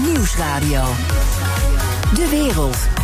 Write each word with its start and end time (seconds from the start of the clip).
Nieuwsradio. 0.00 0.82
De 2.14 2.28
wereld. 2.30 2.95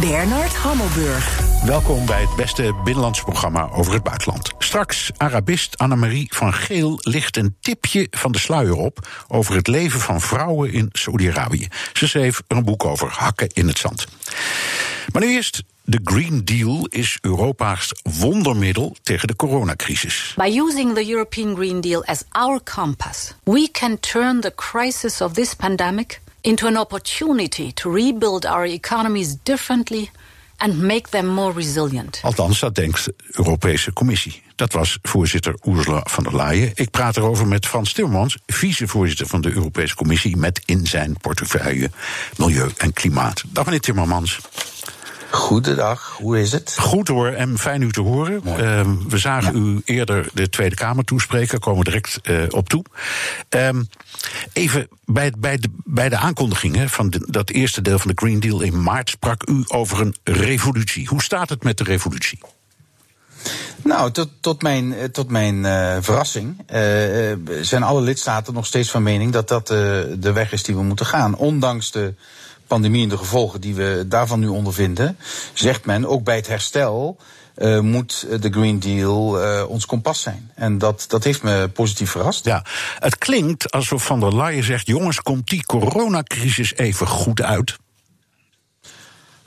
Bernard 0.00 0.54
Hammelburg. 0.54 1.40
Welkom 1.64 2.06
bij 2.06 2.20
het 2.20 2.36
beste 2.36 2.74
binnenlandse 2.84 3.22
programma 3.22 3.68
over 3.70 3.92
het 3.92 4.02
buitenland. 4.02 4.52
Straks 4.58 5.10
Arabist 5.16 5.78
Annemarie 5.78 6.26
van 6.34 6.54
Geel 6.54 6.98
licht 7.00 7.36
een 7.36 7.56
tipje 7.60 8.06
van 8.10 8.32
de 8.32 8.38
sluier 8.38 8.76
op 8.76 9.08
over 9.28 9.54
het 9.54 9.66
leven 9.66 10.00
van 10.00 10.20
vrouwen 10.20 10.72
in 10.72 10.88
Saudi-Arabië. 10.92 11.68
Ze 11.92 12.08
schreef 12.08 12.42
er 12.48 12.56
een 12.56 12.64
boek 12.64 12.84
over 12.84 13.08
hakken 13.08 13.48
in 13.48 13.66
het 13.66 13.78
zand. 13.78 14.06
Maar 15.12 15.22
nu 15.22 15.28
eerst 15.28 15.62
de 15.84 16.00
Green 16.04 16.44
Deal 16.44 16.86
is 16.86 17.18
Europa's 17.20 17.92
wondermiddel 18.02 18.96
tegen 19.02 19.28
de 19.28 19.36
coronacrisis. 19.36 20.34
By 20.36 20.58
using 20.58 20.94
the 20.94 21.10
European 21.10 21.56
Green 21.56 21.80
Deal 21.80 22.04
as 22.04 22.22
our 22.28 22.60
compass, 22.74 23.34
we 23.42 23.68
can 23.70 24.00
turn 24.00 24.40
the 24.40 24.52
crisis 24.54 25.20
of 25.20 25.32
this 25.32 25.54
pandemic 25.54 26.20
into 26.40 26.66
an 26.66 26.76
opportunity 26.76 27.72
to 27.72 27.92
rebuild 27.92 28.46
our 28.46 28.64
economies 28.64 29.36
differently 29.42 30.10
and 30.56 30.82
make 30.82 31.08
them 31.08 31.26
more 31.26 31.52
resilient. 31.54 32.20
Althans, 32.22 32.58
dat 32.58 32.74
denkt 32.74 33.04
de 33.04 33.14
Europese 33.30 33.92
Commissie. 33.92 34.42
Dat 34.56 34.72
was 34.72 34.98
voorzitter 35.02 35.54
Ursula 35.62 36.00
von 36.04 36.24
der 36.24 36.36
Leyen. 36.36 36.70
Ik 36.74 36.90
praat 36.90 37.16
erover 37.16 37.46
met 37.46 37.66
Frans 37.66 37.92
Timmermans, 37.92 38.38
vicevoorzitter 38.46 39.26
van 39.26 39.40
de 39.40 39.52
Europese 39.52 39.94
Commissie, 39.94 40.36
met 40.36 40.62
in 40.64 40.86
zijn 40.86 41.16
portefeuille 41.20 41.90
Milieu 42.36 42.70
en 42.76 42.92
Klimaat. 42.92 43.42
Dag 43.48 43.64
meneer 43.64 43.80
Timmermans. 43.80 44.38
Goedendag, 45.30 46.16
hoe 46.16 46.40
is 46.40 46.52
het? 46.52 46.74
Goed 46.78 47.08
hoor, 47.08 47.28
en 47.28 47.58
fijn 47.58 47.82
u 47.82 47.90
te 47.90 48.00
horen. 48.00 48.42
Uh, 48.46 48.56
we 49.08 49.18
zagen 49.18 49.56
u 49.56 49.80
eerder 49.84 50.28
de 50.32 50.48
Tweede 50.48 50.74
Kamer 50.74 51.04
toespreken, 51.04 51.60
komen 51.60 51.78
we 51.78 51.84
direct 51.84 52.18
uh, 52.22 52.42
op 52.48 52.68
toe. 52.68 52.84
Um, 53.48 53.88
even 54.52 54.88
bij, 55.04 55.32
bij, 55.38 55.56
de, 55.56 55.68
bij 55.84 56.08
de 56.08 56.16
aankondigingen 56.16 56.88
van 56.88 57.10
de, 57.10 57.26
dat 57.28 57.50
eerste 57.50 57.82
deel 57.82 57.98
van 57.98 58.10
de 58.10 58.16
Green 58.22 58.40
Deal 58.40 58.60
in 58.60 58.82
maart 58.82 59.10
sprak 59.10 59.48
u 59.48 59.64
over 59.66 60.00
een 60.00 60.14
revolutie. 60.22 61.06
Hoe 61.06 61.22
staat 61.22 61.48
het 61.48 61.62
met 61.62 61.78
de 61.78 61.84
revolutie? 61.84 62.38
Nou, 63.82 64.10
tot, 64.10 64.28
tot 64.40 64.62
mijn, 64.62 65.10
tot 65.12 65.30
mijn 65.30 65.54
uh, 65.54 65.96
verrassing 66.00 66.58
uh, 66.58 67.32
zijn 67.60 67.82
alle 67.82 68.00
lidstaten 68.00 68.54
nog 68.54 68.66
steeds 68.66 68.90
van 68.90 69.02
mening 69.02 69.32
dat 69.32 69.48
dat 69.48 69.70
uh, 69.70 69.76
de 70.18 70.32
weg 70.32 70.52
is 70.52 70.62
die 70.62 70.74
we 70.74 70.82
moeten 70.82 71.06
gaan. 71.06 71.36
Ondanks 71.36 71.90
de 71.90 72.14
pandemie 72.70 73.02
en 73.02 73.08
de 73.08 73.16
gevolgen 73.16 73.60
die 73.60 73.74
we 73.74 74.04
daarvan 74.08 74.40
nu 74.40 74.48
ondervinden, 74.48 75.16
zegt 75.52 75.84
men 75.84 76.06
ook 76.06 76.24
bij 76.24 76.36
het 76.36 76.46
herstel. 76.46 77.16
Uh, 77.56 77.80
moet 77.80 78.26
de 78.40 78.50
Green 78.50 78.78
Deal 78.78 79.44
uh, 79.44 79.64
ons 79.68 79.86
kompas 79.86 80.20
zijn. 80.20 80.50
En 80.54 80.78
dat, 80.78 81.04
dat 81.08 81.24
heeft 81.24 81.42
me 81.42 81.68
positief 81.68 82.10
verrast. 82.10 82.44
Ja, 82.44 82.64
het 82.98 83.18
klinkt 83.18 83.70
alsof 83.70 84.04
Van 84.04 84.20
der 84.20 84.36
Leyen 84.36 84.64
zegt: 84.64 84.86
jongens, 84.86 85.20
komt 85.20 85.48
die 85.48 85.66
coronacrisis 85.66 86.74
even 86.74 87.06
goed 87.06 87.42
uit? 87.42 87.76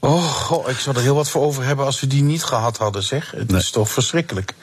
Oh, 0.03 0.23
goh, 0.23 0.69
ik 0.69 0.77
zou 0.77 0.95
er 0.95 1.01
heel 1.01 1.15
wat 1.15 1.29
voor 1.29 1.41
over 1.41 1.63
hebben 1.63 1.85
als 1.85 1.99
we 1.99 2.07
die 2.07 2.23
niet 2.23 2.43
gehad 2.43 2.77
hadden, 2.77 3.03
zeg. 3.03 3.31
Het 3.31 3.51
nee. 3.51 3.59
is 3.59 3.69
toch 3.69 3.89
verschrikkelijk. 3.89 4.53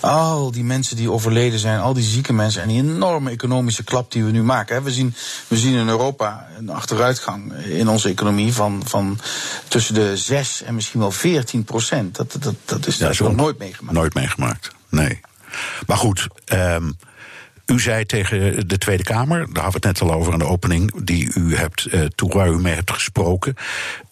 Al 0.00 0.50
die 0.50 0.64
mensen 0.64 0.96
die 0.96 1.10
overleden 1.10 1.58
zijn, 1.58 1.80
al 1.80 1.94
die 1.94 2.04
zieke 2.04 2.32
mensen 2.32 2.62
en 2.62 2.68
die 2.68 2.82
enorme 2.82 3.30
economische 3.30 3.84
klap 3.84 4.12
die 4.12 4.24
we 4.24 4.30
nu 4.30 4.42
maken. 4.42 4.82
We 4.82 4.92
zien, 4.92 5.14
we 5.48 5.56
zien 5.56 5.74
in 5.74 5.88
Europa 5.88 6.48
een 6.58 6.68
achteruitgang 6.68 7.54
in 7.54 7.88
onze 7.88 8.08
economie 8.08 8.52
van, 8.52 8.82
van 8.86 9.18
tussen 9.68 9.94
de 9.94 10.16
6 10.16 10.62
en 10.62 10.74
misschien 10.74 11.00
wel 11.00 11.10
14 11.10 11.64
procent. 11.64 12.16
Dat, 12.16 12.36
dat, 12.40 12.54
dat 12.64 12.86
is, 12.86 12.96
ja, 12.96 13.12
nog 13.18 13.36
nooit 13.36 13.58
meegemaakt. 13.58 13.96
Nooit 13.96 14.14
meegemaakt, 14.14 14.70
nee. 14.88 15.20
Maar 15.86 15.96
goed, 15.96 16.26
um, 16.52 16.96
u 17.66 17.80
zei 17.80 18.04
tegen 18.04 18.68
de 18.68 18.78
Tweede 18.78 19.02
Kamer, 19.02 19.38
daar 19.38 19.62
hadden 19.62 19.80
we 19.80 19.88
het 19.88 20.00
net 20.00 20.10
al 20.10 20.16
over 20.16 20.32
aan 20.32 20.38
de 20.38 20.46
opening, 20.46 21.04
die 21.04 21.30
u 21.34 21.56
hebt, 21.56 21.86
uh, 21.90 22.04
toen 22.14 22.30
waar 22.30 22.48
u 22.48 22.58
mee 22.60 22.74
hebt 22.74 22.92
gesproken. 22.92 23.54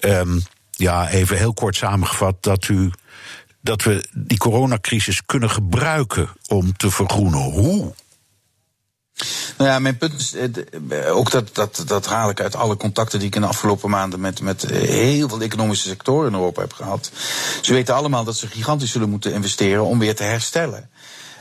Um, 0.01 0.43
ja, 0.77 1.09
even 1.09 1.37
heel 1.37 1.55
kort 1.55 1.77
samengevat, 1.77 2.43
dat 2.43 2.69
u 2.69 2.91
dat 3.61 3.83
we 3.83 4.09
die 4.13 4.39
coronacrisis 4.39 5.25
kunnen 5.27 5.51
gebruiken 5.51 6.29
om 6.49 6.77
te 6.77 6.91
vergroenen. 6.91 7.43
Hoe? 7.43 7.95
Nou 9.59 9.71
ja, 9.71 9.79
mijn 9.79 9.97
punt 9.97 10.21
is, 10.21 10.35
ook 11.09 11.31
dat, 11.31 11.55
dat, 11.55 11.83
dat 11.87 12.07
haal 12.07 12.31
ik 12.31 12.41
uit 12.41 12.57
alle 12.57 12.77
contacten 12.77 13.19
die 13.19 13.29
ik 13.29 13.35
in 13.35 13.41
de 13.41 13.47
afgelopen 13.47 13.91
maanden 13.91 14.21
met, 14.21 14.41
met 14.41 14.63
heel 14.67 15.29
veel 15.29 15.41
economische 15.41 15.89
sectoren 15.89 16.29
in 16.29 16.35
Europa 16.35 16.61
heb 16.61 16.73
gehad. 16.73 17.11
Ze 17.63 17.73
weten 17.73 17.95
allemaal 17.95 18.25
dat 18.25 18.37
ze 18.37 18.47
gigantisch 18.47 18.91
zullen 18.91 19.11
moeten 19.11 19.33
investeren 19.33 19.85
om 19.85 19.99
weer 19.99 20.15
te 20.15 20.23
herstellen. 20.23 20.91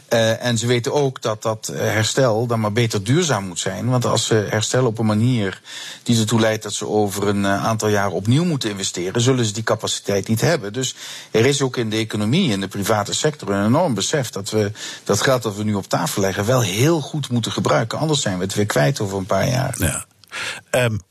Uh, 0.10 0.46
en 0.46 0.58
ze 0.58 0.68
weten 0.68 0.94
ook 0.94 1.22
dat 1.22 1.42
dat 1.42 1.72
herstel 1.74 2.46
dan 2.46 2.60
maar 2.60 2.72
beter 2.72 3.04
duurzaam 3.04 3.48
moet 3.48 3.60
zijn. 3.60 3.90
Want 3.90 4.06
als 4.06 4.26
ze 4.26 4.48
herstellen 4.50 4.88
op 4.88 5.00
een 5.00 5.06
manier 5.06 5.62
die 6.04 6.20
ertoe 6.20 6.40
leidt 6.40 6.64
dat 6.64 6.74
ze 6.74 6.88
over 6.88 7.28
een 7.28 7.48
aantal 7.48 7.88
jaren 7.88 8.12
opnieuw 8.12 8.44
moeten 8.44 8.70
investeren, 8.70 9.22
zullen 9.22 9.46
ze 9.46 9.54
die 9.54 9.64
capaciteit 9.64 10.28
niet 10.28 10.42
hebben. 10.42 10.74
Dus 10.74 10.96
er 11.32 11.46
is 11.46 11.62
ook 11.62 11.78
in 11.78 11.90
de 11.90 11.96
economie, 11.96 12.52
in 12.52 12.60
de 12.60 12.68
private 12.68 13.14
sector, 13.14 13.50
een 13.50 13.66
enorm 13.66 13.94
besef 13.94 14.30
dat 14.30 14.50
we 14.50 14.72
dat 15.04 15.22
geld 15.22 15.44
dat 15.44 15.56
we 15.56 15.64
nu 15.64 15.74
op 15.74 15.88
tafel 15.88 16.22
leggen 16.22 16.46
wel 16.46 16.62
heel 16.62 17.02
goed 17.02 17.30
moeten 17.30 17.52
gebruiken. 17.52 18.00
Anders 18.00 18.22
zijn 18.22 18.38
we 18.38 18.44
het 18.44 18.54
weer 18.54 18.66
kwijt 18.66 19.00
over 19.00 19.18
een 19.18 19.26
paar 19.26 19.50
jaar. 19.50 19.76
Ja. 19.78 20.06
Um, 20.72 21.02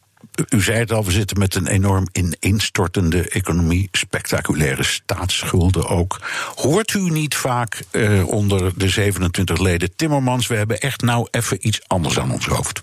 u 0.48 0.62
zei 0.62 0.78
het 0.78 0.92
al, 0.92 1.04
we 1.04 1.10
zitten 1.10 1.38
met 1.38 1.54
een 1.54 1.66
enorm 1.66 2.06
ineenstortende 2.12 3.28
economie, 3.28 3.88
spectaculaire 3.92 4.82
staatsschulden 4.82 5.88
ook. 5.88 6.20
Hoort 6.54 6.94
u 6.94 7.10
niet 7.10 7.34
vaak 7.34 7.82
uh, 7.90 8.28
onder 8.28 8.78
de 8.78 8.88
27 8.88 9.58
leden 9.58 9.96
Timmermans, 9.96 10.46
we 10.46 10.56
hebben 10.56 10.80
echt 10.80 11.02
nou 11.02 11.28
even 11.30 11.66
iets 11.66 11.80
anders 11.86 12.18
aan 12.18 12.32
ons 12.32 12.46
hoofd? 12.46 12.82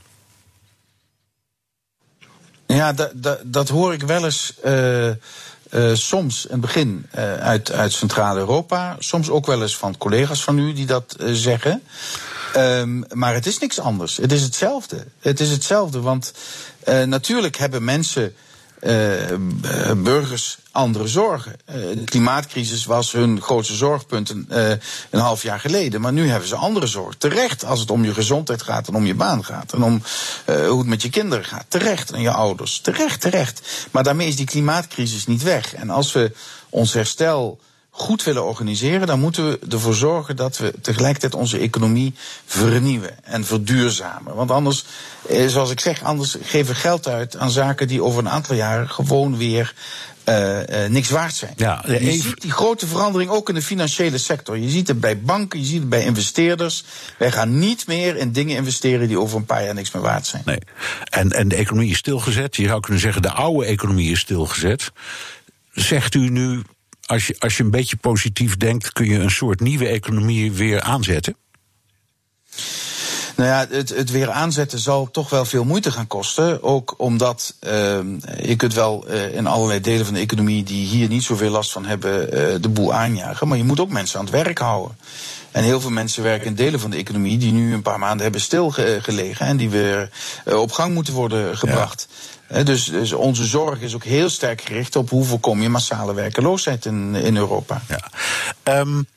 Ja, 2.65 2.93
dat, 3.43 3.69
hoor 3.69 3.93
ik 3.93 4.01
wel 4.01 4.25
eens. 4.25 4.53
Uh, 4.65 5.07
uh, 5.07 5.15
soms 5.93 6.45
het 6.49 6.61
begin 6.61 7.05
uit, 7.39 7.71
uit 7.71 7.93
Centraal-Europa, 7.93 8.95
soms 8.99 9.29
ook 9.29 9.45
wel 9.45 9.61
eens 9.61 9.77
van 9.77 9.97
collega's 9.97 10.43
van 10.43 10.59
u 10.59 10.73
die 10.73 10.85
dat 10.85 11.15
zeggen. 11.19 11.83
Um, 12.55 13.03
maar 13.13 13.33
het 13.33 13.45
is 13.45 13.59
niks 13.59 13.79
anders. 13.79 14.17
Het 14.17 14.31
is 14.31 14.41
hetzelfde. 14.41 15.05
Het 15.19 15.39
is 15.39 15.49
hetzelfde, 15.49 15.99
want 15.99 16.33
uh, 16.87 17.03
natuurlijk 17.03 17.57
hebben 17.57 17.83
mensen, 17.83 18.33
uh, 18.81 18.93
burgers, 19.97 20.57
andere 20.71 21.07
zorgen. 21.07 21.55
De 21.65 22.03
klimaatcrisis 22.05 22.85
was 22.85 23.11
hun 23.11 23.41
grootste 23.41 23.75
zorgpunt 23.75 24.29
een, 24.29 24.45
een 25.09 25.19
half 25.19 25.43
jaar 25.43 25.59
geleden. 25.59 26.01
Maar 26.01 26.13
nu 26.13 26.29
hebben 26.29 26.47
ze 26.47 26.55
andere 26.55 26.87
zorgen. 26.87 27.17
Terecht 27.17 27.65
als 27.65 27.79
het 27.79 27.91
om 27.91 28.03
je 28.03 28.13
gezondheid 28.13 28.61
gaat 28.61 28.87
en 28.87 28.95
om 28.95 29.05
je 29.05 29.15
baan 29.15 29.45
gaat. 29.45 29.73
En 29.73 29.83
om 29.83 30.01
hoe 30.45 30.77
het 30.77 30.87
met 30.87 31.01
je 31.01 31.09
kinderen 31.09 31.45
gaat. 31.45 31.65
Terecht 31.67 32.11
en 32.11 32.21
je 32.21 32.31
ouders. 32.31 32.79
Terecht, 32.79 33.21
terecht. 33.21 33.61
Maar 33.91 34.03
daarmee 34.03 34.27
is 34.27 34.35
die 34.35 34.45
klimaatcrisis 34.45 35.25
niet 35.25 35.43
weg. 35.43 35.73
En 35.73 35.89
als 35.89 36.11
we 36.11 36.31
ons 36.69 36.93
herstel 36.93 37.59
goed 38.01 38.23
willen 38.23 38.45
organiseren, 38.45 39.07
dan 39.07 39.19
moeten 39.19 39.49
we 39.49 39.59
ervoor 39.69 39.93
zorgen 39.93 40.35
dat 40.35 40.57
we 40.57 40.73
tegelijkertijd 40.81 41.35
onze 41.35 41.57
economie 41.57 42.13
vernieuwen 42.45 43.23
en 43.23 43.45
verduurzamen. 43.45 44.35
Want 44.35 44.51
anders, 44.51 44.85
eh, 45.27 45.47
zoals 45.47 45.71
ik 45.71 45.79
zeg, 45.79 46.03
anders 46.03 46.37
geven 46.43 46.73
we 46.73 46.79
geld 46.79 47.07
uit 47.07 47.37
aan 47.37 47.49
zaken 47.49 47.87
die 47.87 48.03
over 48.03 48.19
een 48.19 48.29
aantal 48.29 48.55
jaren 48.55 48.89
gewoon 48.89 49.37
weer 49.37 49.73
uh, 50.29 50.59
uh, 50.59 50.89
niks 50.89 51.09
waard 51.09 51.35
zijn. 51.35 51.53
Ja, 51.55 51.83
je 51.87 52.11
ziet 52.11 52.41
die 52.41 52.51
grote 52.51 52.87
verandering 52.87 53.31
ook 53.31 53.49
in 53.49 53.55
de 53.55 53.61
financiële 53.61 54.17
sector. 54.17 54.57
Je 54.57 54.69
ziet 54.69 54.87
het 54.87 54.99
bij 54.99 55.19
banken, 55.19 55.59
je 55.59 55.65
ziet 55.65 55.79
het 55.79 55.89
bij 55.89 56.05
investeerders. 56.05 56.83
Wij 57.17 57.31
gaan 57.31 57.59
niet 57.59 57.87
meer 57.87 58.17
in 58.17 58.31
dingen 58.31 58.55
investeren 58.55 59.07
die 59.07 59.19
over 59.19 59.37
een 59.37 59.45
paar 59.45 59.63
jaar 59.63 59.73
niks 59.73 59.91
meer 59.91 60.03
waard 60.03 60.27
zijn. 60.27 60.41
Nee. 60.45 60.59
En, 61.03 61.31
en 61.31 61.47
de 61.47 61.55
economie 61.55 61.91
is 61.91 61.97
stilgezet. 61.97 62.55
Je 62.55 62.67
zou 62.67 62.79
kunnen 62.79 63.01
zeggen, 63.01 63.21
de 63.21 63.31
oude 63.31 63.65
economie 63.65 64.11
is 64.11 64.19
stilgezet. 64.19 64.91
Zegt 65.71 66.15
u 66.15 66.29
nu, 66.29 66.61
als 67.09 67.27
je, 67.27 67.35
als 67.39 67.57
je 67.57 67.63
een 67.63 67.71
beetje 67.71 67.95
positief 67.95 68.57
denkt, 68.57 68.93
kun 68.93 69.05
je 69.05 69.19
een 69.19 69.31
soort 69.31 69.59
nieuwe 69.59 69.87
economie 69.87 70.51
weer 70.51 70.81
aanzetten? 70.81 71.35
Nou 73.39 73.51
ja, 73.51 73.75
het, 73.77 73.89
het 73.89 74.11
weer 74.11 74.31
aanzetten 74.31 74.79
zal 74.79 75.11
toch 75.11 75.29
wel 75.29 75.45
veel 75.45 75.63
moeite 75.63 75.91
gaan 75.91 76.07
kosten. 76.07 76.63
Ook 76.63 76.93
omdat 76.97 77.53
uh, 77.61 77.71
je 78.41 78.55
kunt 78.57 78.73
wel 78.73 79.05
uh, 79.09 79.35
in 79.35 79.47
allerlei 79.47 79.81
delen 79.81 80.05
van 80.05 80.13
de 80.13 80.19
economie 80.19 80.63
die 80.63 80.87
hier 80.87 81.07
niet 81.07 81.23
zoveel 81.23 81.49
last 81.49 81.71
van 81.71 81.85
hebben, 81.85 82.23
uh, 82.23 82.61
de 82.61 82.69
boel 82.69 82.93
aanjagen. 82.93 83.47
Maar 83.47 83.57
je 83.57 83.63
moet 83.63 83.79
ook 83.79 83.89
mensen 83.89 84.19
aan 84.19 84.25
het 84.25 84.33
werk 84.33 84.57
houden. 84.57 84.97
En 85.51 85.63
heel 85.63 85.81
veel 85.81 85.89
mensen 85.89 86.23
werken 86.23 86.47
in 86.47 86.55
delen 86.55 86.79
van 86.79 86.89
de 86.89 86.97
economie 86.97 87.37
die 87.37 87.51
nu 87.51 87.73
een 87.73 87.81
paar 87.81 87.99
maanden 87.99 88.21
hebben 88.21 88.41
stilgelegen 88.41 89.45
en 89.45 89.57
die 89.57 89.69
weer 89.69 90.09
op 90.45 90.71
gang 90.71 90.93
moeten 90.93 91.13
worden 91.13 91.57
gebracht. 91.57 92.07
Ja. 92.49 92.63
Dus, 92.63 92.85
dus, 92.85 93.13
onze 93.13 93.45
zorg 93.45 93.81
is 93.81 93.95
ook 93.95 94.03
heel 94.03 94.29
sterk 94.29 94.61
gericht 94.61 94.95
op 94.95 95.09
hoe 95.09 95.25
voorkom 95.25 95.61
je 95.61 95.69
massale 95.69 96.13
werkeloosheid 96.13 96.85
in, 96.85 97.15
in 97.15 97.37
Europa. 97.37 97.81
Ja. 97.87 98.79
Um, 98.79 99.07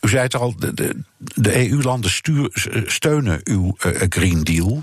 u 0.00 0.08
zei 0.08 0.22
het 0.22 0.36
al, 0.36 0.54
de, 0.56 0.74
de, 0.74 1.02
de 1.18 1.70
EU-landen 1.70 2.10
steunen 2.86 3.40
uw 3.44 3.76
uh, 3.86 4.02
Green 4.08 4.44
Deal. 4.44 4.78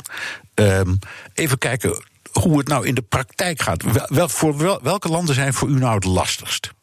Um, 0.56 1.00
even 1.34 1.58
kijken 1.58 2.04
hoe 2.32 2.58
het 2.58 2.68
nou 2.68 2.88
in 2.88 2.96
de 2.96 3.02
praktijk 3.02 3.62
gaat. 3.62 3.84
Voor 4.32 4.58
wel, 4.58 4.80
welke 4.84 5.10
landen 5.10 5.36
zijn 5.36 5.54
voor 5.54 5.68
u 5.68 5.80
nou 5.80 5.96
het 5.96 6.04
lastigst? 6.04 6.74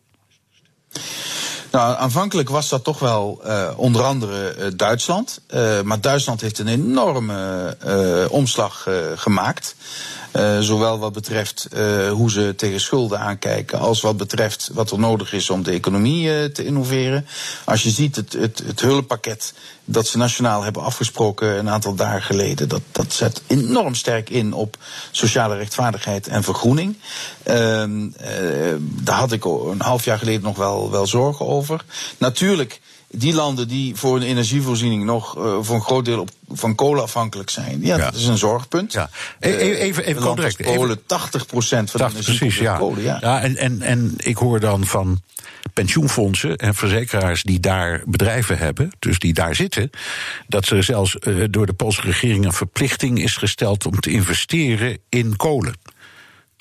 Nou, 1.71 1.97
aanvankelijk 1.97 2.49
was 2.49 2.69
dat 2.69 2.85
toch 2.85 2.99
wel 2.99 3.41
uh, 3.47 3.71
onder 3.77 4.03
andere 4.03 4.77
Duitsland. 4.77 5.41
Maar 5.85 6.01
Duitsland 6.01 6.41
heeft 6.41 6.59
een 6.59 6.69
enorme 6.69 7.77
omslag 8.31 8.89
gemaakt. 9.15 9.75
Uh, 10.37 10.59
zowel 10.59 10.99
wat 10.99 11.13
betreft 11.13 11.69
uh, 11.73 12.11
hoe 12.11 12.31
ze 12.31 12.55
tegen 12.57 12.81
schulden 12.81 13.21
aankijken, 13.21 13.79
als 13.79 14.01
wat 14.01 14.17
betreft 14.17 14.71
wat 14.73 14.91
er 14.91 14.99
nodig 14.99 15.33
is 15.33 15.51
om 15.51 15.63
de 15.63 15.71
economie 15.71 16.27
uh, 16.27 16.45
te 16.45 16.65
innoveren. 16.65 17.27
Als 17.65 17.83
je 17.83 17.91
ziet 17.91 18.17
het, 18.17 18.33
het, 18.33 18.63
het 18.67 18.81
hulppakket 18.81 19.55
dat 19.85 20.07
ze 20.07 20.19
nationaal 20.19 20.63
hebben 20.63 20.83
afgesproken 20.83 21.59
een 21.59 21.69
aantal 21.69 21.95
dagen 21.95 22.23
geleden, 22.23 22.69
dat, 22.69 22.83
dat 22.93 23.13
zet 23.13 23.43
enorm 23.47 23.95
sterk 23.95 24.31
in 24.31 24.53
op 24.53 24.77
sociale 25.11 25.57
rechtvaardigheid 25.57 26.29
en 26.29 26.43
vergroening. 26.43 26.97
Ehm, 27.43 28.09
daar 28.81 29.19
had 29.19 29.33
ik 29.33 29.45
een 29.45 29.81
half 29.81 30.05
jaar 30.05 30.19
geleden 30.19 30.43
nog 30.43 30.57
wel, 30.57 30.91
wel 30.91 31.07
zorgen 31.07 31.47
over. 31.47 31.85
Natuurlijk 32.19 32.81
die 33.13 33.35
landen 33.35 33.69
die 33.69 33.97
voor 33.97 34.17
een 34.17 34.23
energievoorziening 34.23 35.05
nog 35.05 35.37
uh, 35.37 35.57
voor 35.61 35.75
een 35.75 35.83
groot 35.83 36.05
deel 36.05 36.21
op, 36.21 36.31
van 36.53 36.75
kolen 36.75 37.03
afhankelijk 37.03 37.51
zijn. 37.51 37.79
Ja, 37.81 37.97
ja. 37.97 38.05
dat 38.05 38.15
is 38.15 38.27
een 38.27 38.39
zorgpunt. 38.39 38.93
Ja. 38.93 39.11
E 39.39 39.51
even 39.51 40.05
even 40.05 40.23
uh, 40.23 40.35
direct. 40.35 40.63
Polen, 40.63 40.99
80% 40.99 41.03
van 41.03 41.85
de 41.85 41.99
energie 41.99 42.23
precies, 42.23 42.59
ja. 42.59 42.77
kolen. 42.77 43.03
Ja, 43.03 43.19
ja 43.21 43.41
en, 43.41 43.57
en, 43.57 43.83
en 43.83 44.15
ik 44.17 44.37
hoor 44.37 44.61
dan 44.61 44.87
van 44.87 45.21
pensioenfondsen 45.73 46.57
en 46.57 46.75
verzekeraars 46.75 47.43
die 47.43 47.61
daar 47.61 48.03
bedrijven 48.07 48.59
hebben, 48.59 48.91
dus 48.99 49.19
die 49.19 49.33
daar 49.33 49.55
zitten, 49.55 49.91
dat 50.47 50.69
er 50.69 50.83
zelfs 50.83 51.17
uh, 51.21 51.45
door 51.51 51.67
de 51.67 51.73
Poolse 51.73 52.01
regering 52.01 52.45
een 52.45 52.53
verplichting 52.53 53.23
is 53.23 53.37
gesteld 53.37 53.87
om 53.87 54.01
te 54.01 54.11
investeren 54.11 54.99
in 55.09 55.37
kolen. 55.37 55.75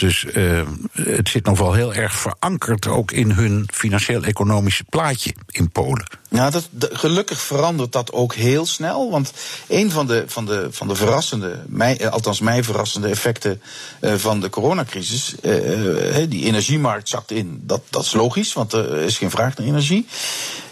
Dus 0.02 0.24
uh, 0.24 0.62
het 0.92 1.30
zit 1.30 1.46
nog 1.46 1.58
wel 1.58 1.74
heel 1.74 1.94
erg 1.94 2.14
verankerd 2.14 2.88
ook 2.88 3.12
in 3.12 3.32
hun 3.32 3.68
financieel-economische 3.74 4.84
plaatje 4.84 5.34
in 5.48 5.70
Polen. 5.70 6.06
Ja, 6.30 6.50
dat, 6.50 6.70
gelukkig 6.80 7.42
verandert 7.42 7.92
dat 7.92 8.12
ook 8.12 8.34
heel 8.34 8.66
snel. 8.66 9.12
Want 9.12 9.34
een 9.68 9.92
van 9.92 10.08
de, 10.08 10.24
van 10.28 10.46
de, 10.46 10.68
van 10.72 10.88
de 10.88 10.96
verrassende, 10.96 11.64
mij, 11.68 12.10
althans 12.10 12.40
mij 12.40 12.64
verrassende 12.64 13.08
effecten 13.08 13.62
uh, 14.02 14.14
van 14.14 14.40
de 14.40 14.50
coronacrisis, 14.50 15.36
uh, 15.42 16.16
die 16.30 16.46
energiemarkt 16.46 17.10
zakt 17.10 17.32
in. 17.32 17.62
Dat, 17.64 17.82
dat 17.90 18.04
is 18.04 18.14
logisch, 18.14 18.54
want 18.54 18.74
er 18.74 18.96
is 18.96 19.18
geen 19.18 19.32
vraag 19.32 19.58
naar 19.58 19.68
energie. 19.68 20.08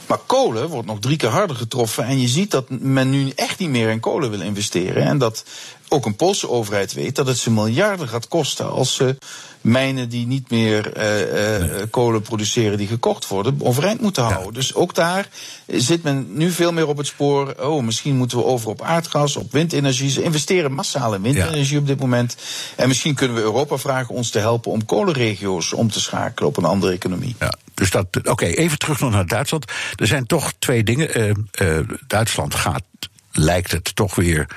Maar 0.09 0.17
kolen 0.17 0.69
wordt 0.69 0.87
nog 0.87 0.99
drie 0.99 1.17
keer 1.17 1.29
harder 1.29 1.55
getroffen. 1.55 2.05
En 2.05 2.19
je 2.19 2.27
ziet 2.27 2.51
dat 2.51 2.69
men 2.69 3.09
nu 3.09 3.31
echt 3.35 3.59
niet 3.59 3.69
meer 3.69 3.89
in 3.89 3.99
kolen 3.99 4.29
wil 4.29 4.41
investeren. 4.41 5.03
En 5.03 5.17
dat 5.17 5.43
ook 5.89 6.05
een 6.05 6.15
Poolse 6.15 6.49
overheid 6.49 6.93
weet 6.93 7.15
dat 7.15 7.27
het 7.27 7.37
ze 7.37 7.51
miljarden 7.51 8.07
gaat 8.07 8.27
kosten 8.27 8.71
als 8.71 8.95
ze 8.95 9.17
mijnen 9.61 10.09
die 10.09 10.27
niet 10.27 10.49
meer 10.49 10.97
uh, 10.97 11.69
uh, 11.69 11.81
kolen 11.89 12.21
produceren 12.21 12.77
die 12.77 12.87
gekocht 12.87 13.27
worden, 13.27 13.57
overeind 13.59 14.01
moeten 14.01 14.23
houden. 14.23 14.45
Ja. 14.45 14.51
Dus 14.51 14.73
ook 14.73 14.95
daar 14.95 15.29
zit 15.67 16.03
men 16.03 16.27
nu 16.33 16.51
veel 16.51 16.71
meer 16.71 16.87
op 16.87 16.97
het 16.97 17.07
spoor. 17.07 17.55
Oh, 17.59 17.83
misschien 17.83 18.15
moeten 18.15 18.37
we 18.37 18.43
over 18.43 18.69
op 18.69 18.81
aardgas, 18.81 19.35
op 19.35 19.51
windenergie. 19.51 20.09
Ze 20.09 20.23
investeren 20.23 20.73
massaal 20.73 21.13
in 21.13 21.21
windenergie 21.21 21.73
ja. 21.73 21.79
op 21.79 21.87
dit 21.87 21.99
moment. 21.99 22.35
En 22.75 22.87
misschien 22.87 23.15
kunnen 23.15 23.35
we 23.35 23.41
Europa 23.41 23.77
vragen 23.77 24.15
ons 24.15 24.29
te 24.29 24.39
helpen 24.39 24.71
om 24.71 24.85
kolenregio's 24.85 25.73
om 25.73 25.91
te 25.91 25.99
schakelen 25.99 26.49
op 26.49 26.57
een 26.57 26.65
andere 26.65 26.91
economie. 26.91 27.35
Ja. 27.39 27.53
Dus 27.73 27.89
dat, 27.89 28.05
oké, 28.17 28.29
okay, 28.29 28.51
even 28.51 28.77
terug 28.77 28.99
nog 28.99 29.11
naar 29.11 29.27
Duitsland. 29.27 29.71
Er 29.95 30.07
zijn 30.07 30.25
toch 30.25 30.53
twee 30.59 30.83
dingen. 30.83 31.37
Uh, 31.61 31.79
Duitsland 32.07 32.55
gaat, 32.55 32.83
lijkt 33.31 33.71
het 33.71 33.95
toch 33.95 34.15
weer 34.15 34.47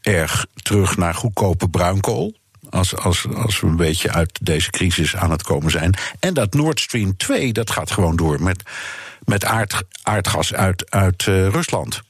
erg 0.00 0.46
terug 0.62 0.96
naar 0.96 1.14
goedkope 1.14 1.68
bruinkool. 1.68 2.38
Als, 2.70 2.96
als, 2.96 3.26
als 3.34 3.60
we 3.60 3.66
een 3.66 3.76
beetje 3.76 4.10
uit 4.10 4.38
deze 4.42 4.70
crisis 4.70 5.16
aan 5.16 5.30
het 5.30 5.42
komen 5.42 5.70
zijn. 5.70 5.94
En 6.20 6.34
dat 6.34 6.54
Nord 6.54 6.80
Stream 6.80 7.16
2, 7.16 7.52
dat 7.52 7.70
gaat 7.70 7.90
gewoon 7.90 8.16
door 8.16 8.42
met, 8.42 8.62
met 9.24 9.44
aard, 9.44 9.82
aardgas 10.02 10.54
uit, 10.54 10.90
uit 10.90 11.26
uh, 11.26 11.48
Rusland. 11.48 12.02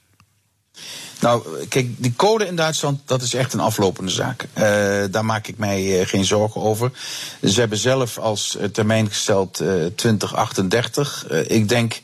Nou, 1.21 1.67
kijk, 1.69 1.89
die 1.97 2.13
code 2.17 2.47
in 2.47 2.57
Duitsland, 2.57 3.01
dat 3.05 3.23
is 3.23 3.35
echt 3.35 3.53
een 3.53 3.61
aflopende 3.61 4.11
zaak. 4.11 4.47
Uh, 4.55 4.65
daar 5.11 5.25
maak 5.25 5.47
ik 5.47 5.59
mij 5.59 6.01
uh, 6.01 6.07
geen 6.07 6.25
zorgen 6.25 6.61
over. 6.61 6.93
Ze 7.43 7.61
hebben 7.61 7.79
zelf 7.79 8.19
als 8.19 8.59
termijn 8.73 9.09
gesteld 9.09 9.61
uh, 9.61 9.69
2038. 9.69 11.27
ik 11.47 11.69
denk 11.69 12.01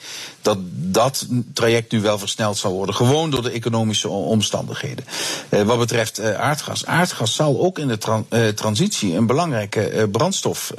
dat 0.46 0.58
dat 0.88 1.26
traject 1.54 1.93
nu 1.93 2.00
wel 2.00 2.19
versneld 2.19 2.58
zal 2.58 2.72
worden. 2.72 2.94
Gewoon 2.94 3.31
door 3.31 3.43
de 3.43 3.50
economische 3.50 4.08
omstandigheden. 4.08 5.04
Uh, 5.50 5.62
wat 5.62 5.78
betreft 5.78 6.20
uh, 6.20 6.34
aardgas. 6.34 6.87
Aardgas 6.87 7.34
zal 7.34 7.60
ook 7.60 7.78
in 7.78 7.88
de 7.88 7.98
tran 7.98 8.26
uh, 8.31 8.48
transitie 8.48 9.14
een 9.14 9.26
belangrijke 9.26 10.08
brandstof 10.12 10.72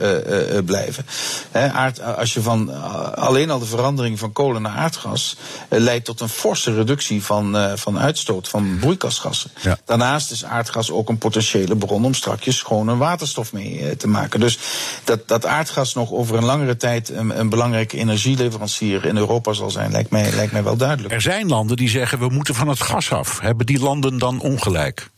blijven. 0.65 1.05
Aard, 1.51 2.01
als 2.01 2.33
je 2.33 2.41
van 2.41 2.83
alleen 3.15 3.49
al 3.49 3.59
de 3.59 3.65
verandering 3.65 4.19
van 4.19 4.31
kolen 4.31 4.61
naar 4.61 4.75
aardgas 4.75 5.35
leidt 5.69 6.05
tot 6.05 6.19
een 6.19 6.29
forse 6.29 6.73
reductie 6.73 7.23
van, 7.23 7.77
van 7.77 7.99
uitstoot 7.99 8.47
van 8.47 8.77
broeikasgassen. 8.79 9.51
Ja. 9.61 9.77
Daarnaast 9.85 10.31
is 10.31 10.45
aardgas 10.45 10.91
ook 10.91 11.09
een 11.09 11.17
potentiële 11.17 11.75
bron 11.75 12.05
om 12.05 12.13
strakjes 12.13 12.57
schone 12.57 12.97
waterstof 12.97 13.53
mee 13.53 13.97
te 13.97 14.07
maken. 14.07 14.39
Dus 14.39 14.59
dat, 15.03 15.27
dat 15.27 15.45
aardgas 15.45 15.93
nog 15.93 16.11
over 16.11 16.37
een 16.37 16.45
langere 16.45 16.77
tijd 16.77 17.09
een, 17.09 17.39
een 17.39 17.49
belangrijke 17.49 17.97
energieleverancier 17.97 19.05
in 19.05 19.17
Europa 19.17 19.53
zal 19.57 19.71
zijn, 19.71 19.91
lijkt 19.91 20.09
mij, 20.09 20.31
lijkt 20.31 20.51
mij 20.51 20.63
wel 20.63 20.77
duidelijk. 20.77 21.13
Er 21.13 21.21
zijn 21.21 21.47
landen 21.47 21.77
die 21.77 21.89
zeggen 21.89 22.19
we 22.19 22.29
moeten 22.29 22.55
van 22.55 22.67
het 22.67 22.81
gas 22.81 23.11
af. 23.11 23.39
Hebben 23.39 23.65
die 23.65 23.79
landen 23.79 24.17
dan 24.17 24.39
ongelijk? 24.39 25.09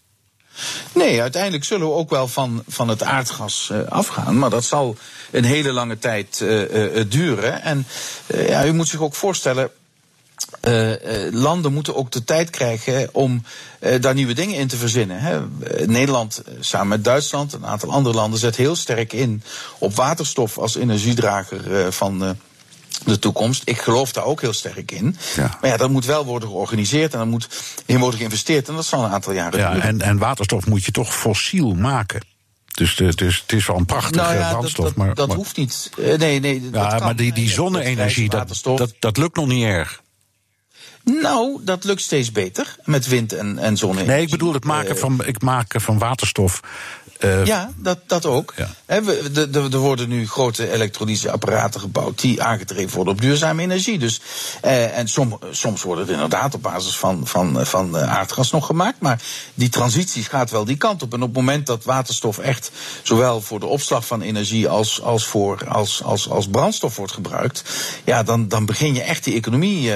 Nee, 0.93 1.21
uiteindelijk 1.21 1.63
zullen 1.63 1.87
we 1.87 1.93
ook 1.93 2.09
wel 2.09 2.27
van, 2.27 2.63
van 2.67 2.87
het 2.87 3.03
aardgas 3.03 3.69
uh, 3.71 3.79
afgaan. 3.87 4.39
Maar 4.39 4.49
dat 4.49 4.63
zal 4.63 4.95
een 5.31 5.43
hele 5.43 5.71
lange 5.71 5.97
tijd 5.97 6.39
uh, 6.43 6.95
uh, 6.95 7.03
duren. 7.07 7.61
En 7.61 7.87
ja, 8.27 8.65
u 8.65 8.73
moet 8.73 8.87
zich 8.87 8.99
ook 8.99 9.15
voorstellen. 9.15 9.69
landen 11.31 11.73
moeten 11.73 11.95
ook 11.95 12.11
de 12.11 12.23
tijd 12.23 12.49
krijgen 12.49 13.09
om 13.11 13.43
daar 13.99 14.13
nieuwe 14.13 14.33
dingen 14.33 14.55
in 14.55 14.67
te 14.67 14.77
verzinnen. 14.77 15.19
Hè. 15.19 15.39
Nederland, 15.85 16.41
samen 16.59 16.87
met 16.87 17.03
Duitsland, 17.03 17.53
een 17.53 17.65
aantal 17.65 17.91
andere 17.91 18.15
landen, 18.15 18.39
zet 18.39 18.55
heel 18.55 18.75
sterk 18.75 19.13
in 19.13 19.43
op 19.77 19.95
waterstof 19.95 20.57
als 20.57 20.75
energiedrager 20.75 21.91
van 21.93 22.37
de 23.05 23.19
toekomst. 23.19 23.61
Ik 23.65 23.81
geloof 23.81 24.11
daar 24.11 24.23
ook 24.23 24.41
heel 24.41 24.53
sterk 24.53 24.91
in. 24.91 25.17
Ja. 25.35 25.57
Maar 25.61 25.69
ja, 25.69 25.77
dat 25.77 25.89
moet 25.89 26.05
wel 26.05 26.25
worden 26.25 26.49
georganiseerd 26.49 27.13
en 27.13 27.19
dan 27.19 27.29
moet 27.29 27.47
in 27.85 27.99
worden 27.99 28.19
geïnvesteerd. 28.19 28.67
En 28.67 28.75
dat 28.75 28.85
zal 28.85 29.03
een 29.03 29.11
aantal 29.11 29.33
jaren 29.33 29.59
ja, 29.59 29.79
En, 29.79 30.01
en 30.01 30.17
waterstof 30.17 30.65
moet 30.65 30.85
je 30.85 30.91
toch 30.91 31.15
fossiel 31.15 31.73
maken. 31.73 32.21
Dus, 32.73 32.95
de, 32.95 33.15
dus 33.15 33.41
het 33.41 33.51
is 33.51 33.65
wel 33.65 33.77
een 33.77 33.85
prachtige 33.85 34.15
nou 34.15 34.35
ja, 34.35 34.49
brandstof. 34.49 34.85
Dat, 34.85 34.95
dat, 34.95 35.05
maar, 35.05 35.15
dat 35.15 35.27
maar, 35.27 35.37
hoeft 35.37 35.57
niet. 35.57 35.89
Uh, 35.97 36.17
nee, 36.17 36.39
nee, 36.39 36.69
ja, 36.71 36.87
kan. 36.87 36.99
maar 36.99 37.15
die, 37.15 37.33
die 37.33 37.49
zonne-energie, 37.49 38.29
dat, 38.29 38.59
dat, 38.63 38.93
dat 38.99 39.17
lukt 39.17 39.35
nog 39.35 39.47
niet 39.47 39.63
erg. 39.63 40.01
Nou, 41.03 41.59
dat 41.63 41.83
lukt 41.83 42.01
steeds 42.01 42.31
beter 42.31 42.75
met 42.83 43.07
wind 43.07 43.33
en, 43.33 43.57
en 43.57 43.77
zonne-energie. 43.77 44.15
Nee, 44.15 44.25
ik 44.25 44.31
bedoel 44.31 44.53
het 44.53 44.63
maken, 44.63 44.95
uh, 44.95 45.01
van, 45.01 45.25
ik 45.25 45.41
maken 45.41 45.81
van 45.81 45.97
waterstof 45.97 46.59
uh, 47.19 47.45
ja, 47.45 47.71
dat, 47.75 47.99
dat 48.05 48.25
ook. 48.25 48.53
Ja. 48.57 48.69
He, 48.85 49.03
we, 49.03 49.31
de, 49.31 49.49
de, 49.49 49.59
er 49.71 49.77
worden 49.77 50.09
nu 50.09 50.27
grote 50.27 50.71
elektrolyseapparaten 50.71 51.79
gebouwd 51.79 52.19
die 52.19 52.43
aangedreven 52.43 52.95
worden 52.95 53.13
op 53.13 53.21
duurzame 53.21 53.61
energie. 53.61 53.99
Dus, 53.99 54.21
uh, 54.65 54.97
en 54.97 55.07
som, 55.07 55.39
soms 55.51 55.81
wordt 55.81 56.01
het 56.01 56.09
inderdaad 56.09 56.53
op 56.53 56.61
basis 56.61 56.97
van, 56.97 57.27
van, 57.27 57.65
van 57.65 57.97
aardgas 57.97 58.51
nog 58.51 58.65
gemaakt. 58.65 58.99
Maar 58.99 59.21
die 59.53 59.69
transitie 59.69 60.23
gaat 60.23 60.51
wel 60.51 60.65
die 60.65 60.77
kant 60.77 61.01
op. 61.01 61.13
En 61.13 61.21
op 61.21 61.27
het 61.27 61.37
moment 61.37 61.65
dat 61.65 61.83
waterstof 61.83 62.37
echt 62.37 62.71
zowel 63.03 63.41
voor 63.41 63.59
de 63.59 63.65
opslag 63.65 64.05
van 64.05 64.21
energie 64.21 64.69
als, 64.69 65.01
als, 65.01 65.25
voor, 65.25 65.67
als, 65.67 66.03
als, 66.03 66.29
als 66.29 66.47
brandstof 66.47 66.95
wordt 66.95 67.13
gebruikt, 67.13 67.63
ja, 68.03 68.23
dan, 68.23 68.47
dan 68.47 68.65
begin 68.65 68.93
je 68.93 69.01
echt 69.01 69.23
die 69.23 69.35
economie 69.35 69.91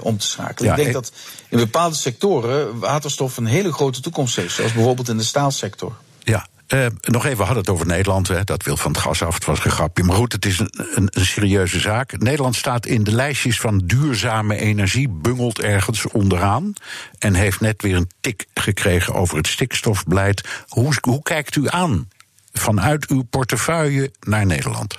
om 0.00 0.18
te 0.18 0.26
schakelen. 0.26 0.70
Ja, 0.70 0.76
ik 0.76 0.82
denk 0.82 0.92
dat 0.92 1.12
in 1.48 1.58
bepaalde 1.58 1.96
sectoren 1.96 2.78
waterstof 2.78 3.36
een 3.36 3.46
hele 3.46 3.72
grote 3.72 4.00
toekomst 4.00 4.36
heeft, 4.36 4.54
zoals 4.54 4.72
bijvoorbeeld 4.72 5.08
in 5.08 5.16
de 5.16 5.24
staalsector. 5.24 5.96
Ja, 6.22 6.46
uh, 6.68 6.86
nog 7.00 7.24
even, 7.24 7.36
we 7.36 7.44
hadden 7.44 7.62
het 7.62 7.68
over 7.68 7.86
Nederland. 7.86 8.28
Hè, 8.28 8.44
dat 8.44 8.62
wil 8.62 8.76
van 8.76 8.92
het 8.92 9.00
gas 9.00 9.22
af, 9.22 9.34
het 9.34 9.44
was 9.44 9.64
een 9.64 9.70
grapje. 9.70 10.04
Maar 10.04 10.16
goed, 10.16 10.32
het 10.32 10.46
is 10.46 10.58
een, 10.58 11.10
serieuze 11.12 11.80
zaak. 11.80 12.18
Nederland 12.18 12.56
staat 12.56 12.86
in 12.86 13.04
de 13.04 13.12
lijstjes 13.12 13.60
van 13.60 13.78
duurzame 13.78 14.56
energie, 14.56 15.08
bungelt 15.08 15.60
ergens 15.60 16.06
onderaan. 16.06 16.72
En 17.18 17.34
heeft 17.34 17.60
net 17.60 17.82
weer 17.82 17.96
een 17.96 18.10
tik 18.20 18.46
gekregen 18.54 19.14
over 19.14 19.36
het 19.36 19.46
stikstofbeleid. 19.46 20.48
Hoe, 20.68 20.94
hoe 21.00 21.22
kijkt 21.22 21.56
u 21.56 21.68
aan 21.68 22.08
vanuit 22.52 23.06
uw 23.06 23.22
portefeuille 23.22 24.10
naar 24.20 24.46
Nederland? 24.46 24.98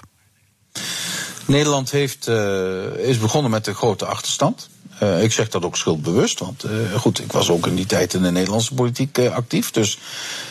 Nederland 1.45 1.91
heeft, 1.91 2.27
uh, 2.27 2.97
is 2.97 3.17
begonnen 3.17 3.51
met 3.51 3.67
een 3.67 3.75
grote 3.75 4.05
achterstand. 4.05 4.69
Uh, 5.03 5.23
ik 5.23 5.31
zeg 5.31 5.49
dat 5.49 5.65
ook 5.65 5.77
schuldbewust, 5.77 6.39
want 6.39 6.65
uh, 6.65 6.95
goed, 6.95 7.19
ik 7.19 7.31
was 7.31 7.49
ook 7.49 7.67
in 7.67 7.75
die 7.75 7.85
tijd 7.85 8.13
in 8.13 8.21
de 8.21 8.31
Nederlandse 8.31 8.73
politiek 8.73 9.17
uh, 9.17 9.31
actief. 9.31 9.71
Dus 9.71 9.97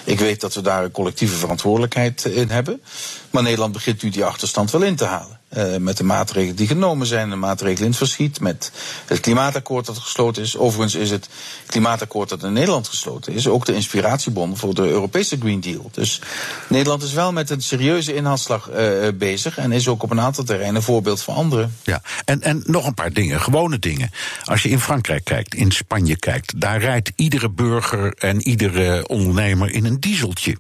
ik 0.04 0.18
weet 0.18 0.40
dat 0.40 0.54
we 0.54 0.60
daar 0.60 0.84
een 0.84 0.90
collectieve 0.90 1.36
verantwoordelijkheid 1.36 2.24
in 2.24 2.50
hebben. 2.50 2.82
Maar 3.30 3.42
Nederland 3.42 3.72
begint 3.72 4.02
nu 4.02 4.10
die 4.10 4.24
achterstand 4.24 4.70
wel 4.70 4.82
in 4.82 4.96
te 4.96 5.04
halen. 5.04 5.38
Uh, 5.56 5.76
met 5.76 5.96
de 5.96 6.04
maatregelen 6.04 6.56
die 6.56 6.66
genomen 6.66 7.06
zijn, 7.06 7.30
de 7.30 7.36
maatregelen 7.36 7.82
in 7.82 7.88
het 7.88 7.96
verschiet, 7.96 8.40
met 8.40 8.72
het 9.06 9.20
klimaatakkoord 9.20 9.86
dat 9.86 9.98
gesloten 9.98 10.42
is. 10.42 10.56
Overigens 10.56 10.94
is 10.94 11.10
het 11.10 11.28
klimaatakkoord 11.66 12.28
dat 12.28 12.42
in 12.42 12.52
Nederland 12.52 12.88
gesloten 12.88 13.32
is 13.32 13.48
ook 13.48 13.66
de 13.66 13.74
inspiratiebron 13.74 14.56
voor 14.56 14.74
de 14.74 14.82
Europese 14.82 15.36
Green 15.40 15.60
Deal. 15.60 15.88
Dus 15.92 16.20
Nederland 16.68 17.02
is 17.02 17.12
wel 17.12 17.32
met 17.32 17.50
een 17.50 17.62
serieuze 17.62 18.14
inhaalslag 18.14 18.70
uh, 18.70 19.08
bezig 19.14 19.58
en 19.58 19.72
is 19.72 19.88
ook 19.88 20.02
op 20.02 20.10
een 20.10 20.20
aantal 20.20 20.44
terreinen 20.44 20.82
voorbeeld 20.82 21.22
voor 21.22 21.34
anderen. 21.34 21.76
Ja, 21.82 22.02
en, 22.24 22.42
en 22.42 22.62
nog 22.66 22.86
een 22.86 22.94
paar 22.94 23.12
dingen, 23.12 23.40
gewone 23.40 23.78
dingen. 23.78 24.10
Als 24.44 24.62
je 24.62 24.68
in 24.68 24.80
Frankrijk 24.80 25.24
kijkt, 25.24 25.54
in 25.54 25.70
Spanje 25.70 26.16
kijkt, 26.16 26.60
daar 26.60 26.80
rijdt 26.80 27.12
iedere 27.16 27.50
burger 27.50 28.14
en 28.14 28.42
iedere 28.42 29.08
ondernemer 29.08 29.70
in 29.70 29.84
een 29.84 30.00
dieseltje. 30.00 30.56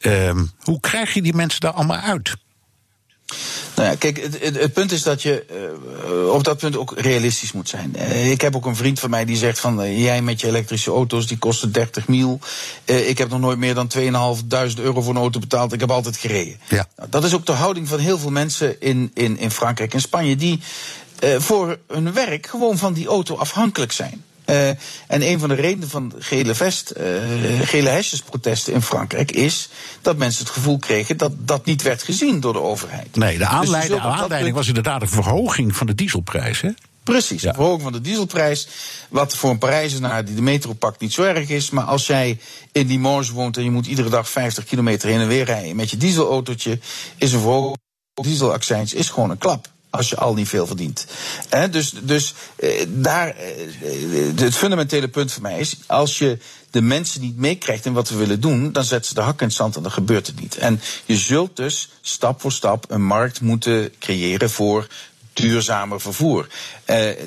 Ehm, 0.00 0.44
hoe 0.58 0.80
krijg 0.80 1.14
je 1.14 1.22
die 1.22 1.34
mensen 1.34 1.60
daar 1.60 1.72
allemaal 1.72 1.96
uit? 1.96 2.36
Nou 3.76 3.88
ja, 3.88 3.94
kijk, 3.94 4.22
het, 4.22 4.56
het, 4.56 4.72
punt 4.72 4.92
is 4.92 5.02
dat 5.02 5.22
je 5.22 5.44
uh, 6.10 6.32
op 6.32 6.44
dat 6.44 6.58
punt 6.58 6.76
ook 6.76 6.94
realistisch 6.96 7.52
moet 7.52 7.68
zijn. 7.68 7.94
Uh, 7.96 8.30
ik 8.30 8.40
heb 8.40 8.56
ook 8.56 8.66
een 8.66 8.76
vriend 8.76 9.00
van 9.00 9.10
mij 9.10 9.24
die 9.24 9.36
zegt 9.36 9.60
van 9.60 9.82
uh, 9.82 10.04
jij 10.04 10.22
met 10.22 10.40
je 10.40 10.46
elektrische 10.46 10.90
auto's 10.90 11.26
die 11.26 11.38
kosten 11.38 11.72
30 11.72 12.08
mil. 12.08 12.38
ik 12.84 13.18
heb 13.18 13.28
nog 13.28 13.40
nooit 13.40 13.58
meer 13.58 13.74
dan 13.74 13.90
2.500 13.98 14.82
euro 14.82 15.00
voor 15.00 15.14
een 15.14 15.20
auto 15.20 15.40
betaald. 15.40 15.72
Ik 15.72 15.80
heb 15.80 15.90
altijd 15.90 16.16
gereden. 16.16 16.56
Ja. 16.68 16.86
Nou, 16.96 17.08
dat 17.08 17.24
is 17.24 17.34
ook 17.34 17.46
de 17.46 17.52
houding 17.52 17.88
van 17.88 17.98
heel 17.98 18.18
veel 18.18 18.30
mensen 18.30 18.80
in, 18.80 19.10
in, 19.14 19.38
in 19.38 19.50
Frankrijk 19.50 19.94
en 19.94 20.00
Spanje 20.00 20.36
die 20.36 20.60
voor 21.38 21.78
hun 21.88 22.12
werk 22.12 22.46
gewoon 22.46 22.78
van 22.78 22.92
die 22.92 23.06
auto 23.06 23.36
afhankelijk 23.36 23.92
zijn. 23.92 24.24
Uh, 24.50 24.68
en 25.06 25.22
een 25.22 25.38
van 25.38 25.48
de 25.48 25.54
redenen 25.54 25.88
van 25.88 26.12
gele 26.18 26.54
vest, 26.54 26.92
uh, 26.96 27.04
gele 27.60 27.88
hesjesprotesten 27.88 28.72
in 28.72 28.82
Frankrijk 28.82 29.30
is 29.30 29.68
dat 30.02 30.16
mensen 30.16 30.44
het 30.44 30.52
gevoel 30.52 30.78
kregen 30.78 31.16
dat 31.16 31.32
dat 31.38 31.64
niet 31.64 31.82
werd 31.82 32.02
gezien 32.02 32.40
door 32.40 32.52
de 32.52 32.60
overheid. 32.60 33.16
Nee, 33.16 33.32
de 33.32 33.38
dus 33.38 33.46
aanleiding, 33.46 34.02
dus 34.02 34.10
aanleiding 34.10 34.54
was 34.54 34.68
inderdaad 34.68 35.02
een 35.02 35.08
verhoging 35.08 35.76
van 35.76 35.86
de 35.86 35.94
dieselprijs, 35.94 36.60
hè? 36.60 36.70
Precies, 37.04 37.42
ja. 37.42 37.54
verhoging 37.54 37.82
van 37.82 37.92
de 37.92 38.00
dieselprijs. 38.00 38.68
Wat 39.08 39.36
voor 39.36 39.50
een 39.50 39.58
Parijzenaar 39.58 40.24
die 40.24 40.34
de 40.34 40.42
metro 40.42 40.72
pakt 40.72 41.00
niet 41.00 41.12
zo 41.12 41.22
erg 41.22 41.48
is. 41.48 41.70
Maar 41.70 41.84
als 41.84 42.06
jij 42.06 42.38
in 42.72 42.86
Limoges 42.86 43.30
woont 43.30 43.56
en 43.56 43.64
je 43.64 43.70
moet 43.70 43.86
iedere 43.86 44.08
dag 44.08 44.30
50 44.30 44.64
kilometer 44.64 45.08
heen 45.08 45.20
en 45.20 45.28
weer 45.28 45.44
rijden 45.44 45.76
met 45.76 45.90
je 45.90 45.96
dieselautootje, 45.96 46.78
is 47.16 47.32
een 47.32 47.40
verhoging 47.40 47.76
dieselaccijns 48.14 48.94
is 48.94 49.08
gewoon 49.08 49.30
een 49.30 49.38
klap 49.38 49.68
als 49.90 50.08
je 50.08 50.16
al 50.16 50.34
niet 50.34 50.48
veel 50.48 50.66
verdient. 50.66 51.06
dus 51.70 51.92
dus 52.02 52.34
eh, 52.56 52.86
daar, 52.88 53.28
eh, 53.28 53.44
het 54.36 54.56
fundamentele 54.56 55.08
punt 55.08 55.32
voor 55.32 55.42
mij 55.42 55.58
is, 55.58 55.76
als 55.86 56.18
je 56.18 56.38
de 56.70 56.80
mensen 56.80 57.20
niet 57.20 57.36
meekrijgt 57.36 57.86
in 57.86 57.92
wat 57.92 58.08
we 58.08 58.16
willen 58.16 58.40
doen, 58.40 58.72
dan 58.72 58.84
zetten 58.84 59.08
ze 59.08 59.14
de 59.14 59.20
hak 59.20 59.40
in 59.40 59.46
het 59.46 59.56
zand 59.56 59.76
en 59.76 59.82
dan 59.82 59.92
gebeurt 59.92 60.26
het 60.26 60.40
niet. 60.40 60.56
En 60.56 60.80
je 61.04 61.16
zult 61.16 61.56
dus 61.56 61.88
stap 62.00 62.40
voor 62.40 62.52
stap 62.52 62.84
een 62.88 63.04
markt 63.04 63.40
moeten 63.40 63.92
creëren 63.98 64.50
voor 64.50 64.86
duurzamer 65.32 66.00
vervoer. 66.00 66.46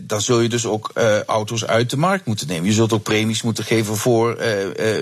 Dan 0.02 0.22
zul 0.22 0.40
je 0.40 0.50
dus 0.50 0.66
ook 0.66 0.92
auto's 1.26 1.66
uit 1.66 1.90
de 1.90 1.98
markt 1.98 2.26
moeten 2.26 2.48
nemen. 2.48 2.66
Je 2.66 2.74
zult 2.74 2.94
ook 2.94 3.04
premies 3.04 3.42
moeten 3.42 3.64
geven 3.64 3.98
voor 3.98 4.38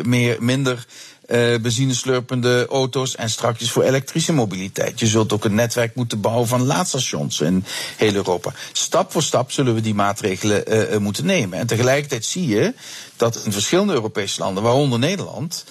meer, 0.04 0.38
minder 0.40 0.86
uh, 1.32 1.60
benzineslurpende 1.62 2.66
auto's 2.70 3.16
en 3.16 3.30
strakjes 3.30 3.72
voor 3.72 3.84
elektrische 3.84 4.34
mobiliteit. 4.34 5.00
Je 5.00 5.08
zult 5.08 5.34
ook 5.34 5.46
een 5.46 5.56
netwerk 5.56 5.96
moeten 5.96 6.22
bouwen 6.22 6.48
van 6.48 6.66
laadstations 6.66 7.42
in 7.42 7.64
heel 7.98 8.14
Europa. 8.14 8.54
Stap 8.72 9.12
voor 9.12 9.24
stap 9.24 9.52
zullen 9.52 9.74
we 9.74 9.82
die 9.82 9.94
maatregelen 9.94 10.94
uh, 10.94 10.98
moeten 10.98 11.26
nemen. 11.26 11.60
En 11.60 11.68
tegelijkertijd 11.68 12.26
zie 12.26 12.48
je 12.48 12.74
dat 13.18 13.42
in 13.44 13.52
verschillende 13.52 13.94
Europese 13.94 14.40
landen, 14.40 14.64
waaronder 14.64 15.00
Nederland, 15.00 15.66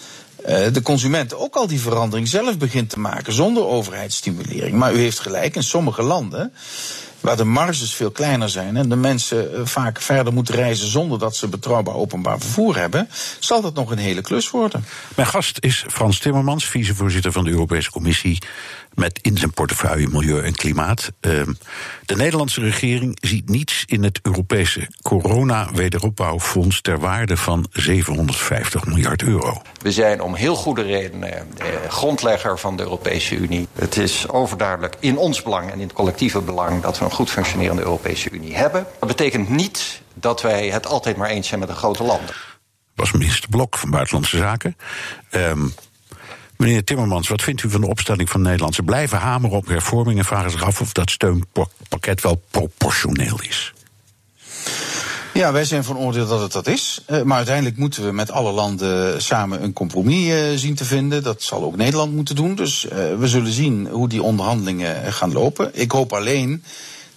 de 0.72 0.80
consument 0.82 1.34
ook 1.34 1.56
al 1.56 1.66
die 1.66 1.80
verandering 1.80 2.28
zelf 2.28 2.58
begint 2.58 2.90
te 2.90 2.98
maken 2.98 3.32
zonder 3.32 3.64
overheidsstimulering. 3.64 4.76
Maar 4.76 4.94
u 4.94 4.98
heeft 4.98 5.18
gelijk, 5.18 5.56
in 5.56 5.62
sommige 5.62 6.02
landen 6.02 6.52
waar 7.20 7.36
de 7.36 7.44
marges 7.44 7.94
veel 7.94 8.10
kleiner 8.10 8.48
zijn 8.48 8.76
en 8.76 8.88
de 8.88 8.96
mensen 8.96 9.54
eh, 9.54 9.60
vaak 9.64 10.00
verder 10.00 10.32
moeten 10.32 10.54
reizen 10.54 10.90
zonder 10.90 11.18
dat 11.18 11.36
ze 11.36 11.48
betrouwbaar 11.48 11.94
openbaar 11.94 12.38
vervoer 12.38 12.76
hebben, 12.76 13.08
zal 13.38 13.60
dat 13.60 13.74
nog 13.74 13.90
een 13.90 13.98
hele 13.98 14.20
klus 14.20 14.50
worden. 14.50 14.84
Mijn 15.16 15.28
gast 15.28 15.58
is 15.60 15.84
Frans 15.88 16.18
Timmermans, 16.18 16.64
vicevoorzitter 16.64 17.32
van 17.32 17.44
de 17.44 17.50
Europese 17.50 17.90
Commissie 17.90 18.38
met 18.94 19.18
in 19.22 19.38
zijn 19.38 19.52
portefeuille 19.52 20.08
Milieu 20.08 20.42
en 20.42 20.54
Klimaat. 20.54 21.12
Ehm, 21.20 21.52
de 22.04 22.16
Nederlandse 22.16 22.60
regering 22.60 23.18
ziet 23.20 23.48
niets 23.48 23.84
in 23.86 24.02
het 24.02 24.18
Europese 24.22 24.88
corona-wederopbouwfonds 25.02 26.80
ter 26.80 26.98
waarde 26.98 27.36
van 27.36 27.66
750 27.72 28.86
miljard 28.86 29.22
euro. 29.22 29.62
We 29.82 29.92
zijn 29.92 30.20
om 30.20 30.34
heel 30.34 30.54
goede 30.54 30.82
redenen 30.82 31.48
grondlegger 31.88 32.58
van 32.58 32.76
de 32.76 32.82
Europese 32.82 33.36
Unie. 33.36 33.68
Het 33.72 33.96
is 33.96 34.28
overduidelijk 34.28 34.96
in 35.00 35.16
ons 35.16 35.42
belang 35.42 35.70
en 35.70 35.80
in 35.80 35.86
het 35.86 35.92
collectieve 35.92 36.40
belang 36.40 36.82
dat 36.82 36.98
we 36.98 37.04
een 37.04 37.10
goed 37.10 37.30
functionerende 37.30 37.82
Europese 37.82 38.30
Unie 38.30 38.56
hebben. 38.56 38.86
Dat 38.98 39.08
betekent 39.08 39.48
niet 39.48 40.02
dat 40.14 40.42
wij 40.42 40.68
het 40.68 40.86
altijd 40.86 41.16
maar 41.16 41.28
eens 41.28 41.48
zijn 41.48 41.60
met 41.60 41.68
de 41.68 41.74
grote 41.74 42.02
landen. 42.02 42.34
Was 42.94 43.12
minister 43.12 43.48
Blok 43.48 43.76
van 43.76 43.90
Buitenlandse 43.90 44.36
Zaken. 44.36 44.76
Um, 45.30 45.74
Meneer 46.60 46.84
Timmermans, 46.84 47.28
wat 47.28 47.42
vindt 47.42 47.62
u 47.62 47.70
van 47.70 47.80
de 47.80 47.86
opstelling 47.86 48.30
van 48.30 48.42
Nederland? 48.42 48.74
Ze 48.74 48.82
blijven 48.82 49.18
hameren 49.18 49.56
op 49.56 49.66
hervormingen 49.66 50.18
en 50.18 50.24
vragen 50.24 50.50
zich 50.50 50.62
af 50.62 50.80
of 50.80 50.92
dat 50.92 51.10
steunpakket 51.10 52.20
wel 52.20 52.42
proportioneel 52.50 53.40
is. 53.42 53.72
Ja, 55.34 55.52
wij 55.52 55.64
zijn 55.64 55.84
van 55.84 55.98
oordeel 55.98 56.26
dat 56.26 56.40
het 56.40 56.52
dat 56.52 56.66
is. 56.66 57.04
Uh, 57.10 57.22
maar 57.22 57.36
uiteindelijk 57.36 57.76
moeten 57.76 58.04
we 58.04 58.12
met 58.12 58.30
alle 58.30 58.52
landen 58.52 59.22
samen 59.22 59.62
een 59.62 59.72
compromis 59.72 60.26
uh, 60.26 60.58
zien 60.58 60.74
te 60.74 60.84
vinden. 60.84 61.22
Dat 61.22 61.42
zal 61.42 61.62
ook 61.62 61.76
Nederland 61.76 62.14
moeten 62.14 62.34
doen. 62.34 62.54
Dus 62.54 62.84
uh, 62.84 62.90
we 63.18 63.28
zullen 63.28 63.52
zien 63.52 63.86
hoe 63.86 64.08
die 64.08 64.22
onderhandelingen 64.22 65.12
gaan 65.12 65.32
lopen. 65.32 65.70
Ik 65.72 65.92
hoop 65.92 66.12
alleen 66.12 66.62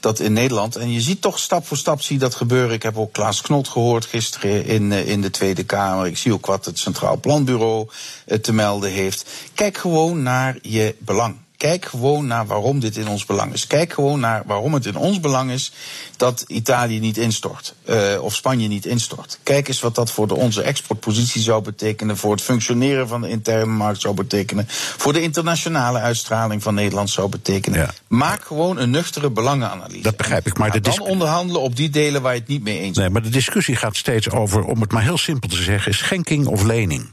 dat 0.03 0.19
in 0.19 0.33
Nederland. 0.33 0.75
En 0.75 0.91
je 0.91 1.01
ziet 1.01 1.21
toch 1.21 1.39
stap 1.39 1.67
voor 1.67 1.77
stap 1.77 2.01
zie 2.01 2.17
dat 2.17 2.35
gebeuren. 2.35 2.73
Ik 2.73 2.83
heb 2.83 2.97
ook 2.97 3.11
Klaas 3.13 3.41
Knot 3.41 3.67
gehoord 3.67 4.05
gisteren 4.05 4.65
in, 4.65 4.91
eh, 4.91 5.07
in 5.07 5.21
de 5.21 5.29
Tweede 5.29 5.63
Kamer. 5.63 6.05
Ik 6.05 6.17
zie 6.17 6.33
ook 6.33 6.45
wat 6.45 6.65
het 6.65 6.79
Centraal 6.79 7.19
Planbureau 7.19 7.87
eh, 8.25 8.37
te 8.37 8.53
melden 8.53 8.91
heeft. 8.91 9.25
Kijk 9.53 9.77
gewoon 9.77 10.23
naar 10.23 10.57
je 10.61 10.95
belang. 10.99 11.42
Kijk 11.63 11.85
gewoon 11.85 12.27
naar 12.27 12.45
waarom 12.45 12.79
dit 12.79 12.97
in 12.97 13.07
ons 13.07 13.25
belang 13.25 13.53
is. 13.53 13.67
Kijk 13.67 13.93
gewoon 13.93 14.19
naar 14.19 14.43
waarom 14.45 14.73
het 14.73 14.85
in 14.85 14.95
ons 14.95 15.19
belang 15.19 15.51
is 15.51 15.71
dat 16.17 16.43
Italië 16.47 16.99
niet 16.99 17.17
instort. 17.17 17.73
Uh, 17.89 18.21
of 18.21 18.35
Spanje 18.35 18.67
niet 18.67 18.85
instort. 18.85 19.39
Kijk 19.43 19.67
eens 19.67 19.79
wat 19.79 19.95
dat 19.95 20.11
voor 20.11 20.27
de, 20.27 20.35
onze 20.35 20.61
exportpositie 20.61 21.41
zou 21.41 21.61
betekenen. 21.61 22.17
Voor 22.17 22.31
het 22.31 22.41
functioneren 22.41 23.07
van 23.07 23.21
de 23.21 23.29
interne 23.29 23.71
markt 23.71 24.01
zou 24.01 24.13
betekenen. 24.13 24.65
Voor 24.97 25.13
de 25.13 25.21
internationale 25.21 25.99
uitstraling 25.99 26.63
van 26.63 26.73
Nederland 26.73 27.09
zou 27.09 27.29
betekenen. 27.29 27.79
Ja. 27.79 27.93
Maak 28.07 28.45
gewoon 28.45 28.77
een 28.77 28.89
nuchtere 28.89 29.29
belangenanalyse. 29.29 30.01
Dat 30.01 30.17
begrijp 30.17 30.47
ik. 30.47 30.57
Maar 30.57 30.71
de 30.71 30.79
dan 30.79 30.99
onderhandelen 30.99 31.61
op 31.61 31.75
die 31.75 31.89
delen 31.89 32.21
waar 32.21 32.33
je 32.33 32.39
het 32.39 32.49
niet 32.49 32.63
mee 32.63 32.77
eens 32.77 32.85
bent. 32.85 32.97
Nee, 32.97 33.09
maar 33.09 33.21
de 33.21 33.29
discussie 33.29 33.75
gaat 33.75 33.95
steeds 33.95 34.29
over, 34.29 34.63
om 34.63 34.81
het 34.81 34.91
maar 34.91 35.03
heel 35.03 35.17
simpel 35.17 35.49
te 35.49 35.63
zeggen, 35.63 35.93
schenking 35.93 36.47
of 36.47 36.63
lening. 36.63 37.11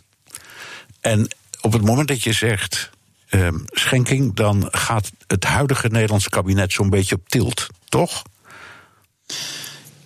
En 1.00 1.28
op 1.60 1.72
het 1.72 1.84
moment 1.84 2.08
dat 2.08 2.22
je 2.22 2.32
zegt 2.32 2.90
uh, 3.30 3.48
schenking, 3.66 4.34
dan 4.34 4.68
gaat 4.70 5.10
het 5.26 5.44
huidige 5.44 5.88
Nederlandse 5.88 6.30
kabinet 6.30 6.72
zo'n 6.72 6.90
beetje 6.90 7.14
op 7.14 7.28
tilt, 7.28 7.66
toch? 7.88 8.22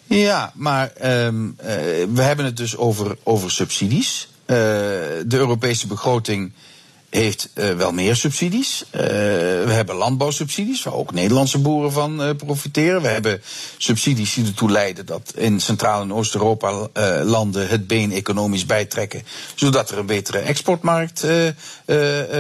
Ja, 0.06 0.52
maar 0.54 0.92
um, 1.04 1.56
uh, 1.60 1.66
we 2.14 2.22
hebben 2.22 2.44
het 2.44 2.56
dus 2.56 2.76
over, 2.76 3.16
over 3.22 3.50
subsidies. 3.50 4.28
Uh, 4.46 4.56
de 4.56 5.24
Europese 5.26 5.86
begroting 5.86 6.52
heeft 7.14 7.48
uh, 7.54 7.76
wel 7.76 7.92
meer 7.92 8.16
subsidies. 8.16 8.84
Uh, 8.86 9.00
we 9.00 9.70
hebben 9.70 9.94
landbouwsubsidies, 9.94 10.82
waar 10.82 10.94
ook 10.94 11.12
Nederlandse 11.12 11.58
boeren 11.58 11.92
van 11.92 12.22
uh, 12.22 12.30
profiteren. 12.36 13.02
We 13.02 13.08
hebben 13.08 13.42
subsidies 13.78 14.34
die 14.34 14.46
ertoe 14.46 14.70
leiden 14.70 15.06
dat 15.06 15.32
in 15.36 15.60
Centraal- 15.60 16.02
en 16.02 16.12
Oost-Europa 16.12 16.88
landen 17.24 17.68
het 17.68 17.86
been 17.86 18.12
economisch 18.12 18.66
bijtrekken, 18.66 19.22
zodat 19.54 19.90
er 19.90 19.98
een 19.98 20.06
betere 20.06 20.38
exportmarkt 20.38 21.26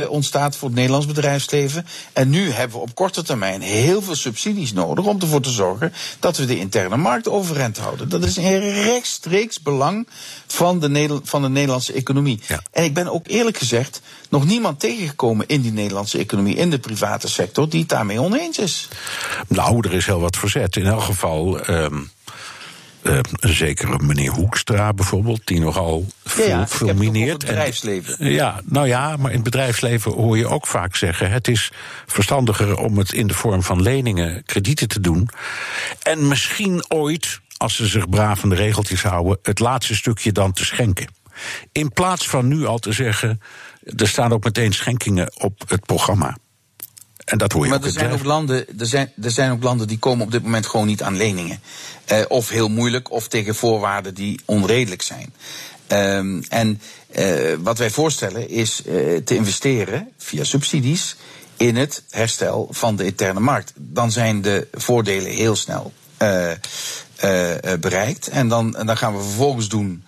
ontstaat 0.08 0.56
voor 0.56 0.68
het 0.68 0.76
Nederlands 0.76 1.06
bedrijfsleven. 1.06 1.86
En 2.12 2.30
nu 2.30 2.50
hebben 2.50 2.76
we 2.76 2.82
op 2.82 2.94
korte 2.94 3.22
termijn 3.22 3.60
heel 3.60 4.02
veel 4.02 4.14
subsidies 4.14 4.72
nodig 4.72 5.04
om 5.04 5.20
ervoor 5.20 5.40
te 5.40 5.50
zorgen 5.50 5.92
dat 6.18 6.36
we 6.36 6.44
de 6.44 6.58
interne 6.58 6.96
markt 6.96 7.28
overeind 7.28 7.78
houden. 7.78 8.08
Dat 8.08 8.24
is 8.24 8.36
een 8.36 8.82
rechtstreeks 8.82 9.60
belang 9.60 10.08
van 10.46 10.80
de, 10.80 11.20
van 11.24 11.42
de 11.42 11.48
Nederlandse 11.48 11.92
economie. 11.92 12.40
Ja. 12.46 12.62
En 12.70 12.84
ik 12.84 12.94
ben 12.94 13.08
ook 13.08 13.26
eerlijk 13.26 13.58
gezegd 13.58 14.00
nog 14.28 14.44
niemand 14.64 14.80
tegengekomen 14.80 15.46
in 15.48 15.60
die 15.60 15.72
Nederlandse 15.72 16.18
economie, 16.18 16.56
in 16.56 16.70
de 16.70 16.78
private 16.78 17.28
sector, 17.28 17.68
die 17.68 17.80
het 17.80 17.88
daarmee 17.88 18.20
oneens 18.20 18.58
is. 18.58 18.88
Nou, 19.48 19.88
er 19.88 19.94
is 19.94 20.06
heel 20.06 20.20
wat 20.20 20.36
verzet. 20.36 20.76
In 20.76 20.86
elk 20.86 21.02
geval. 21.02 21.68
Um... 21.68 22.12
Uh, 23.02 23.18
zekere 23.40 23.98
meneer 23.98 24.30
Hoekstra 24.30 24.92
bijvoorbeeld, 24.92 25.40
die 25.44 25.60
nogal 25.60 26.06
veel 26.24 26.46
ja, 26.46 26.66
fulmineert. 26.66 27.32
het 27.32 27.46
bedrijfsleven. 27.46 28.18
En, 28.18 28.30
ja, 28.30 28.60
nou 28.64 28.86
ja, 28.86 29.16
maar 29.16 29.30
in 29.30 29.34
het 29.34 29.44
bedrijfsleven 29.44 30.12
hoor 30.12 30.36
je 30.36 30.46
ook 30.46 30.66
vaak 30.66 30.96
zeggen: 30.96 31.30
het 31.30 31.48
is 31.48 31.72
verstandiger 32.06 32.76
om 32.76 32.98
het 32.98 33.12
in 33.12 33.26
de 33.26 33.34
vorm 33.34 33.62
van 33.62 33.82
leningen, 33.82 34.42
kredieten 34.44 34.88
te 34.88 35.00
doen. 35.00 35.28
En 36.02 36.28
misschien 36.28 36.84
ooit, 36.88 37.40
als 37.56 37.76
ze 37.76 37.86
zich 37.86 38.08
braaf 38.08 38.42
aan 38.42 38.48
de 38.48 38.54
regeltjes 38.54 39.02
houden, 39.02 39.38
het 39.42 39.58
laatste 39.58 39.94
stukje 39.94 40.32
dan 40.32 40.52
te 40.52 40.64
schenken. 40.64 41.08
In 41.72 41.92
plaats 41.92 42.28
van 42.28 42.48
nu 42.48 42.66
al 42.66 42.78
te 42.78 42.92
zeggen: 42.92 43.40
er 43.96 44.08
staan 44.08 44.32
ook 44.32 44.44
meteen 44.44 44.72
schenkingen 44.72 45.42
op 45.42 45.62
het 45.66 45.86
programma. 45.86 46.36
En 47.24 47.38
dat 47.38 47.52
hoor 47.52 47.62
je 47.62 47.68
maar 47.68 47.78
ook 47.78 47.84
er 47.84 47.92
zijn 47.92 48.12
ook, 48.12 48.24
landen, 48.24 48.78
er, 48.78 48.86
zijn, 48.86 49.12
er 49.22 49.30
zijn 49.30 49.50
ook 49.50 49.62
landen 49.62 49.88
die 49.88 49.98
komen 49.98 50.24
op 50.24 50.32
dit 50.32 50.42
moment 50.42 50.66
gewoon 50.66 50.86
niet 50.86 51.02
aan 51.02 51.16
leningen. 51.16 51.60
Uh, 52.12 52.18
of 52.28 52.48
heel 52.48 52.68
moeilijk, 52.68 53.10
of 53.10 53.28
tegen 53.28 53.54
voorwaarden 53.54 54.14
die 54.14 54.40
onredelijk 54.44 55.02
zijn. 55.02 55.34
Um, 55.88 56.42
en 56.48 56.80
uh, 57.18 57.54
wat 57.58 57.78
wij 57.78 57.90
voorstellen 57.90 58.48
is 58.48 58.82
uh, 58.86 59.16
te 59.16 59.36
investeren 59.36 60.08
via 60.18 60.44
subsidies 60.44 61.16
in 61.56 61.76
het 61.76 62.02
herstel 62.10 62.68
van 62.70 62.96
de 62.96 63.04
interne 63.04 63.40
markt. 63.40 63.72
Dan 63.76 64.12
zijn 64.12 64.42
de 64.42 64.68
voordelen 64.72 65.30
heel 65.30 65.56
snel 65.56 65.92
bereikt. 67.80 68.28
En 68.28 68.48
dan, 68.48 68.76
en 68.76 68.86
dan 68.86 68.96
gaan 68.96 69.16
we 69.16 69.22
vervolgens 69.22 69.68
doen 69.68 70.04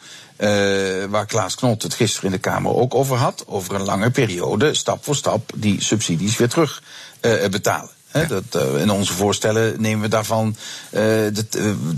waar 1.09 1.27
Klaas 1.27 1.55
Knot 1.55 1.83
het 1.83 1.95
gisteren 1.95 2.27
in 2.27 2.33
de 2.33 2.39
Kamer 2.39 2.75
ook 2.75 2.95
over 2.95 3.17
had, 3.17 3.45
over 3.47 3.75
een 3.75 3.85
lange 3.85 4.11
periode, 4.11 4.75
stap 4.75 5.05
voor 5.05 5.17
stap, 5.17 5.51
die 5.55 5.83
subsidies 5.83 6.37
weer 6.37 6.49
terug 6.49 6.83
betalen. 7.51 7.91
dat, 8.29 8.63
in 8.77 8.91
onze 8.91 9.13
voorstellen 9.13 9.81
nemen 9.81 10.01
we 10.01 10.09
daarvan 10.09 10.57
de, 10.91 11.47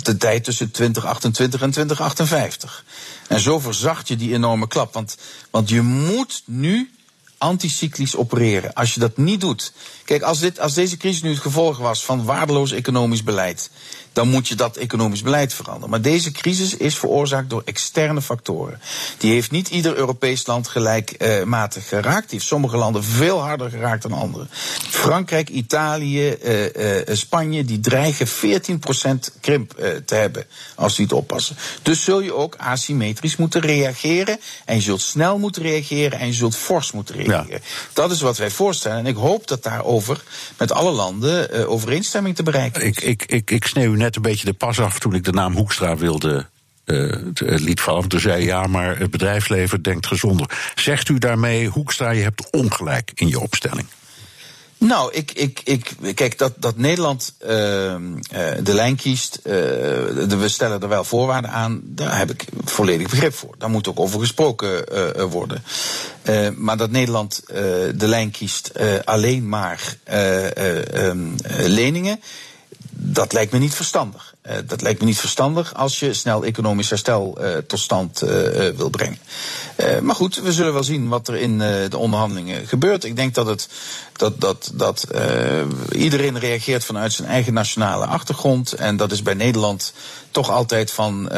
de, 0.03 0.17
tijd 0.17 0.45
tussen 0.45 0.71
2028 0.71 1.63
en 1.63 1.71
2058. 1.71 2.85
En 3.29 3.41
zo 3.41 3.59
verzacht 3.59 4.09
je 4.09 4.17
die 4.17 4.35
enorme 4.35 4.69
klap. 4.69 4.93
Want, 4.93 5.17
want 5.51 5.69
je 5.69 5.83
moet 5.83 6.43
nu 6.47 6.91
anticyclisch 7.39 8.17
opereren. 8.17 8.75
Als 8.75 8.95
je 8.95 9.01
dat 9.01 9.17
niet 9.17 9.41
doet. 9.41 9.73
Kijk, 10.05 10.23
als, 10.23 10.39
dit, 10.39 10.61
als 10.61 10.75
deze 10.75 10.97
crisis 10.97 11.23
nu 11.23 11.31
het 11.31 11.39
gevolg 11.39 11.79
was 11.79 12.05
van 12.05 12.25
waardeloos 12.25 12.73
economisch 12.73 13.23
beleid 13.23 13.71
dan 14.19 14.29
moet 14.29 14.49
je 14.49 14.55
dat 14.55 14.77
economisch 14.77 15.23
beleid 15.23 15.55
veranderen. 15.55 15.91
Maar 15.91 16.01
deze 16.01 16.31
crisis 16.31 16.77
is 16.77 16.99
veroorzaakt 16.99 17.51
door 17.51 17.63
externe 17.65 18.23
factoren. 18.23 18.81
Die 19.19 19.33
heeft 19.33 19.51
niet 19.51 19.69
ieder 19.69 19.97
Europees 19.97 20.47
land 20.47 20.69
gelijkmatig 20.69 21.83
uh, 21.83 21.89
geraakt. 21.89 22.29
Die 22.29 22.39
heeft 22.39 22.51
sommige 22.51 22.77
landen 22.77 23.05
veel 23.05 23.41
harder 23.41 23.71
geraakt 23.71 24.03
dan 24.03 24.13
andere. 24.13 24.47
Frankrijk, 24.89 25.49
Italië, 25.49 26.37
uh, 26.45 26.65
uh, 26.65 27.03
Spanje, 27.07 27.65
die 27.65 27.81
dreigen 27.81 28.29
14% 28.29 28.31
krimp 29.41 29.71
te 30.05 30.15
hebben 30.15 30.47
als 30.75 30.97
die 30.97 31.05
het 31.05 31.15
oppassen. 31.15 31.57
Dus 31.83 32.05
zul 32.05 32.21
je 32.21 32.35
ook 32.35 32.57
asymmetrisch 32.57 33.37
moeten 33.37 33.61
reageren. 33.61 34.41
En 34.65 34.75
je 34.75 34.83
zult 34.83 35.01
snel 35.01 35.39
moeten 35.39 35.63
reageren 35.63 36.19
en 36.19 36.27
je 36.27 36.33
zult 36.33 36.57
fors 36.57 36.93
moeten 36.93 37.15
reageren. 37.15 37.63
Dat 37.93 38.11
is 38.11 38.21
wat 38.21 38.37
wij 38.37 38.51
voorstellen. 38.51 38.99
En 38.99 39.07
ik 39.07 39.17
hoop 39.17 39.49
dat 39.49 39.63
daarover 39.63 40.23
met 40.57 40.73
alle 40.73 40.91
landen 40.91 41.69
overeenstemming 41.69 42.37
te 42.37 42.43
bereiken 42.43 42.83
is. 42.83 42.89
Ik, 42.89 43.01
ik, 43.01 43.25
ik, 43.27 43.51
ik 43.51 43.67
sneeuw 43.67 43.95
net 43.95 44.08
een 44.17 44.23
beetje 44.23 44.45
de 44.45 44.53
pas 44.53 44.81
af 44.81 44.99
toen 44.99 45.15
ik 45.15 45.25
de 45.25 45.33
naam 45.33 45.55
Hoekstra 45.55 45.97
wilde 45.97 46.47
uh, 46.89 47.15
liet 47.39 47.81
vallen. 47.81 48.09
Toen 48.09 48.21
zei 48.21 48.45
ja, 48.45 48.67
maar 48.67 48.99
het 48.99 49.11
bedrijfsleven 49.11 49.83
denkt 49.83 50.07
gezonder. 50.07 50.51
Zegt 50.75 51.09
u 51.09 51.19
daarmee, 51.19 51.69
Hoekstra, 51.69 52.11
je 52.11 52.23
hebt 52.23 52.51
ongelijk 52.51 53.13
in 53.15 53.29
je 53.29 53.41
opstelling? 53.41 53.87
Nou, 54.79 55.13
ik, 55.13 55.33
ik, 55.33 55.61
ik, 55.65 55.93
kijk, 56.15 56.39
dat, 56.39 56.53
dat 56.57 56.77
Nederland 56.77 57.35
uh, 57.43 57.49
de 58.63 58.75
lijn 58.75 58.97
kiest, 58.97 59.41
we 59.43 60.45
stellen 60.45 60.81
er 60.81 60.89
wel 60.89 61.05
voorwaarden 61.05 61.51
aan, 61.51 61.81
daar 61.85 62.19
heb 62.19 62.31
ik 62.31 62.45
volledig 62.65 63.11
begrip 63.11 63.35
voor. 63.35 63.55
Daar 63.59 63.71
moet 63.71 63.89
ook 63.89 64.01
over 64.01 64.21
gesproken 64.21 64.85
worden. 65.31 65.63
maar 66.57 66.77
dat 66.77 66.91
Nederland 66.91 67.43
de 67.47 68.07
lijn 68.07 68.31
kiest 68.31 68.73
alleen 69.05 69.49
maar 69.49 69.97
leningen, 71.47 72.21
dat 72.91 73.33
lijkt 73.33 73.53
me 73.53 73.59
niet 73.59 73.75
verstandig. 73.75 74.35
Uh, 74.47 74.53
dat 74.67 74.83
lijkt 74.83 75.01
me 75.01 75.07
niet 75.07 75.19
verstandig 75.19 75.75
als 75.75 75.99
je 75.99 76.15
snel 76.15 76.45
economisch 76.45 76.91
herstel 76.91 77.39
uh, 77.41 77.57
tot 77.57 77.79
stand 77.79 78.23
uh, 78.23 78.31
wil 78.77 78.91
brengen. 78.91 79.19
maar 80.03 80.15
goed, 80.15 80.37
we 80.37 80.53
zullen 80.53 80.73
wel 80.73 80.85
zien 80.85 81.09
wat 81.09 81.29
er 81.29 81.37
in 81.37 81.59
de 81.59 81.99
onderhandelingen 81.99 82.67
gebeurt. 82.67 83.05
Ik 83.05 83.17
denk 83.17 83.35
dat, 83.35 83.47
het, 83.47 83.69
dat, 84.13 84.41
dat, 84.41 84.71
dat 84.75 85.07
iedereen 85.91 86.39
reageert 86.39 86.85
vanuit 86.85 87.13
zijn 87.13 87.29
eigen 87.29 87.53
nationale 87.53 88.07
achtergrond. 88.07 88.73
En 88.73 88.97
dat 88.97 89.13
is 89.13 89.23
bij 89.23 89.35
Nederland 89.35 89.93
toch 90.31 90.51
altijd 90.51 90.91
van 90.91 91.31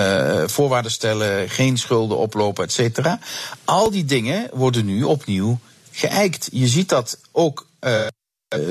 voorwaarden 0.47 0.91
stellen, 0.91 1.49
geen 1.51 1.79
schulden 1.79 2.17
oplopen, 2.19 2.65
et 2.65 2.73
cetera. 2.73 3.19
Al 3.65 3.91
die 3.91 4.05
dingen 4.05 4.49
worden 4.53 4.85
nu 4.85 5.03
opnieuw 5.03 5.59
geëikt. 5.91 6.49
Je 6.53 6.67
ziet 6.67 6.89
dat 6.89 7.19
ook 7.33 7.67
eh, 7.79 8.07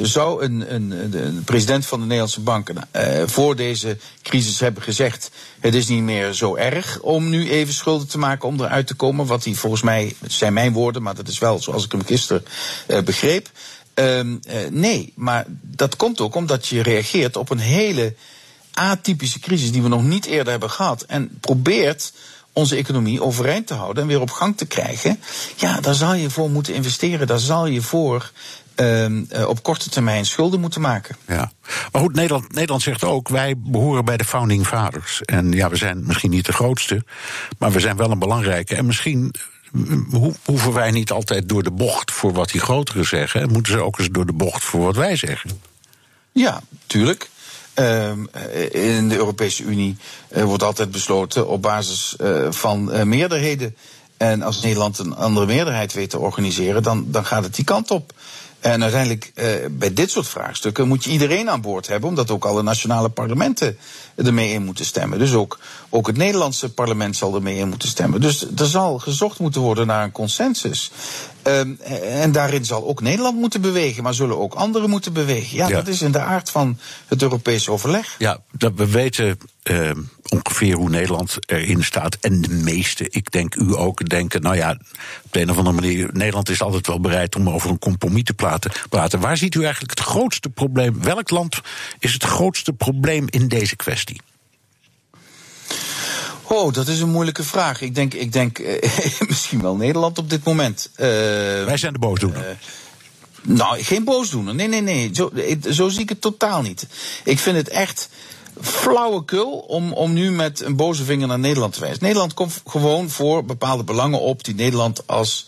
zou 0.01 0.43
een, 0.43 0.73
een, 0.73 0.91
een, 1.25 1.43
president 1.43 1.85
van 1.85 1.99
de 1.99 2.05
Nederlandse 2.05 2.41
banken 2.41 2.75
uh, 2.95 3.23
voor 3.25 3.55
deze 3.55 3.97
crisis 4.21 4.59
hebben 4.59 4.83
gezegd: 4.83 5.31
het 5.59 5.75
is 5.75 5.87
niet 5.87 6.01
meer 6.01 6.33
zo 6.33 6.55
erg 6.55 6.99
om 6.99 7.29
nu 7.29 7.49
even 7.49 7.73
schulden 7.73 8.07
te 8.07 8.17
maken 8.17 8.47
om 8.47 8.61
eruit 8.61 8.87
te 8.87 8.93
komen. 8.93 9.25
Wat 9.25 9.43
hij 9.43 9.53
volgens 9.53 9.81
mij, 9.81 10.15
zijn 10.27 10.53
mijn 10.53 10.73
woorden, 10.73 11.01
maar 11.01 11.15
dat 11.15 11.27
is 11.27 11.39
wel 11.39 11.59
zoals 11.59 11.85
ik 11.85 11.91
hem 11.91 12.05
gisteren 12.05 12.45
uh, 12.87 12.99
begreep. 12.99 13.49
Uh, 13.95 14.21
nee, 14.69 15.13
maar 15.15 15.45
dat 15.61 15.95
komt 15.95 16.21
ook 16.21 16.35
omdat 16.35 16.67
je 16.67 16.83
reageert 16.83 17.35
op 17.35 17.49
een 17.49 17.59
hele 17.59 18.15
atypische 18.73 19.39
crisis 19.39 19.71
die 19.71 19.81
we 19.81 19.87
nog 19.87 20.03
niet 20.03 20.25
eerder 20.25 20.51
hebben 20.51 20.69
gehad. 20.69 21.01
En 21.01 21.37
probeert 21.39 22.13
onze 22.53 22.75
economie 22.75 23.23
overeind 23.23 23.67
te 23.67 23.73
houden 23.73 24.03
en 24.03 24.09
weer 24.09 24.21
op 24.21 24.31
gang 24.31 24.57
te 24.57 24.65
krijgen. 24.65 25.19
Ja, 25.55 25.79
daar 25.79 25.95
zal 25.95 26.13
je 26.13 26.29
voor 26.29 26.49
moeten 26.49 26.73
investeren. 26.73 27.27
Daar 27.27 27.39
zal 27.39 27.65
je 27.65 27.81
voor 27.81 28.31
Ehm, 28.68 28.68
eh, 28.68 28.68
op 29.47 29.63
korte 29.63 29.89
termijn 29.89 30.25
schulden 30.25 30.59
moeten 30.59 30.81
maken. 30.81 31.15
Ja, 31.27 31.51
maar 31.91 32.01
goed, 32.01 32.15
Nederland, 32.15 32.53
Nederland 32.53 32.81
zegt 32.81 33.03
ook: 33.03 33.27
wij 33.27 33.53
behoren 33.57 34.05
bij 34.05 34.17
de 34.17 34.25
founding 34.25 34.67
fathers. 34.67 35.21
En 35.21 35.51
ja, 35.51 35.69
we 35.69 35.75
zijn 35.75 36.05
misschien 36.05 36.29
niet 36.31 36.45
de 36.45 36.53
grootste, 36.53 37.03
maar 37.57 37.71
we 37.71 37.79
zijn 37.79 37.97
wel 37.97 38.11
een 38.11 38.19
belangrijke. 38.19 38.75
En 38.75 38.85
misschien 38.85 39.33
eh, 39.73 40.27
hoeven 40.45 40.73
wij 40.73 40.91
niet 40.91 41.11
altijd 41.11 41.49
door 41.49 41.63
de 41.63 41.71
bocht 41.71 42.11
voor 42.11 42.33
wat 42.33 42.49
die 42.49 42.61
grotere 42.61 43.03
zeggen. 43.03 43.41
En 43.41 43.51
moeten 43.51 43.73
ze 43.73 43.79
ook 43.79 43.99
eens 43.99 44.09
door 44.11 44.25
de 44.25 44.33
bocht 44.33 44.63
voor 44.63 44.81
wat 44.81 44.95
wij 44.95 45.15
zeggen. 45.15 45.61
Ja, 46.31 46.61
tuurlijk. 46.87 47.29
Ehm, 47.73 48.25
in 48.71 49.09
de 49.09 49.15
Europese 49.15 49.63
Unie 49.63 49.97
uh, 50.29 50.43
wordt 50.43 50.63
altijd 50.63 50.91
besloten 50.91 51.47
op 51.47 51.61
basis 51.61 52.15
uh, 52.21 52.51
van 52.51 53.07
meerderheden. 53.09 53.75
En 54.17 54.41
als 54.41 54.61
Nederland 54.61 54.99
een 54.99 55.15
andere 55.15 55.45
meerderheid 55.45 55.93
weet 55.93 56.09
te 56.09 56.19
organiseren, 56.19 56.83
dan, 56.83 57.05
dan 57.07 57.25
gaat 57.25 57.43
het 57.43 57.55
die 57.55 57.65
kant 57.65 57.91
op. 57.91 58.13
En 58.59 58.81
uiteindelijk, 58.81 59.31
eh, 59.35 59.45
bij 59.71 59.93
dit 59.93 60.11
soort 60.11 60.27
vraagstukken 60.27 60.87
moet 60.87 61.03
je 61.03 61.09
iedereen 61.09 61.49
aan 61.49 61.61
boord 61.61 61.87
hebben, 61.87 62.09
omdat 62.09 62.31
ook 62.31 62.45
alle 62.45 62.63
nationale 62.63 63.09
parlementen 63.09 63.77
ermee 64.15 64.51
in 64.51 64.63
moeten 64.63 64.85
stemmen. 64.85 65.19
Dus 65.19 65.33
ook, 65.33 65.59
ook 65.89 66.07
het 66.07 66.17
Nederlandse 66.17 66.73
parlement 66.73 67.15
zal 67.15 67.35
ermee 67.35 67.57
in 67.57 67.69
moeten 67.69 67.89
stemmen. 67.89 68.21
Dus 68.21 68.45
er 68.57 68.65
zal 68.65 68.99
gezocht 68.99 69.39
moeten 69.39 69.61
worden 69.61 69.87
naar 69.87 70.03
een 70.03 70.11
consensus. 70.11 70.91
Um, 71.43 71.79
en 72.21 72.31
daarin 72.31 72.65
zal 72.65 72.87
ook 72.87 73.01
Nederland 73.01 73.37
moeten 73.37 73.61
bewegen, 73.61 74.03
maar 74.03 74.13
zullen 74.13 74.39
ook 74.39 74.53
anderen 74.53 74.89
moeten 74.89 75.13
bewegen. 75.13 75.57
Ja, 75.57 75.67
dat 75.67 75.87
is 75.87 76.01
in 76.01 76.11
de 76.11 76.19
aard 76.19 76.49
van 76.49 76.79
het 77.07 77.21
Europese 77.21 77.71
overleg. 77.71 78.15
Ja, 78.17 78.39
dat 78.51 78.71
we 78.75 78.87
weten 78.87 79.37
uh, 79.69 79.91
ongeveer 80.29 80.75
hoe 80.75 80.89
Nederland 80.89 81.37
erin 81.45 81.83
staat. 81.83 82.17
En 82.21 82.41
de 82.41 82.49
meeste, 82.49 83.07
ik 83.09 83.31
denk 83.31 83.55
u 83.55 83.75
ook, 83.77 84.09
denken: 84.09 84.41
nou 84.41 84.55
ja, 84.55 84.77
op 85.23 85.33
de 85.33 85.41
een 85.41 85.49
of 85.49 85.57
andere 85.57 85.75
manier, 85.75 86.09
Nederland 86.13 86.49
is 86.49 86.61
altijd 86.61 86.87
wel 86.87 86.99
bereid 86.99 87.35
om 87.35 87.49
over 87.49 87.69
een 87.69 87.79
compromis 87.79 88.23
te 88.23 88.33
praten. 88.33 88.71
Waar 89.19 89.37
ziet 89.37 89.55
u 89.55 89.63
eigenlijk 89.63 89.99
het 89.99 90.07
grootste 90.07 90.49
probleem? 90.49 91.03
Welk 91.03 91.29
land 91.29 91.61
is 91.99 92.13
het 92.13 92.23
grootste 92.23 92.73
probleem 92.73 93.25
in 93.29 93.47
deze 93.47 93.75
kwestie? 93.75 94.21
Oh, 96.43 96.73
dat 96.73 96.87
is 96.87 96.99
een 96.99 97.09
moeilijke 97.09 97.43
vraag. 97.43 97.81
Ik 97.81 97.95
denk, 97.95 98.13
ik 98.13 98.33
denk 98.33 98.59
eh, 98.59 98.89
misschien 99.27 99.61
wel 99.61 99.75
Nederland 99.75 100.17
op 100.17 100.29
dit 100.29 100.43
moment. 100.43 100.89
Uh, 100.91 101.05
Wij 101.65 101.77
zijn 101.77 101.93
de 101.93 101.99
boosdoener. 101.99 102.49
Uh, 102.49 102.55
nou, 103.41 103.83
geen 103.83 104.03
boosdoener. 104.03 104.55
Nee, 104.55 104.67
nee, 104.67 104.81
nee. 104.81 105.09
Zo, 105.13 105.31
zo 105.69 105.89
zie 105.89 106.01
ik 106.01 106.09
het 106.09 106.21
totaal 106.21 106.61
niet. 106.61 106.87
Ik 107.23 107.39
vind 107.39 107.57
het 107.57 107.69
echt 107.69 108.09
flauwekul 108.61 109.51
om, 109.51 109.93
om 109.93 110.13
nu 110.13 110.31
met 110.31 110.61
een 110.61 110.75
boze 110.75 111.03
vinger 111.03 111.27
naar 111.27 111.39
Nederland 111.39 111.73
te 111.73 111.79
wijzen. 111.79 112.03
Nederland 112.03 112.33
komt 112.33 112.61
gewoon 112.67 113.09
voor 113.09 113.45
bepaalde 113.45 113.83
belangen 113.83 114.19
op 114.19 114.43
die 114.43 114.55
Nederland 114.55 115.07
als 115.07 115.47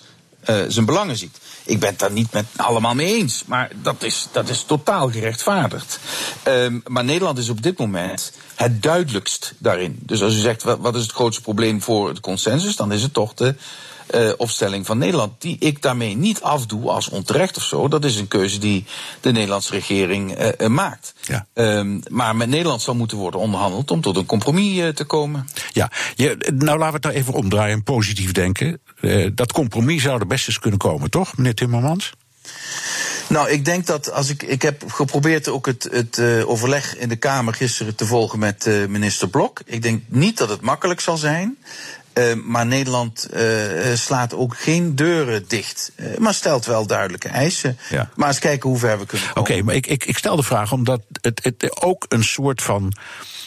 uh, 0.50 0.56
zijn 0.68 0.86
belangen 0.86 1.18
ziet. 1.18 1.38
Ik 1.64 1.80
ben 1.80 1.90
het 1.90 2.00
daar 2.00 2.12
niet 2.12 2.34
met 2.34 2.46
allemaal 2.56 2.96
mee 2.96 3.16
eens, 3.16 3.44
maar 3.46 3.72
dat 3.82 4.04
is, 4.04 4.28
dat 4.32 4.50
is 4.50 4.64
totaal 4.64 5.10
gerechtvaardigd. 5.10 6.00
Um, 6.48 6.84
maar 6.88 7.04
Nederland 7.04 7.38
is 7.38 7.50
op 7.50 7.62
dit 7.62 7.78
moment 7.78 8.32
het 8.56 8.84
duidelijkst 8.84 9.54
daarin. 9.58 10.00
Dus 10.02 10.22
als 10.22 10.36
u 10.36 10.40
zegt 10.40 10.64
wat, 10.64 10.80
wat 10.80 10.96
is 10.96 11.02
het 11.02 11.12
grootste 11.12 11.42
probleem 11.42 11.82
voor 11.82 12.08
het 12.08 12.20
consensus, 12.20 12.76
dan 12.76 12.92
is 12.92 13.02
het 13.02 13.14
toch 13.14 13.34
de 13.34 13.56
uh, 14.16 14.32
opstelling 14.38 14.86
van 14.86 14.98
Nederland. 14.98 15.42
Die 15.42 15.56
ik 15.60 15.82
daarmee 15.82 16.16
niet 16.16 16.42
afdoe 16.42 16.90
als 16.90 17.10
onterecht 17.10 17.58
of 17.58 17.64
zo. 17.64 17.88
Dat 17.88 18.06
is 18.06 18.16
een 18.16 18.28
keuze 18.28 18.58
die 18.58 18.86
de 19.22 19.32
Nederlandse 19.32 19.72
regering 19.72 20.42
uh, 20.62 20.68
maakt. 20.68 21.14
Ja. 21.22 21.46
Um, 21.54 22.02
maar 22.10 22.36
met 22.36 22.50
Nederland 22.50 22.82
zal 22.82 22.96
moeten 22.96 23.18
worden 23.18 23.40
onderhandeld 23.40 23.92
om 23.92 24.02
tot 24.02 24.18
een 24.18 24.26
compromis 24.26 24.78
uh, 24.78 24.88
te 24.88 25.04
komen. 25.04 25.48
Ja, 25.72 25.92
je, 26.16 26.52
nou 26.54 26.78
laten 26.78 26.88
we 26.88 26.94
het 26.94 27.04
nou 27.04 27.16
even 27.16 27.34
omdraaien 27.34 27.74
en 27.74 27.84
positief 27.84 28.32
denken. 28.32 28.82
dat 29.34 29.52
compromis 29.52 30.02
zou 30.02 30.20
er 30.20 30.28
best 30.28 30.48
eens 30.48 30.60
kunnen 30.60 30.80
komen, 30.80 31.10
toch, 31.10 31.38
meneer 31.38 31.56
Timmermans? 31.56 32.12
Nou, 33.28 33.50
ik 33.50 33.66
denk 33.66 33.86
dat 33.86 34.12
als 34.12 34.30
ik. 34.30 34.44
Ik 34.44 34.62
heb 34.62 34.92
geprobeerd 34.92 35.48
ook 35.48 35.66
het, 35.66 35.88
het 35.92 36.18
uh, 36.18 36.50
overleg 36.50 36.98
in 36.98 37.10
de 37.10 37.16
Kamer 37.16 37.54
gisteren 37.54 37.96
te 37.96 38.06
volgen 38.06 38.40
met 38.40 38.66
uh, 38.66 38.88
minister 38.88 39.28
Blok. 39.28 39.62
Ik 39.66 39.82
denk 39.82 40.04
niet 40.08 40.38
dat 40.38 40.50
het 40.50 40.62
makkelijk 40.62 41.00
zal 41.00 41.18
zijn. 41.18 41.58
Uh, 42.14 42.34
maar 42.44 42.66
Nederland 42.66 43.28
uh, 43.34 43.42
slaat 43.94 44.34
ook 44.34 44.58
geen 44.58 44.96
deuren 44.96 45.48
dicht. 45.48 45.92
Uh, 45.96 46.18
maar 46.18 46.34
stelt 46.34 46.66
wel 46.66 46.88
duidelijke 46.88 47.28
eisen. 47.28 47.78
Ja. 47.90 48.10
Maar 48.16 48.28
eens 48.28 48.40
kijken 48.40 48.70
hoe 48.70 48.78
ver 48.78 49.00
we 49.00 49.06
kunnen 49.06 49.28
komen. 49.34 49.52
Oké, 49.52 49.62
maar 49.62 49.76
ik, 49.76 49.88
ik, 49.88 50.06
ik 50.06 50.18
stel 50.18 50.36
de 50.36 50.44
vraag 50.44 50.72
omdat 50.72 51.02
het, 51.22 51.44
het 51.44 51.82
ook 51.82 52.06
een 52.10 52.24
soort 52.24 52.62
van 52.62 52.94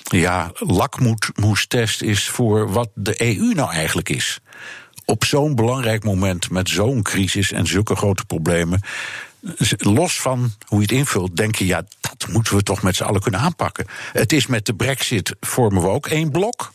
ja, 0.03 0.53
lakmoestest 0.55 2.03
is 2.03 2.29
voor 2.29 2.73
wat 2.73 2.89
de 2.95 3.23
EU 3.23 3.55
nou 3.55 3.73
eigenlijk 3.73 4.09
is. 4.09 4.41
Op 5.05 5.25
zo'n 5.25 5.55
belangrijk 5.55 6.05
moment 6.05 6.51
met 6.51 6.69
zo'n 6.69 7.03
crisis 7.03 7.53
en 7.53 7.67
zulke 7.67 7.97
grote 7.97 8.25
problemen. 8.25 8.81
Los 9.77 10.21
van 10.21 10.53
hoe 10.67 10.79
je 10.79 10.87
het 10.87 10.95
invult, 10.95 11.37
denk 11.37 11.55
je, 11.55 11.67
ja, 11.67 11.85
dat 12.01 12.29
moeten 12.29 12.57
we 12.57 12.63
toch 12.63 12.83
met 12.83 12.97
z'n 12.97 13.03
allen 13.03 13.21
kunnen 13.21 13.41
aanpakken. 13.41 13.87
Het 14.13 14.33
is 14.33 14.47
met 14.47 14.67
de 14.67 14.75
brexit 14.75 15.35
vormen 15.41 15.83
we 15.83 15.89
ook 15.89 16.07
één 16.07 16.31
blok. 16.31 16.73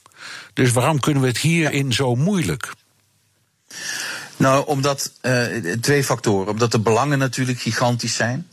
Dus 0.53 0.71
waarom 0.71 0.99
kunnen 0.99 1.21
we 1.21 1.27
het 1.27 1.37
hierin 1.37 1.93
zo 1.93 2.15
moeilijk? 2.15 2.71
Nou, 4.37 4.67
omdat 4.67 5.11
uh, 5.21 5.45
twee 5.81 6.03
factoren. 6.03 6.51
Omdat 6.51 6.71
de 6.71 6.79
belangen 6.79 7.19
natuurlijk 7.19 7.59
gigantisch 7.59 8.15
zijn. 8.15 8.47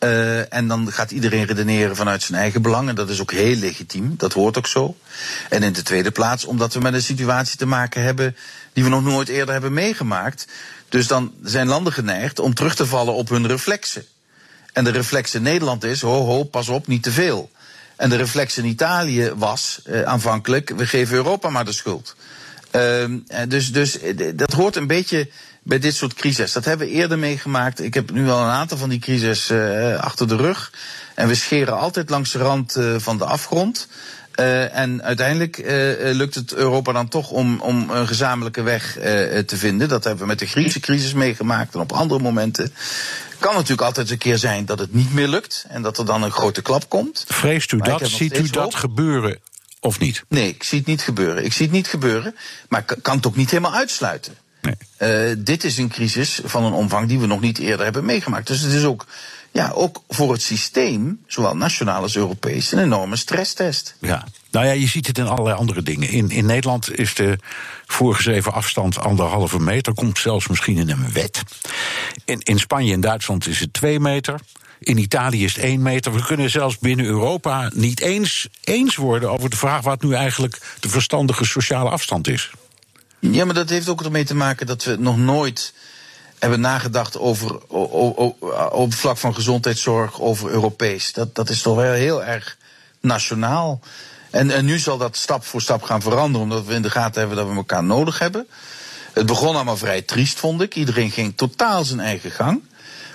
Uh, 0.00 0.54
en 0.54 0.68
dan 0.68 0.92
gaat 0.92 1.10
iedereen 1.10 1.44
redeneren 1.44 1.96
vanuit 1.96 2.22
zijn 2.22 2.40
eigen 2.40 2.62
belangen. 2.62 2.94
Dat 2.94 3.10
is 3.10 3.20
ook 3.20 3.32
heel 3.32 3.56
legitiem, 3.56 4.14
dat 4.16 4.32
hoort 4.32 4.58
ook 4.58 4.66
zo. 4.66 4.96
En 5.48 5.62
in 5.62 5.72
de 5.72 5.82
tweede 5.82 6.10
plaats 6.10 6.44
omdat 6.44 6.74
we 6.74 6.80
met 6.80 6.94
een 6.94 7.02
situatie 7.02 7.58
te 7.58 7.66
maken 7.66 8.02
hebben 8.02 8.36
die 8.72 8.84
we 8.84 8.90
nog 8.90 9.02
nooit 9.02 9.28
eerder 9.28 9.52
hebben 9.52 9.72
meegemaakt. 9.72 10.46
Dus 10.88 11.06
dan 11.06 11.32
zijn 11.42 11.66
landen 11.66 11.92
geneigd 11.92 12.38
om 12.38 12.54
terug 12.54 12.74
te 12.74 12.86
vallen 12.86 13.14
op 13.14 13.28
hun 13.28 13.46
reflexen. 13.46 14.04
En 14.72 14.84
de 14.84 14.90
reflex 14.90 15.34
in 15.34 15.42
Nederland 15.42 15.84
is, 15.84 16.00
ho 16.00 16.24
ho, 16.24 16.44
pas 16.44 16.68
op, 16.68 16.86
niet 16.86 17.02
te 17.02 17.12
veel. 17.12 17.50
En 17.98 18.08
de 18.08 18.16
reflex 18.16 18.58
in 18.58 18.64
Italië 18.64 19.32
was 19.36 19.80
uh, 19.86 20.02
aanvankelijk, 20.02 20.72
we 20.76 20.86
geven 20.86 21.14
Europa 21.14 21.50
maar 21.50 21.64
de 21.64 21.72
schuld. 21.72 22.16
Uh, 22.76 23.04
dus, 23.48 23.72
dus 23.72 23.98
dat 24.34 24.52
hoort 24.52 24.76
een 24.76 24.86
beetje 24.86 25.28
bij 25.62 25.78
dit 25.78 25.94
soort 25.94 26.14
crisis. 26.14 26.52
Dat 26.52 26.64
hebben 26.64 26.86
we 26.86 26.92
eerder 26.92 27.18
meegemaakt. 27.18 27.82
Ik 27.82 27.94
heb 27.94 28.10
nu 28.10 28.28
al 28.28 28.42
een 28.42 28.50
aantal 28.50 28.78
van 28.78 28.88
die 28.88 28.98
crisis 28.98 29.50
uh, 29.50 29.98
achter 29.98 30.28
de 30.28 30.36
rug. 30.36 30.72
En 31.14 31.28
we 31.28 31.34
scheren 31.34 31.78
altijd 31.78 32.10
langs 32.10 32.32
de 32.32 32.38
rand 32.38 32.76
van 32.96 33.18
de 33.18 33.24
afgrond. 33.24 33.88
En 34.72 35.02
uiteindelijk 35.02 35.56
lukt 36.12 36.34
het 36.34 36.54
Europa 36.54 36.92
dan 36.92 37.08
toch 37.08 37.30
om, 37.30 37.60
om 37.60 37.90
een 37.90 38.06
gezamenlijke 38.06 38.62
weg 38.62 38.92
te 39.46 39.56
vinden. 39.56 39.88
Dat 39.88 40.04
hebben 40.04 40.22
we 40.22 40.28
met 40.28 40.38
de 40.38 40.46
Griekse 40.46 40.80
crisis 40.80 41.12
meegemaakt 41.12 41.74
en 41.74 41.80
op 41.80 41.92
andere 41.92 42.20
momenten. 42.20 42.72
Kan 43.38 43.54
natuurlijk 43.54 43.82
altijd 43.82 44.10
een 44.10 44.18
keer 44.18 44.38
zijn 44.38 44.64
dat 44.64 44.78
het 44.78 44.94
niet 44.94 45.12
meer 45.12 45.28
lukt 45.28 45.64
en 45.68 45.82
dat 45.82 45.98
er 45.98 46.04
dan 46.04 46.22
een 46.22 46.30
grote 46.30 46.62
klap 46.62 46.88
komt. 46.88 47.24
Vreest 47.28 47.72
u 47.72 47.78
dat? 47.78 48.08
Ziet 48.08 48.38
u 48.38 48.48
dat 48.48 48.62
hoop. 48.62 48.74
gebeuren 48.74 49.38
of 49.80 49.98
niet? 49.98 50.24
Nee, 50.28 50.48
ik 50.48 50.62
zie 50.62 50.78
het 50.78 50.86
niet 50.86 51.02
gebeuren. 51.02 51.44
Ik 51.44 51.52
zie 51.52 51.66
het 51.66 51.74
niet 51.74 51.88
gebeuren, 51.88 52.36
maar 52.68 52.84
ik 52.86 52.96
kan 53.02 53.16
het 53.16 53.26
ook 53.26 53.36
niet 53.36 53.50
helemaal 53.50 53.74
uitsluiten. 53.74 54.36
Nee. 54.60 55.30
Uh, 55.30 55.36
dit 55.38 55.64
is 55.64 55.78
een 55.78 55.88
crisis 55.88 56.40
van 56.44 56.64
een 56.64 56.72
omvang 56.72 57.08
die 57.08 57.18
we 57.18 57.26
nog 57.26 57.40
niet 57.40 57.58
eerder 57.58 57.84
hebben 57.84 58.04
meegemaakt. 58.04 58.46
Dus 58.46 58.60
het 58.60 58.72
is 58.72 58.84
ook, 58.84 59.06
ja, 59.52 59.70
ook 59.70 60.02
voor 60.08 60.32
het 60.32 60.42
systeem, 60.42 61.20
zowel 61.26 61.56
nationaal 61.56 62.02
als 62.02 62.16
Europees, 62.16 62.72
een 62.72 62.78
enorme 62.78 63.16
stresstest. 63.16 63.94
Ja. 64.00 64.24
Nou 64.50 64.66
ja, 64.66 64.72
je 64.72 64.86
ziet 64.86 65.06
het 65.06 65.18
in 65.18 65.26
allerlei 65.26 65.56
andere 65.56 65.82
dingen. 65.82 66.08
In, 66.08 66.30
in 66.30 66.46
Nederland 66.46 66.98
is 66.98 67.14
de 67.14 67.38
voorgeschreven 67.86 68.52
afstand 68.52 68.98
anderhalve 68.98 69.60
meter. 69.60 69.94
Komt 69.94 70.18
zelfs 70.18 70.48
misschien 70.48 70.76
in 70.76 70.90
een 70.90 71.12
wet. 71.12 71.42
In, 72.24 72.40
in 72.40 72.58
Spanje 72.58 72.92
en 72.92 73.00
Duitsland 73.00 73.46
is 73.46 73.60
het 73.60 73.72
twee 73.72 74.00
meter. 74.00 74.40
In 74.78 74.98
Italië 74.98 75.44
is 75.44 75.54
het 75.54 75.64
één 75.64 75.82
meter. 75.82 76.12
We 76.12 76.24
kunnen 76.24 76.50
zelfs 76.50 76.78
binnen 76.78 77.06
Europa 77.06 77.70
niet 77.74 78.00
eens 78.00 78.48
eens 78.64 78.96
worden 78.96 79.30
over 79.30 79.50
de 79.50 79.56
vraag 79.56 79.82
wat 79.82 80.02
nu 80.02 80.14
eigenlijk 80.14 80.76
de 80.80 80.88
verstandige 80.88 81.44
sociale 81.44 81.90
afstand 81.90 82.28
is. 82.28 82.50
Ja, 83.18 83.44
maar 83.44 83.54
dat 83.54 83.68
heeft 83.68 83.88
ook 83.88 84.02
ermee 84.02 84.24
te 84.24 84.34
maken 84.34 84.66
dat 84.66 84.84
we 84.84 84.96
nog 84.98 85.16
nooit 85.16 85.74
hebben 86.38 86.60
nagedacht 86.60 87.18
over 87.18 87.58
op 88.70 88.94
vlak 88.94 89.16
van 89.16 89.34
gezondheidszorg, 89.34 90.20
over 90.20 90.50
Europees. 90.50 91.12
Dat, 91.12 91.34
dat 91.34 91.50
is 91.50 91.62
toch 91.62 91.76
wel 91.76 91.92
heel 91.92 92.24
erg 92.24 92.56
nationaal. 93.00 93.80
En, 94.30 94.50
en 94.50 94.64
nu 94.64 94.78
zal 94.78 94.98
dat 94.98 95.16
stap 95.16 95.44
voor 95.44 95.60
stap 95.60 95.82
gaan 95.82 96.02
veranderen, 96.02 96.46
omdat 96.46 96.64
we 96.64 96.74
in 96.74 96.82
de 96.82 96.90
gaten 96.90 97.20
hebben 97.20 97.38
dat 97.38 97.48
we 97.48 97.54
elkaar 97.54 97.84
nodig 97.84 98.18
hebben. 98.18 98.46
Het 99.12 99.26
begon 99.26 99.54
allemaal 99.54 99.76
vrij 99.76 100.02
triest, 100.02 100.38
vond 100.38 100.62
ik. 100.62 100.74
Iedereen 100.74 101.10
ging 101.10 101.36
totaal 101.36 101.84
zijn 101.84 102.00
eigen 102.00 102.30
gang. 102.30 102.62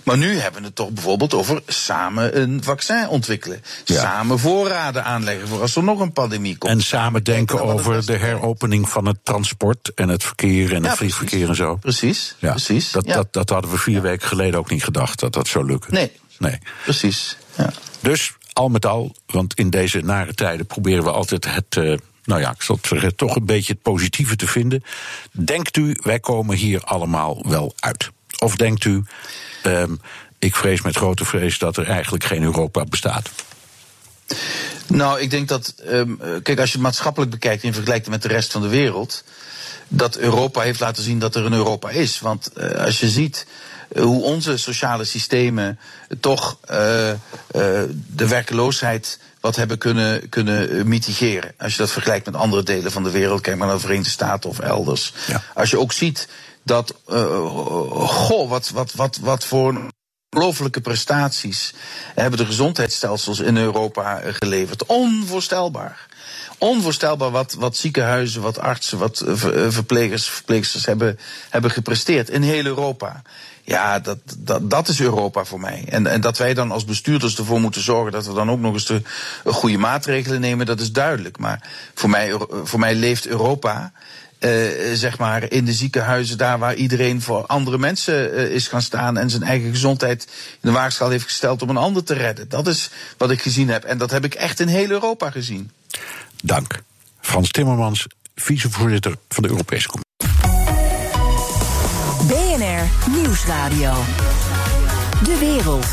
Maar 0.04 0.18
nu 0.18 0.38
hebben 0.40 0.62
we 0.62 0.68
het 0.68 0.76
toch 0.76 0.90
bijvoorbeeld 0.90 1.34
over 1.34 1.62
samen 1.68 2.42
een 2.42 2.64
vaccin 2.64 3.08
ontwikkelen. 3.08 3.64
Ja. 3.86 4.02
Samen 4.02 4.40
voorraden 4.40 5.04
aanleggen 5.04 5.48
voor 5.48 5.62
als 5.62 5.76
er 5.76 5.84
nog 5.84 6.00
een 6.00 6.14
pandemie 6.14 6.58
komt. 6.58 6.72
En 6.72 6.82
samen 6.82 7.24
denken 7.24 7.62
over 7.62 8.06
de 8.06 8.18
heropening 8.18 8.90
van 8.90 9.06
het 9.06 9.18
transport 9.24 9.92
en 9.96 10.10
het 10.10 10.24
verkeer 10.24 10.74
en 10.74 10.84
het 10.84 10.98
vliegverkeer 10.98 11.50
en 11.50 11.56
zo. 11.56 11.76
Precies, 11.76 12.36
ja. 12.40 12.52
precies. 12.52 12.92
Dat, 12.92 13.06
dat, 13.06 13.34
dat 13.34 13.50
hadden 13.50 13.72
we 13.72 13.78
vier 13.78 14.02
weken 14.02 14.28
geleden 14.28 14.60
ook 14.60 14.70
niet 14.70 14.84
gedacht, 14.84 15.20
dat 15.20 15.34
dat 15.34 15.48
zou 15.48 15.66
lukken. 15.66 15.94
Nee, 15.94 16.12
nee. 16.38 16.60
precies. 16.84 17.38
Dus 18.00 18.34
al 18.54 18.70
met 18.70 18.86
al, 18.86 19.16
want 19.26 19.54
in 19.54 19.70
deze 19.70 20.00
nare 20.00 20.34
tijden 20.34 20.66
proberen 20.66 21.04
we 21.04 21.12
altijd 21.12 21.46
het. 21.46 21.76
Uh, 21.76 21.98
nou 22.24 22.42
ja, 22.42 22.52
ik 22.52 22.62
zal 22.62 22.76
het 22.76 22.88
zeggen, 22.88 23.16
toch 23.16 23.36
een 23.36 23.46
beetje 23.46 23.74
het 23.74 23.82
positieve 23.82 24.36
te 24.36 24.48
vinden. 24.48 24.84
Denkt 25.32 25.78
u, 25.78 25.98
wij 26.02 26.20
komen 26.20 26.56
hier 26.56 26.84
allemaal 26.84 27.44
wel 27.48 27.74
uit? 27.80 28.12
Of 28.40 28.56
denkt 28.56 28.86
u, 28.86 29.04
um, 29.66 30.00
ik 30.40 30.56
vrees 30.56 30.82
met 30.82 30.96
grote 30.96 31.26
vrees 31.26 31.58
dat 31.58 31.78
er 31.78 31.88
eigenlijk 31.88 32.24
geen 32.24 32.44
Europa 32.44 32.84
bestaat? 32.84 33.30
Nou, 34.88 35.22
ik 35.22 35.30
denk 35.30 35.48
dat, 35.48 35.74
um, 35.88 36.18
kijk, 36.44 36.60
als 36.60 36.70
je 36.70 36.78
het 36.78 36.86
maatschappelijk 36.86 37.32
bekijkt 37.32 37.64
in 37.64 37.74
vergelijking 37.74 38.10
met 38.10 38.22
de 38.22 38.28
rest 38.28 38.52
van 38.52 38.62
de 38.62 38.68
wereld, 38.68 39.24
dat 39.88 40.18
Europa 40.18 40.62
heeft 40.62 40.80
laten 40.80 41.04
zien 41.04 41.20
dat 41.20 41.36
er 41.36 41.46
een 41.46 41.54
Europa 41.54 41.90
is. 41.90 42.20
Want 42.20 42.50
uh, 42.58 42.72
als 42.72 43.00
je 43.00 43.10
ziet 43.10 43.46
hoe 44.00 44.24
onze 44.24 44.58
sociale 44.58 45.04
systemen 45.04 45.80
toch 46.20 46.58
uh, 46.72 47.10
uh, 47.10 47.16
de 48.08 48.28
werkeloosheid 48.28 49.20
wat 49.40 49.56
hebben 49.56 49.78
kunnen, 49.78 50.30
kunnen 50.30 50.88
mitigeren. 50.88 51.54
Als 51.58 51.72
je 51.72 51.78
dat 51.78 51.92
vergelijkt 51.92 52.26
met 52.26 52.36
andere 52.36 52.64
delen 52.64 52.92
van 52.92 53.04
de 53.04 53.12
wereld, 53.12 53.42
kijk 53.42 53.58
maar 53.58 53.68
naar 53.68 53.76
de 53.76 53.82
Verenigde 53.82 54.10
Staten 54.10 54.50
of 54.50 54.60
elders. 54.60 55.14
Ja. 55.28 55.44
Als 55.54 55.70
je 55.70 55.80
ook 55.80 55.92
ziet 55.92 56.28
dat, 56.64 56.94
goh, 57.06 58.50
wat, 58.50 58.70
wat, 58.70 58.94
wat, 58.94 59.18
wat 59.22 59.46
voor 59.46 59.92
ongelooflijke 60.34 60.82
prestaties 60.82 61.74
hebben 62.16 62.40
de 62.40 62.46
gezondheidsstelsels 62.46 63.40
in 63.40 63.58
Europa 63.58 64.22
geleverd. 64.26 64.86
Onvoorstelbaar. 64.86 66.08
Onvoorstelbaar 66.58 67.32
wat, 67.32 67.54
wat 67.54 67.78
ziekenhuizen, 67.78 68.42
wat 68.42 68.60
artsen, 68.60 68.98
wat 68.98 69.24
verplegers, 69.68 70.28
verpleegsters 70.28 70.86
hebben, 70.86 71.20
hebben 71.50 71.72
gepresteerd 71.72 72.30
in 72.30 72.42
heel 72.42 72.66
Europa. 72.66 73.22
Ja, 73.66 74.00
dat, 74.00 74.18
dat, 74.38 74.70
dat 74.70 74.88
is 74.88 75.02
Europa 75.02 75.44
voor 75.44 75.60
mij. 75.60 75.84
En, 75.90 76.08
en 76.08 76.22
dat 76.22 76.38
wij 76.38 76.54
dan 76.54 76.72
als 76.72 76.86
bestuurders 76.86 77.38
ervoor 77.38 77.60
moeten 77.60 77.82
zorgen 77.82 78.12
dat 78.12 78.26
we 78.26 78.34
dan 78.34 78.52
ook 78.52 78.60
nog 78.60 78.74
eens 78.74 78.86
de 78.86 79.02
goede 79.46 79.78
maatregelen 79.78 80.42
nemen, 80.42 80.66
dat 80.66 80.80
is 80.80 80.92
duidelijk. 80.92 81.38
Maar 81.38 81.70
voor 81.94 82.10
mij, 82.10 82.38
voor 82.64 82.80
mij 82.80 82.96
leeft 82.96 83.28
Europa. 83.28 83.92
Uh, 84.40 84.50
zeg 84.94 85.18
maar 85.18 85.52
in 85.52 85.66
de 85.66 85.74
ziekenhuizen, 85.74 86.38
daar 86.38 86.60
waar 86.60 86.76
iedereen 86.76 87.22
voor 87.22 87.46
andere 87.46 87.78
mensen 87.78 88.34
is 88.52 88.68
gaan 88.68 88.82
staan 88.82 89.18
en 89.18 89.30
zijn 89.30 89.44
eigen 89.44 89.70
gezondheid 89.70 90.24
in 90.52 90.70
de 90.70 90.72
waagschaal 90.72 91.10
heeft 91.10 91.24
gesteld 91.24 91.62
om 91.62 91.70
een 91.70 91.78
ander 91.78 92.04
te 92.04 92.14
redden. 92.14 92.50
Dat 92.50 92.68
is 92.68 92.90
wat 93.18 93.32
ik 93.32 93.42
gezien 93.42 93.70
heb. 93.70 93.84
En 93.84 93.98
dat 93.98 94.12
heb 94.12 94.26
ik 94.26 94.34
echt 94.34 94.60
in 94.60 94.68
heel 94.68 94.90
Europa 94.90 95.30
gezien. 95.30 95.72
Dank. 96.42 96.82
Frans 97.20 97.52
Timmermans, 97.52 98.08
vicevoorzitter 98.36 99.16
van 99.30 99.44
de 99.44 99.50
Europese 99.50 99.88
Commissie. 99.88 100.13
Nieuwsradio. 103.12 103.94
De 105.24 105.38
wereld. 105.40 105.88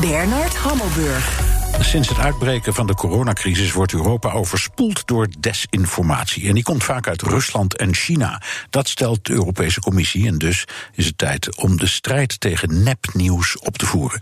Bernard 0.00 0.56
Hammelburg. 0.56 1.57
Sinds 1.80 2.08
het 2.08 2.18
uitbreken 2.18 2.74
van 2.74 2.86
de 2.86 2.94
coronacrisis 2.94 3.72
wordt 3.72 3.92
Europa 3.92 4.30
overspoeld 4.30 5.06
door 5.06 5.28
desinformatie. 5.40 6.48
En 6.48 6.54
die 6.54 6.62
komt 6.62 6.84
vaak 6.84 7.08
uit 7.08 7.22
Rusland 7.22 7.76
en 7.76 7.94
China. 7.94 8.42
Dat 8.70 8.88
stelt 8.88 9.26
de 9.26 9.32
Europese 9.32 9.80
Commissie. 9.80 10.26
En 10.26 10.38
dus 10.38 10.64
is 10.94 11.06
het 11.06 11.18
tijd 11.18 11.56
om 11.56 11.76
de 11.76 11.86
strijd 11.86 12.40
tegen 12.40 12.82
nepnieuws 12.82 13.58
op 13.58 13.78
te 13.78 13.86
voeren. 13.86 14.20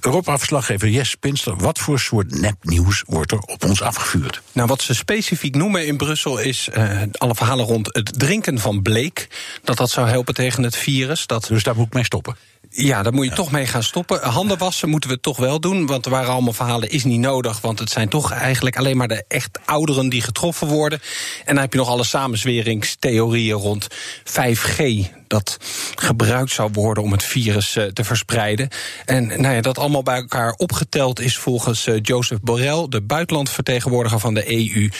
Europa-verslaggever 0.00 0.88
Jes 0.88 1.14
Pinster, 1.14 1.56
wat 1.56 1.78
voor 1.78 1.98
soort 1.98 2.40
nepnieuws 2.40 3.02
wordt 3.06 3.32
er 3.32 3.38
op 3.38 3.64
ons 3.64 3.82
afgevuurd? 3.82 4.42
Nou, 4.52 4.68
wat 4.68 4.82
ze 4.82 4.94
specifiek 4.94 5.54
noemen 5.54 5.86
in 5.86 5.96
Brussel 5.96 6.38
is 6.38 6.68
uh, 6.74 7.02
alle 7.12 7.34
verhalen 7.34 7.64
rond 7.64 7.86
het 7.94 8.18
drinken 8.18 8.58
van 8.58 8.82
bleek. 8.82 9.28
Dat 9.64 9.76
dat 9.76 9.90
zou 9.90 10.08
helpen 10.08 10.34
tegen 10.34 10.62
het 10.62 10.76
virus. 10.76 11.26
Dat... 11.26 11.46
Dus 11.48 11.62
daar 11.62 11.76
moet 11.76 11.86
ik 11.86 11.92
mee 11.92 12.04
stoppen? 12.04 12.36
Ja, 12.72 13.02
daar 13.02 13.12
moet 13.12 13.24
je 13.24 13.30
ja. 13.30 13.36
toch 13.36 13.50
mee 13.50 13.66
gaan 13.66 13.82
stoppen. 13.82 14.20
Handen 14.20 14.58
wassen 14.58 14.88
moeten 14.88 15.10
we 15.10 15.20
toch 15.20 15.36
wel 15.36 15.60
doen, 15.60 15.86
want 15.86 16.04
er 16.04 16.10
waren 16.10 16.32
allemaal 16.32 16.52
verhalen, 16.52 16.90
is 16.90 17.04
niet 17.04 17.20
nodig. 17.20 17.60
Want 17.60 17.78
het 17.78 17.90
zijn 17.90 18.08
toch 18.08 18.32
eigenlijk 18.32 18.76
alleen 18.76 18.96
maar 18.96 19.08
de 19.08 19.24
echt 19.28 19.58
ouderen 19.64 20.08
die 20.08 20.22
getroffen 20.22 20.66
worden. 20.66 21.00
En 21.44 21.54
dan 21.54 21.62
heb 21.62 21.72
je 21.72 21.78
nog 21.78 21.88
alle 21.88 22.04
samenzweringstheorieën 22.04 23.56
rond 23.56 23.86
5G, 24.24 24.82
dat 25.26 25.56
gebruikt 25.94 26.50
zou 26.50 26.70
worden 26.72 27.02
om 27.02 27.12
het 27.12 27.22
virus 27.22 27.76
uh, 27.76 27.84
te 27.84 28.04
verspreiden. 28.04 28.68
En 29.04 29.26
nou 29.26 29.54
ja, 29.54 29.60
dat 29.60 29.78
allemaal 29.78 30.02
bij 30.02 30.16
elkaar 30.16 30.52
opgeteld 30.52 31.20
is 31.20 31.36
volgens 31.36 31.86
uh, 31.86 31.98
Joseph 32.02 32.40
Borrell, 32.40 32.86
de 32.88 33.02
buitenlandvertegenwoordiger 33.02 34.20
van 34.20 34.34
de 34.34 34.52
EU. 34.52 34.90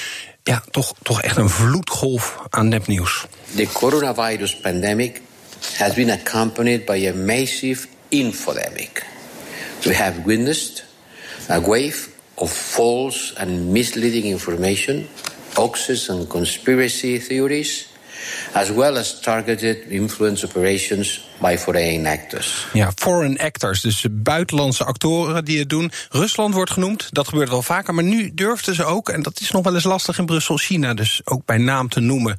Ja, 0.42 0.62
toch, 0.70 0.94
toch 1.02 1.22
echt 1.22 1.36
een 1.36 1.48
vloedgolf 1.48 2.38
aan 2.48 2.68
nepnieuws. 2.68 3.26
De 3.54 3.68
coronavirus 3.72 4.56
pandemic 4.56 5.20
has 5.78 5.94
been 5.94 6.10
accompanied 6.10 6.86
by 6.86 6.96
a 6.96 7.12
massive 7.12 7.86
infodemic. 8.10 9.04
We 9.86 9.94
have 9.94 10.26
witnessed 10.26 10.84
a 11.48 11.60
wave 11.60 12.16
of 12.38 12.50
false 12.50 13.34
and 13.36 13.72
misleading 13.72 14.26
information, 14.26 15.08
hoaxes 15.54 16.08
and 16.08 16.28
conspiracy 16.28 17.18
theories, 17.18 17.89
as 18.52 18.70
well 18.70 18.96
as 18.96 19.20
targeted 19.20 19.78
influence 19.88 20.46
operations 20.46 21.28
by 21.40 21.56
foreign 21.56 22.06
actors. 22.06 22.66
Ja, 22.72 22.92
foreign 22.94 23.38
actors, 23.38 23.80
dus 23.80 24.06
buitenlandse 24.10 24.84
actoren 24.84 25.44
die 25.44 25.58
het 25.58 25.68
doen. 25.68 25.92
Rusland 26.08 26.54
wordt 26.54 26.70
genoemd, 26.70 27.08
dat 27.10 27.28
gebeurt 27.28 27.48
wel 27.48 27.62
vaker, 27.62 27.94
maar 27.94 28.04
nu 28.04 28.30
durfden 28.34 28.74
ze 28.74 28.84
ook, 28.84 29.08
en 29.08 29.22
dat 29.22 29.40
is 29.40 29.50
nog 29.50 29.64
wel 29.64 29.74
eens 29.74 29.84
lastig 29.84 30.18
in 30.18 30.26
Brussel, 30.26 30.56
China 30.56 30.94
dus 30.94 31.20
ook 31.24 31.44
bij 31.44 31.58
naam 31.58 31.88
te 31.88 32.00
noemen 32.00 32.36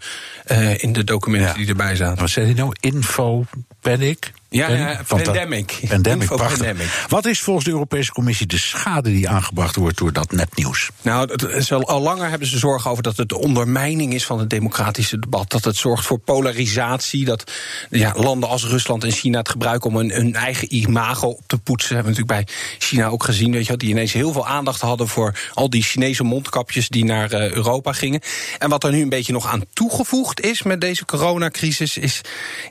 uh, 0.51 0.83
in 0.83 0.93
de 0.93 1.03
documenten 1.03 1.55
die 1.55 1.67
erbij 1.67 1.95
zaten. 1.95 2.19
Wat 2.19 2.29
zei 2.29 2.45
hij 2.45 2.55
nou? 2.55 2.73
Info 2.79 3.45
panic? 3.81 4.31
Ja, 4.53 4.69
ja 4.69 5.01
pandemic. 5.07 5.79
Pandemic, 5.87 6.27
pandemic. 6.27 7.05
Wat 7.07 7.25
is 7.25 7.39
volgens 7.39 7.65
de 7.65 7.71
Europese 7.71 8.11
Commissie 8.11 8.47
de 8.47 8.57
schade 8.57 9.11
die 9.11 9.29
aangebracht 9.29 9.75
wordt 9.75 9.97
door 9.97 10.13
dat 10.13 10.31
nepnieuws? 10.31 10.89
Nou, 11.01 11.31
het, 11.31 11.71
al, 11.71 11.87
al 11.87 12.01
langer 12.01 12.29
hebben 12.29 12.47
ze 12.47 12.57
zorgen 12.57 12.91
over 12.91 13.03
dat 13.03 13.17
het 13.17 13.29
de 13.29 13.37
ondermijning 13.37 14.13
is 14.13 14.25
van 14.25 14.39
het 14.39 14.49
democratische 14.49 15.19
debat. 15.19 15.49
Dat 15.49 15.63
het 15.63 15.75
zorgt 15.75 16.05
voor 16.05 16.19
polarisatie. 16.19 17.25
Dat 17.25 17.51
ja, 17.89 18.13
landen 18.15 18.49
als 18.49 18.65
Rusland 18.65 19.03
en 19.03 19.11
China 19.11 19.37
het 19.37 19.49
gebruiken 19.49 19.89
om 19.89 19.95
hun, 19.95 20.11
hun 20.11 20.35
eigen 20.35 20.75
imago 20.75 21.27
op 21.27 21.43
te 21.47 21.57
poetsen. 21.57 21.95
Hebben 21.95 22.13
we 22.13 22.19
natuurlijk 22.19 22.47
bij 22.47 22.55
China 22.77 23.07
ook 23.07 23.23
gezien. 23.23 23.51
Weet 23.51 23.65
je, 23.65 23.77
die 23.77 23.89
ineens 23.89 24.13
heel 24.13 24.31
veel 24.31 24.47
aandacht 24.47 24.81
hadden 24.81 25.07
voor 25.07 25.39
al 25.53 25.69
die 25.69 25.83
Chinese 25.83 26.23
mondkapjes 26.23 26.89
die 26.89 27.05
naar 27.05 27.33
uh, 27.33 27.51
Europa 27.51 27.91
gingen. 27.91 28.21
En 28.59 28.69
wat 28.69 28.83
er 28.83 28.91
nu 28.91 29.01
een 29.01 29.09
beetje 29.09 29.33
nog 29.33 29.47
aan 29.47 29.63
toegevoegd 29.73 30.41
is 30.41 30.63
met 30.63 30.81
deze 30.81 31.05
coronacrisis, 31.05 31.97
is 31.97 32.21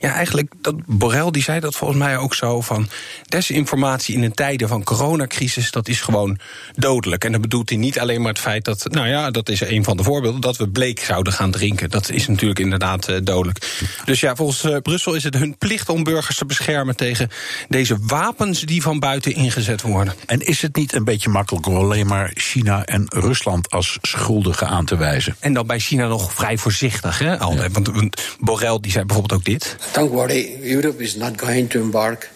ja, 0.00 0.12
eigenlijk 0.12 0.52
dat 0.60 0.74
Borrell 0.86 1.30
die 1.30 1.42
zei 1.42 1.60
dat 1.60 1.68
volgens 1.76 1.98
mij 1.98 2.16
ook 2.16 2.34
zo 2.34 2.60
van 2.60 2.88
desinformatie 3.28 4.14
in 4.14 4.22
een 4.22 4.34
tijden 4.34 4.68
van 4.68 4.84
coronacrisis, 4.84 5.70
dat 5.70 5.88
is 5.88 6.00
gewoon 6.00 6.38
dodelijk. 6.76 7.24
En 7.24 7.32
dan 7.32 7.40
bedoelt 7.40 7.68
hij 7.68 7.78
niet 7.78 7.98
alleen 7.98 8.20
maar 8.20 8.32
het 8.32 8.40
feit 8.40 8.64
dat, 8.64 8.86
nou 8.90 9.08
ja, 9.08 9.30
dat 9.30 9.48
is 9.48 9.60
een 9.60 9.84
van 9.84 9.96
de 9.96 10.02
voorbeelden, 10.02 10.40
dat 10.40 10.56
we 10.56 10.68
bleek 10.68 11.00
zouden 11.00 11.32
gaan 11.32 11.50
drinken. 11.50 11.90
Dat 11.90 12.10
is 12.10 12.28
natuurlijk 12.28 12.58
inderdaad 12.58 13.08
uh, 13.08 13.16
dodelijk. 13.22 13.78
Dus 14.04 14.20
ja, 14.20 14.34
volgens 14.36 14.64
uh, 14.64 14.76
Brussel 14.76 15.14
is 15.14 15.24
het 15.24 15.34
hun 15.34 15.58
plicht 15.58 15.88
om 15.88 16.04
burgers 16.04 16.36
te 16.36 16.46
beschermen 16.46 16.96
tegen 16.96 17.28
deze 17.68 17.96
wapens 18.00 18.60
die 18.60 18.82
van 18.82 18.98
buiten 18.98 19.34
ingezet 19.34 19.82
worden. 19.82 20.14
En 20.26 20.40
is 20.40 20.62
het 20.62 20.76
niet 20.76 20.92
een 20.92 21.04
beetje 21.04 21.28
makkelijk 21.28 21.66
om 21.66 21.76
alleen 21.76 22.06
maar 22.06 22.30
China 22.34 22.84
en 22.84 23.06
Rusland 23.08 23.70
als 23.70 23.98
schuldigen 24.02 24.68
aan 24.68 24.84
te 24.84 24.96
wijzen? 24.96 25.36
En 25.38 25.52
dan 25.52 25.66
bij 25.66 25.78
China 25.78 26.06
nog 26.06 26.34
vrij 26.34 26.58
voorzichtig, 26.58 27.18
hè? 27.18 27.32
Ja. 27.32 27.68
Want 27.72 27.90
Borrell 28.40 28.78
die 28.80 28.92
zei 28.92 29.04
bijvoorbeeld 29.04 29.40
ook 29.40 29.46
dit. 29.46 29.76
Don't 29.92 30.10
worry, 30.10 30.56
Europe 30.62 31.02
is 31.02 31.14
not 31.14 31.40
going 31.40 31.59
to 31.68 31.80
embark 31.80 32.30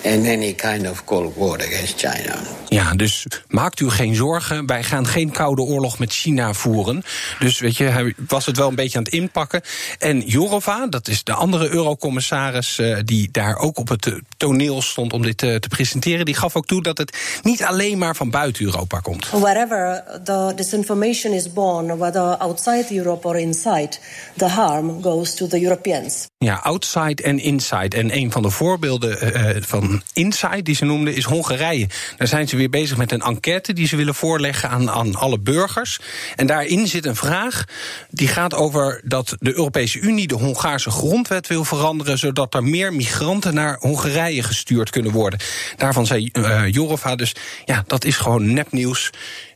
in 0.00 0.26
any 0.26 0.52
kind 0.52 0.90
of 0.90 1.04
cold 1.04 1.34
war 1.36 1.56
against 1.56 1.98
China. 1.98 2.38
Ja, 2.68 2.94
dus 2.94 3.26
maakt 3.48 3.80
u 3.80 3.90
geen 3.90 4.14
zorgen. 4.14 4.66
Wij 4.66 4.82
gaan 4.82 5.06
geen 5.06 5.30
koude 5.30 5.62
oorlog 5.62 5.98
met 5.98 6.12
China 6.12 6.52
voeren. 6.52 7.02
Dus 7.38 7.58
weet 7.58 7.76
je, 7.76 7.84
hij 7.84 8.14
was 8.28 8.46
het 8.46 8.56
wel 8.56 8.68
een 8.68 8.74
beetje 8.74 8.98
aan 8.98 9.04
het 9.04 9.12
inpakken. 9.12 9.60
En 9.98 10.20
Jourova, 10.20 10.86
dat 10.86 11.08
is 11.08 11.24
de 11.24 11.32
andere 11.32 11.68
eurocommissaris 11.68 12.78
uh, 12.78 12.98
die 13.04 13.28
daar 13.32 13.56
ook 13.56 13.78
op 13.78 13.88
het 13.88 14.12
toneel 14.36 14.82
stond 14.82 15.12
om 15.12 15.22
dit 15.22 15.42
uh, 15.42 15.54
te 15.54 15.68
presenteren, 15.68 16.24
die 16.24 16.34
gaf 16.34 16.56
ook 16.56 16.66
toe 16.66 16.82
dat 16.82 16.98
het 16.98 17.16
niet 17.42 17.62
alleen 17.62 17.98
maar 17.98 18.16
van 18.16 18.30
buiten 18.30 18.64
Europa 18.64 18.98
komt. 18.98 19.30
Wherever 19.30 20.04
the 20.24 20.52
disinformation 20.56 21.32
is 21.32 21.52
born, 21.52 21.98
whether 21.98 22.22
outside 22.22 22.86
Europe 22.90 23.28
or 23.28 23.38
inside, 23.38 23.98
the 24.36 24.48
harm 24.48 25.02
goes 25.02 25.34
to 25.34 25.46
the 25.46 25.62
Europeans. 25.62 26.26
Ja, 26.38 26.54
outside 26.54 27.22
en 27.22 27.38
inside. 27.38 27.96
En 27.96 28.16
een 28.16 28.32
van 28.32 28.42
de 28.42 28.50
voorbeelden 28.50 29.36
uh, 29.36 29.62
van 29.70 30.02
inside 30.12 30.62
die 30.62 30.74
ze 30.74 30.84
noemden 30.84 31.14
is 31.14 31.24
Hongarije. 31.24 31.88
Daar 32.16 32.28
zijn 32.28 32.48
ze 32.48 32.56
weer 32.56 32.70
bezig 32.70 32.96
met 32.96 33.12
een 33.12 33.20
enquête 33.20 33.72
die 33.72 33.86
ze 33.86 33.96
willen 33.96 34.14
voorleggen 34.14 34.68
aan, 34.68 34.90
aan 34.90 35.14
alle 35.14 35.38
burgers. 35.38 35.98
En 36.36 36.46
daarin 36.46 36.86
zit 36.86 37.06
een 37.06 37.16
vraag 37.16 37.64
die 38.10 38.28
gaat 38.28 38.54
over 38.54 39.00
dat 39.04 39.36
de 39.38 39.56
Europese 39.56 39.98
Unie 39.98 40.26
de 40.26 40.34
Hongaarse 40.34 40.90
grondwet 40.90 41.46
wil 41.46 41.64
veranderen, 41.64 42.18
zodat 42.18 42.54
er 42.54 42.64
meer 42.64 42.92
migranten 42.92 43.54
naar 43.54 43.76
Hongarije 43.80 44.42
gestuurd 44.42 44.90
kunnen 44.90 45.12
worden. 45.12 45.38
Daarvan 45.76 46.06
zei 46.06 46.28
uh, 46.32 46.68
Jorova 46.68 47.14
dus, 47.16 47.34
ja, 47.64 47.84
dat 47.86 48.04
is 48.04 48.16
gewoon 48.16 48.52
nepnieuws. 48.52 49.10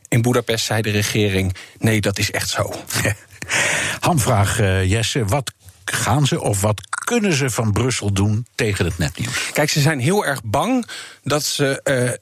In 0.07 0.21
Boedapest 0.21 0.65
zei 0.65 0.81
de 0.81 0.91
regering: 0.91 1.55
nee, 1.79 2.01
dat 2.01 2.19
is 2.19 2.31
echt 2.31 2.49
zo. 2.49 2.73
Hamvraag, 3.99 4.59
uh, 4.59 4.89
Jesse. 4.89 5.25
Wat 5.25 5.51
gaan 5.85 6.25
ze 6.25 6.41
of 6.41 6.61
wat 6.61 6.81
kunnen 6.89 7.33
ze 7.33 7.49
van 7.49 7.71
Brussel 7.71 8.13
doen 8.13 8.47
tegen 8.55 8.85
het 8.85 8.97
nepnieuws? 8.97 9.51
Kijk, 9.51 9.69
ze 9.69 9.81
zijn 9.81 9.99
heel 9.99 10.25
erg 10.25 10.43
bang 10.43 10.87
dat 11.23 11.43
ze. 11.43 12.19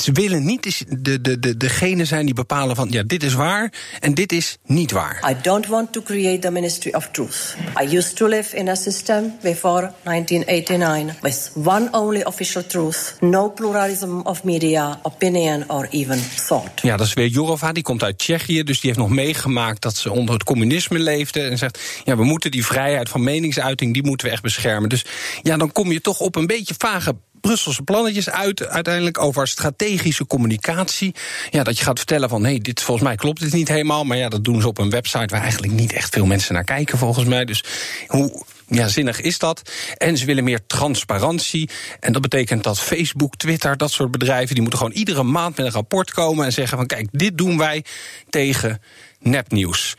Ze 0.00 0.12
willen 0.12 0.44
niet 0.44 0.84
de, 0.88 1.20
de, 1.20 1.38
de, 1.38 1.56
degene 1.56 2.04
zijn 2.04 2.24
die 2.24 2.34
bepalen 2.34 2.76
van 2.76 2.88
ja, 2.90 3.02
dit 3.02 3.22
is 3.22 3.34
waar 3.34 3.72
en 4.00 4.14
dit 4.14 4.32
is 4.32 4.56
niet 4.66 4.90
waar. 4.90 5.30
I 5.30 5.36
don't 5.42 5.66
want 5.66 5.92
to 5.92 6.02
create 6.02 6.38
the 6.38 6.50
Ministry 6.50 6.92
of 6.94 7.08
Truth. 7.12 7.56
I 7.82 7.96
used 7.96 8.16
to 8.16 8.26
live 8.26 8.56
in 8.56 8.68
a 8.68 8.74
system 8.74 9.32
before 9.42 9.92
1989 10.02 11.14
with 11.22 11.52
one 11.64 11.88
only 11.90 12.22
official 12.22 12.66
truth, 12.66 13.16
no 13.20 13.50
pluralism 13.50 14.20
of 14.20 14.44
media, 14.44 14.98
opinion 15.02 15.64
or 15.68 15.86
even 15.90 16.20
thought. 16.46 16.82
Ja, 16.82 16.96
dat 16.96 17.06
is 17.06 17.14
weer 17.14 17.26
Jourova, 17.26 17.72
die 17.72 17.82
komt 17.82 18.02
uit 18.02 18.18
Tsjechië, 18.18 18.62
dus 18.62 18.80
die 18.80 18.90
heeft 18.90 19.02
nog 19.02 19.14
meegemaakt 19.16 19.82
dat 19.82 19.96
ze 19.96 20.10
onder 20.10 20.34
het 20.34 20.44
communisme 20.44 20.98
leefde 20.98 21.40
en 21.40 21.58
zegt 21.58 21.78
ja, 22.04 22.16
we 22.16 22.24
moeten 22.24 22.50
die 22.50 22.66
vrijheid 22.66 23.08
van 23.08 23.22
meningsuiting, 23.22 23.92
die 23.92 24.04
moeten 24.04 24.26
we 24.26 24.32
echt 24.32 24.42
beschermen. 24.42 24.88
Dus 24.88 25.04
ja, 25.42 25.56
dan 25.56 25.72
kom 25.72 25.92
je 25.92 26.00
toch 26.00 26.20
op 26.20 26.36
een 26.36 26.46
beetje 26.46 26.74
vage 26.78 27.14
Brusselse 27.40 27.82
plannetjes 27.82 28.30
uit, 28.30 28.66
uiteindelijk 28.66 29.18
over 29.18 29.48
strategische 29.48 30.26
communicatie. 30.26 31.14
Ja, 31.50 31.62
dat 31.62 31.78
je 31.78 31.84
gaat 31.84 31.98
vertellen 31.98 32.28
van, 32.28 32.44
hé, 32.44 32.58
dit 32.58 32.82
volgens 32.82 33.06
mij 33.06 33.16
klopt 33.16 33.40
dit 33.40 33.52
niet 33.52 33.68
helemaal. 33.68 34.04
Maar 34.04 34.16
ja, 34.16 34.28
dat 34.28 34.44
doen 34.44 34.60
ze 34.60 34.68
op 34.68 34.78
een 34.78 34.90
website 34.90 35.26
waar 35.34 35.42
eigenlijk 35.42 35.72
niet 35.72 35.92
echt 35.92 36.14
veel 36.14 36.26
mensen 36.26 36.54
naar 36.54 36.64
kijken, 36.64 36.98
volgens 36.98 37.26
mij. 37.26 37.44
Dus 37.44 37.64
hoe 38.06 38.44
ja, 38.68 38.88
zinnig 38.88 39.20
is 39.20 39.38
dat? 39.38 39.70
En 39.96 40.16
ze 40.16 40.24
willen 40.24 40.44
meer 40.44 40.66
transparantie. 40.66 41.70
En 42.00 42.12
dat 42.12 42.22
betekent 42.22 42.64
dat 42.64 42.80
Facebook, 42.80 43.36
Twitter, 43.36 43.76
dat 43.76 43.90
soort 43.90 44.10
bedrijven... 44.10 44.54
die 44.54 44.62
moeten 44.62 44.80
gewoon 44.80 44.94
iedere 44.94 45.22
maand 45.22 45.56
met 45.56 45.66
een 45.66 45.72
rapport 45.72 46.10
komen 46.10 46.44
en 46.44 46.52
zeggen 46.52 46.78
van... 46.78 46.86
kijk, 46.86 47.08
dit 47.12 47.38
doen 47.38 47.58
wij 47.58 47.84
tegen 48.30 48.80
nepnieuws. 49.20 49.96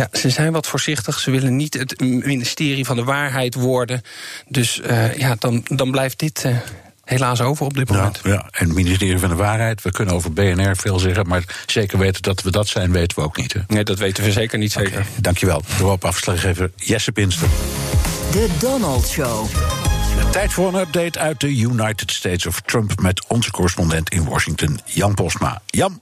Ja, 0.00 0.08
ze 0.12 0.30
zijn 0.30 0.52
wat 0.52 0.66
voorzichtig. 0.66 1.18
Ze 1.18 1.30
willen 1.30 1.56
niet 1.56 1.74
het 1.74 2.00
ministerie 2.00 2.84
van 2.84 2.96
de 2.96 3.04
waarheid 3.04 3.54
worden. 3.54 4.02
Dus 4.48 4.80
uh, 4.84 5.16
ja, 5.18 5.36
dan, 5.38 5.64
dan 5.68 5.90
blijft 5.90 6.18
dit 6.18 6.44
uh, 6.46 6.56
helaas 7.04 7.40
over 7.40 7.66
op 7.66 7.74
dit 7.74 7.88
moment. 7.88 8.20
Ja, 8.22 8.30
ja, 8.30 8.48
en 8.50 8.66
het 8.66 8.74
ministerie 8.74 9.18
van 9.18 9.28
de 9.28 9.34
waarheid. 9.34 9.82
We 9.82 9.90
kunnen 9.90 10.14
over 10.14 10.32
BNR 10.32 10.76
veel 10.76 10.98
zeggen, 10.98 11.28
maar 11.28 11.62
zeker 11.66 11.98
weten 11.98 12.22
dat 12.22 12.42
we 12.42 12.50
dat 12.50 12.68
zijn, 12.68 12.92
weten 12.92 13.18
we 13.18 13.24
ook 13.24 13.36
niet. 13.36 13.52
Hè? 13.52 13.60
Nee, 13.66 13.84
dat 13.84 13.98
weten 13.98 14.24
we 14.24 14.32
zeker 14.32 14.58
niet 14.58 14.72
zeker. 14.72 14.92
Okay, 14.92 15.06
dankjewel. 15.20 15.62
Erop 15.78 16.04
afslaggever 16.04 16.70
Jesse 16.76 17.12
Pinster. 17.12 17.48
De 18.32 18.48
Donald 18.58 19.08
Show. 19.08 19.46
Tijd 20.30 20.52
voor 20.52 20.68
een 20.68 20.80
update 20.80 21.18
uit 21.18 21.40
de 21.40 21.56
United 21.56 22.10
States 22.10 22.46
of 22.46 22.60
Trump 22.60 23.00
met 23.00 23.24
onze 23.26 23.50
correspondent 23.50 24.10
in 24.10 24.24
Washington, 24.24 24.80
Jan 24.84 25.14
Posma. 25.14 25.62
Jan, 25.66 26.00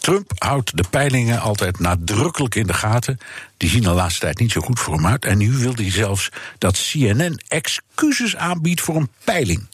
Trump 0.00 0.32
houdt 0.34 0.76
de 0.76 0.84
peilingen 0.90 1.40
altijd 1.40 1.78
nadrukkelijk 1.78 2.54
in 2.54 2.66
de 2.66 2.74
gaten. 2.74 3.18
Die 3.56 3.70
zien 3.70 3.82
de 3.82 3.90
laatste 3.90 4.20
tijd 4.20 4.38
niet 4.38 4.52
zo 4.52 4.60
goed 4.60 4.80
voor 4.80 4.94
hem 4.94 5.06
uit. 5.06 5.24
En 5.24 5.38
nu 5.38 5.50
wil 5.50 5.74
hij 5.74 5.90
zelfs 5.90 6.28
dat 6.58 6.88
CNN 6.90 7.40
excuses 7.48 8.36
aanbiedt 8.36 8.80
voor 8.80 8.96
een 8.96 9.10
peiling. 9.24 9.66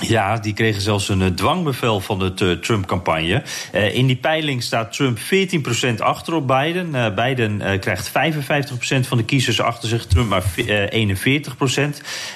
Ja, 0.00 0.36
die 0.36 0.52
kregen 0.52 0.82
zelfs 0.82 1.08
een 1.08 1.20
uh, 1.20 1.26
dwangbevel 1.26 2.00
van 2.00 2.18
de 2.18 2.32
uh, 2.42 2.52
Trump-campagne. 2.52 3.42
Uh, 3.74 3.94
in 3.94 4.06
die 4.06 4.16
peiling 4.16 4.62
staat 4.62 4.92
Trump 4.92 5.18
14% 5.18 5.22
achter 5.98 6.34
op 6.34 6.46
Biden. 6.46 7.14
Biden 7.14 7.80
krijgt 7.80 8.10
55% 8.10 8.12
van 9.00 9.16
de 9.16 9.24
kiezers 9.24 9.60
achter 9.60 9.88
zich, 9.88 10.06
Trump 10.06 10.28
maar 10.28 10.42
41%. 10.42 10.44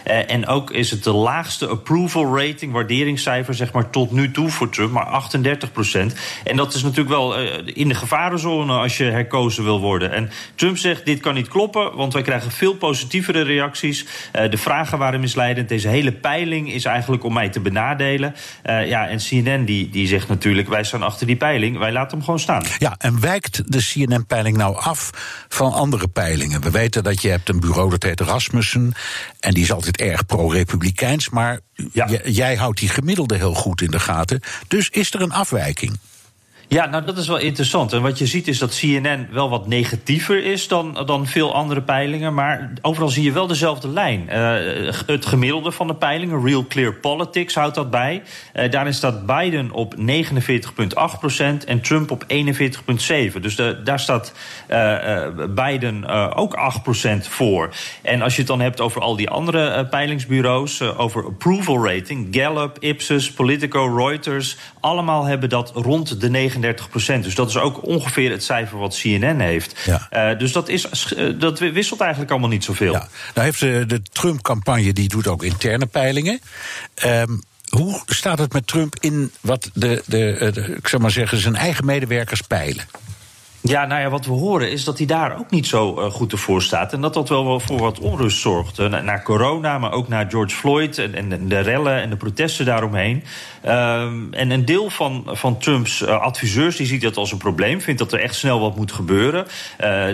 en 0.04 0.46
ook 0.46 0.70
is 0.70 0.90
het 0.90 1.04
de 1.04 1.12
laagste 1.12 1.66
approval 1.66 2.38
rating, 2.38 2.72
waarderingscijfer, 2.72 3.54
zeg 3.54 3.72
maar, 3.72 3.90
tot 3.90 4.10
nu 4.10 4.30
toe 4.30 4.48
voor 4.48 4.68
Trump, 4.68 4.92
maar 4.92 5.30
38%. 5.36 6.16
En 6.44 6.56
dat 6.56 6.74
is 6.74 6.82
natuurlijk 6.82 7.08
wel 7.08 7.38
in 7.64 7.88
de 7.88 7.94
gevarenzone 7.94 8.72
als 8.72 8.96
je 8.96 9.04
herkozen 9.04 9.64
wil 9.64 9.80
worden. 9.80 10.12
En 10.12 10.30
Trump 10.54 10.76
zegt: 10.76 11.04
dit 11.04 11.20
kan 11.20 11.34
niet 11.34 11.48
kloppen, 11.48 11.96
want 11.96 12.12
wij 12.12 12.22
krijgen 12.22 12.50
veel 12.50 12.74
positievere 12.74 13.42
reacties. 13.42 14.06
de 14.50 14.58
vragen 14.58 14.98
waren 14.98 15.20
misleidend. 15.20 15.68
Deze 15.68 15.88
hele 15.88 16.12
peiling 16.12 16.72
is 16.72 16.84
eigenlijk 16.84 17.24
om 17.24 17.32
mij 17.32 17.47
te 17.50 17.60
benadelen. 17.60 18.34
Uh, 18.66 18.88
ja, 18.88 19.08
en 19.08 19.18
CNN 19.18 19.64
die, 19.64 19.90
die 19.90 20.06
zegt 20.06 20.28
natuurlijk, 20.28 20.68
wij 20.68 20.84
staan 20.84 21.02
achter 21.02 21.26
die 21.26 21.36
peiling, 21.36 21.78
wij 21.78 21.92
laten 21.92 22.16
hem 22.16 22.24
gewoon 22.24 22.40
staan. 22.40 22.64
Ja, 22.78 22.94
en 22.98 23.20
wijkt 23.20 23.72
de 23.72 23.78
CNN-peiling 23.78 24.56
nou 24.56 24.76
af 24.76 25.10
van 25.48 25.72
andere 25.72 26.08
peilingen? 26.08 26.60
We 26.60 26.70
weten 26.70 27.02
dat 27.02 27.22
je 27.22 27.28
hebt 27.28 27.48
een 27.48 27.60
bureau 27.60 27.90
dat 27.90 28.02
heet 28.02 28.20
Rasmussen, 28.20 28.92
en 29.40 29.54
die 29.54 29.62
is 29.62 29.72
altijd 29.72 29.96
erg 29.96 30.26
pro-republikeins, 30.26 31.28
maar 31.28 31.60
jij 32.24 32.56
houdt 32.56 32.78
die 32.78 32.88
gemiddelde 32.88 33.36
heel 33.36 33.54
goed 33.54 33.80
in 33.80 33.90
de 33.90 34.00
gaten. 34.00 34.40
Dus 34.68 34.88
is 34.88 35.14
er 35.14 35.22
een 35.22 35.32
afwijking? 35.32 35.98
Ja, 36.70 36.86
nou 36.86 37.04
dat 37.04 37.18
is 37.18 37.28
wel 37.28 37.38
interessant. 37.38 37.92
En 37.92 38.02
wat 38.02 38.18
je 38.18 38.26
ziet 38.26 38.48
is 38.48 38.58
dat 38.58 38.78
CNN 38.78 39.28
wel 39.30 39.50
wat 39.50 39.66
negatiever 39.66 40.44
is 40.44 40.68
dan, 40.68 41.02
dan 41.06 41.26
veel 41.26 41.54
andere 41.54 41.82
peilingen. 41.82 42.34
Maar 42.34 42.72
overal 42.82 43.08
zie 43.08 43.22
je 43.22 43.32
wel 43.32 43.46
dezelfde 43.46 43.88
lijn. 43.88 44.28
Uh, 44.28 44.92
het 45.06 45.26
gemiddelde 45.26 45.72
van 45.72 45.86
de 45.86 45.94
peilingen, 45.94 46.44
Real 46.44 46.66
Clear 46.66 46.94
Politics, 46.94 47.54
houdt 47.54 47.74
dat 47.74 47.90
bij. 47.90 48.22
Uh, 48.54 48.70
daarin 48.70 48.94
staat 48.94 49.26
Biden 49.26 49.70
op 49.70 49.94
49,8% 49.94 50.02
en 51.66 51.80
Trump 51.80 52.10
op 52.10 52.24
41,7. 52.32 53.40
Dus 53.40 53.56
de, 53.56 53.80
daar 53.84 54.00
staat 54.00 54.32
uh, 54.70 55.26
Biden 55.54 56.06
ook 56.34 56.58
8% 57.16 57.28
voor. 57.28 57.74
En 58.02 58.22
als 58.22 58.32
je 58.32 58.38
het 58.38 58.48
dan 58.48 58.60
hebt 58.60 58.80
over 58.80 59.00
al 59.00 59.16
die 59.16 59.30
andere 59.30 59.86
peilingsbureaus, 59.86 60.82
over 60.82 61.26
approval 61.26 61.86
rating, 61.86 62.28
Gallup, 62.30 62.76
Ipsos, 62.80 63.32
Politico, 63.32 63.96
Reuters, 63.96 64.56
allemaal 64.80 65.24
hebben 65.24 65.48
dat 65.48 65.70
rond 65.74 66.20
de 66.20 66.30
9 66.30 66.56
39 66.60 66.88
procent. 66.88 67.24
Dus 67.24 67.34
dat 67.34 67.48
is 67.48 67.56
ook 67.56 67.86
ongeveer 67.86 68.30
het 68.30 68.44
cijfer 68.44 68.78
wat 68.78 68.98
CNN 69.00 69.40
heeft. 69.40 69.74
Ja. 69.84 70.08
Uh, 70.32 70.38
dus 70.38 70.52
dat, 70.52 70.68
is, 70.68 71.12
uh, 71.16 71.40
dat 71.40 71.58
wisselt 71.58 72.00
eigenlijk 72.00 72.30
allemaal 72.30 72.48
niet 72.48 72.64
zoveel. 72.64 72.92
Ja. 72.92 73.08
Nou 73.34 73.46
heeft 73.46 73.60
de, 73.60 73.84
de 73.86 74.02
Trump-campagne, 74.12 74.92
die 74.92 75.08
doet 75.08 75.26
ook 75.26 75.42
interne 75.42 75.86
peilingen. 75.86 76.40
Um, 77.04 77.42
hoe 77.68 78.00
staat 78.06 78.38
het 78.38 78.52
met 78.52 78.66
Trump 78.66 78.96
in 79.00 79.32
wat 79.40 79.70
de, 79.74 80.02
de, 80.06 80.50
de, 80.54 80.74
ik 80.76 80.88
zou 80.88 81.02
maar 81.02 81.10
zeggen, 81.10 81.38
zijn 81.38 81.56
eigen 81.56 81.84
medewerkers 81.84 82.40
peilen? 82.40 82.84
Ja, 83.60 83.86
nou 83.86 84.00
ja, 84.00 84.08
wat 84.08 84.26
we 84.26 84.32
horen 84.32 84.70
is 84.70 84.84
dat 84.84 84.98
hij 84.98 85.06
daar 85.06 85.38
ook 85.38 85.50
niet 85.50 85.66
zo 85.66 86.00
uh, 86.00 86.10
goed 86.10 86.32
ervoor 86.32 86.62
staat. 86.62 86.92
En 86.92 87.00
dat 87.00 87.14
dat 87.14 87.28
wel 87.28 87.60
voor 87.60 87.78
wat 87.78 87.98
onrust 87.98 88.40
zorgt. 88.40 88.78
Uh, 88.78 89.00
na, 89.00 89.20
corona, 89.22 89.78
maar 89.78 89.92
ook 89.92 90.08
na 90.08 90.26
George 90.28 90.56
Floyd 90.56 90.98
en, 90.98 91.14
en, 91.14 91.48
de 91.48 91.58
rellen 91.58 92.00
en 92.00 92.10
de 92.10 92.16
protesten 92.16 92.64
daaromheen. 92.64 93.24
Uh, 93.64 94.02
en 94.30 94.50
een 94.50 94.64
deel 94.64 94.90
van, 94.90 95.24
van 95.26 95.58
Trumps 95.58 96.02
uh, 96.02 96.20
adviseurs 96.20 96.76
die 96.76 96.86
ziet 96.86 97.02
dat 97.02 97.16
als 97.16 97.32
een 97.32 97.38
probleem. 97.38 97.80
Vindt 97.80 98.00
dat 98.00 98.12
er 98.12 98.20
echt 98.20 98.34
snel 98.34 98.60
wat 98.60 98.76
moet 98.76 98.92
gebeuren. 98.92 99.46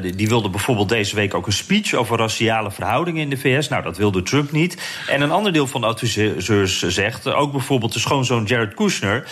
Die, 0.02 0.16
die, 0.16 0.28
wilde 0.28 0.48
bijvoorbeeld 0.48 0.88
deze 0.88 1.14
week 1.14 1.34
ook 1.34 1.46
een 1.46 1.52
speech 1.52 1.94
over 1.94 2.18
raciale 2.18 2.70
verhoudingen 2.70 3.22
in 3.22 3.30
de 3.30 3.36
VS. 3.36 3.68
Nou, 3.68 3.82
dat 3.82 3.96
wilde 3.96 4.22
Trump 4.22 4.52
niet. 4.52 4.82
En 5.08 5.20
een 5.20 5.30
ander 5.30 5.52
deel 5.52 5.66
van 5.66 5.80
de 5.80 5.86
adviseurs 5.86 6.82
zegt, 6.82 7.32
ook 7.32 7.52
bijvoorbeeld 7.52 7.92
de 7.92 7.98
schoonzoon 7.98 8.44
Jared 8.44 8.74
Kushner. 8.74 9.28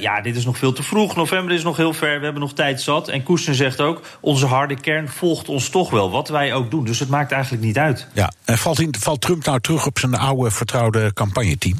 ja, 0.00 0.20
dit 0.20 0.36
is 0.36 0.44
nog 0.44 0.58
veel 0.58 0.72
te 0.72 0.82
vroeg. 0.82 1.16
November 1.16 1.54
is 1.54 1.62
nog 1.62 1.76
heel 1.76 1.92
ver. 1.92 2.18
We 2.18 2.24
hebben 2.24 2.42
nog 2.42 2.52
tijd 2.52 2.80
zat. 2.80 3.08
En 3.08 3.22
Kushner 3.22 3.41
zegt 3.50 3.80
ook: 3.80 4.00
onze 4.20 4.46
harde 4.46 4.80
kern 4.80 5.08
volgt 5.08 5.48
ons 5.48 5.68
toch 5.68 5.90
wel, 5.90 6.10
wat 6.10 6.28
wij 6.28 6.54
ook 6.54 6.70
doen. 6.70 6.84
Dus 6.84 6.98
het 6.98 7.08
maakt 7.08 7.32
eigenlijk 7.32 7.62
niet 7.62 7.78
uit. 7.78 8.06
Ja, 8.12 8.32
en 8.44 8.58
valt, 8.58 8.80
in, 8.80 8.94
valt 8.98 9.20
Trump 9.20 9.44
nou 9.44 9.60
terug 9.60 9.86
op 9.86 9.98
zijn 9.98 10.14
oude 10.14 10.50
vertrouwde 10.50 11.12
campagneteam? 11.12 11.76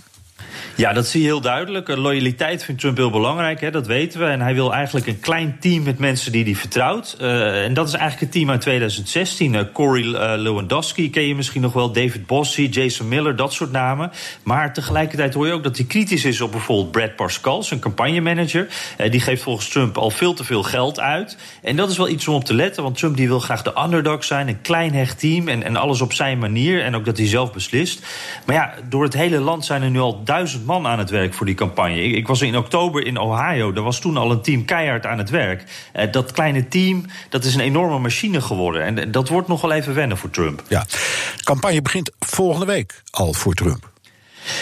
Ja, 0.77 0.93
dat 0.93 1.07
zie 1.07 1.21
je 1.21 1.27
heel 1.27 1.41
duidelijk. 1.41 1.97
Loyaliteit 1.97 2.65
vindt 2.65 2.81
Trump 2.81 2.97
heel 2.97 3.11
belangrijk, 3.11 3.61
hè, 3.61 3.71
dat 3.71 3.87
weten 3.87 4.21
we. 4.21 4.27
En 4.27 4.41
hij 4.41 4.55
wil 4.55 4.75
eigenlijk 4.75 5.07
een 5.07 5.21
klein 5.21 5.57
team 5.61 5.83
met 5.83 5.99
mensen 5.99 6.33
die 6.33 6.45
hij 6.45 6.55
vertrouwt. 6.55 7.17
Uh, 7.21 7.65
en 7.65 7.75
dat 7.75 7.89
is 7.89 7.95
eigenlijk 7.95 8.23
het 8.23 8.33
team 8.33 8.51
uit 8.51 8.61
2016. 8.61 9.55
Uh, 9.55 9.61
Corey 9.73 10.03
uh, 10.03 10.33
Lewandowski 10.37 11.11
ken 11.11 11.23
je 11.23 11.35
misschien 11.35 11.61
nog 11.61 11.73
wel, 11.73 11.93
David 11.93 12.27
Bossie, 12.27 12.69
Jason 12.69 13.09
Miller, 13.09 13.37
dat 13.37 13.53
soort 13.53 13.73
namen. 13.73 14.11
Maar 14.43 14.73
tegelijkertijd 14.73 15.35
hoor 15.35 15.47
je 15.47 15.53
ook 15.53 15.63
dat 15.63 15.77
hij 15.77 15.87
kritisch 15.87 16.25
is 16.25 16.41
op 16.41 16.51
bijvoorbeeld 16.51 16.91
Brad 16.91 17.17
Pascal, 17.17 17.63
zijn 17.63 17.81
campagnemanager. 17.81 18.69
die 19.11 19.21
geeft 19.21 19.43
volgens 19.43 19.69
Trump 19.69 19.99
al 19.99 20.11
veel 20.11 20.35
te 20.35 20.45
veel 20.45 20.63
geld 20.63 21.01
uit. 21.01 21.37
En 21.63 21.77
dat 21.77 21.91
is 21.91 21.97
wel 21.97 22.09
iets 22.09 22.29
om 22.29 22.35
op 22.35 22.45
te 22.45 22.55
letten, 22.55 22.83
want 22.83 22.99
Trump 22.99 23.17
die 23.17 23.29
wil 23.29 23.41
graag 23.41 23.63
de 23.63 23.83
underdog 23.83 24.25
zijn, 24.25 24.49
een 24.49 24.61
klein 24.61 24.95
hecht 24.95 25.19
team 25.19 25.49
en, 25.49 25.63
en 25.63 25.77
alles 25.77 26.01
op 26.01 26.13
zijn 26.13 26.39
manier. 26.39 26.83
En 26.83 26.97
ook 26.97 27.05
dat 27.05 27.17
hij 27.17 27.27
zelf 27.27 27.53
beslist. 27.53 28.07
Maar 28.47 28.55
ja, 28.55 28.75
door 28.89 29.03
het 29.03 29.15
hele 29.15 29.41
land 29.41 29.65
zijn 29.65 29.83
er 29.83 29.91
nu 29.91 30.01
al 30.01 30.25
duizend 30.53 30.83
man 30.83 30.93
aan 30.93 30.99
het 30.99 31.11
werk 31.11 31.35
voor 31.35 31.47
die 31.47 31.55
campagne. 31.55 32.03
Ik, 32.03 32.27
was 32.27 32.43
in 32.43 32.57
oktober 32.57 33.07
in 33.07 33.19
Ohio. 33.19 33.73
Daar 33.73 33.85
was 33.85 34.01
toen 34.01 34.17
al 34.17 34.31
een 34.31 34.43
team 34.43 34.65
keihard 34.65 35.07
aan 35.07 35.19
het 35.19 35.31
werk. 35.31 35.65
Uh, 35.97 36.13
dat 36.13 36.33
kleine 36.33 36.69
team, 36.69 37.05
dat 37.29 37.45
is 37.45 37.55
een 37.55 37.61
enorme 37.61 37.99
machine 37.99 38.41
geworden. 38.41 38.83
En 38.83 39.11
dat 39.11 39.29
wordt 39.29 39.49
nog 39.49 39.61
wel 39.61 39.73
even 39.73 39.95
wennen 39.95 40.17
voor 40.17 40.31
Trump. 40.31 40.63
Ja, 40.69 40.87
campagne 41.45 41.83
begint 41.83 42.13
volgende 42.19 42.67
week 42.67 43.03
al 43.11 43.33
voor 43.33 43.55
Trump. 43.55 43.92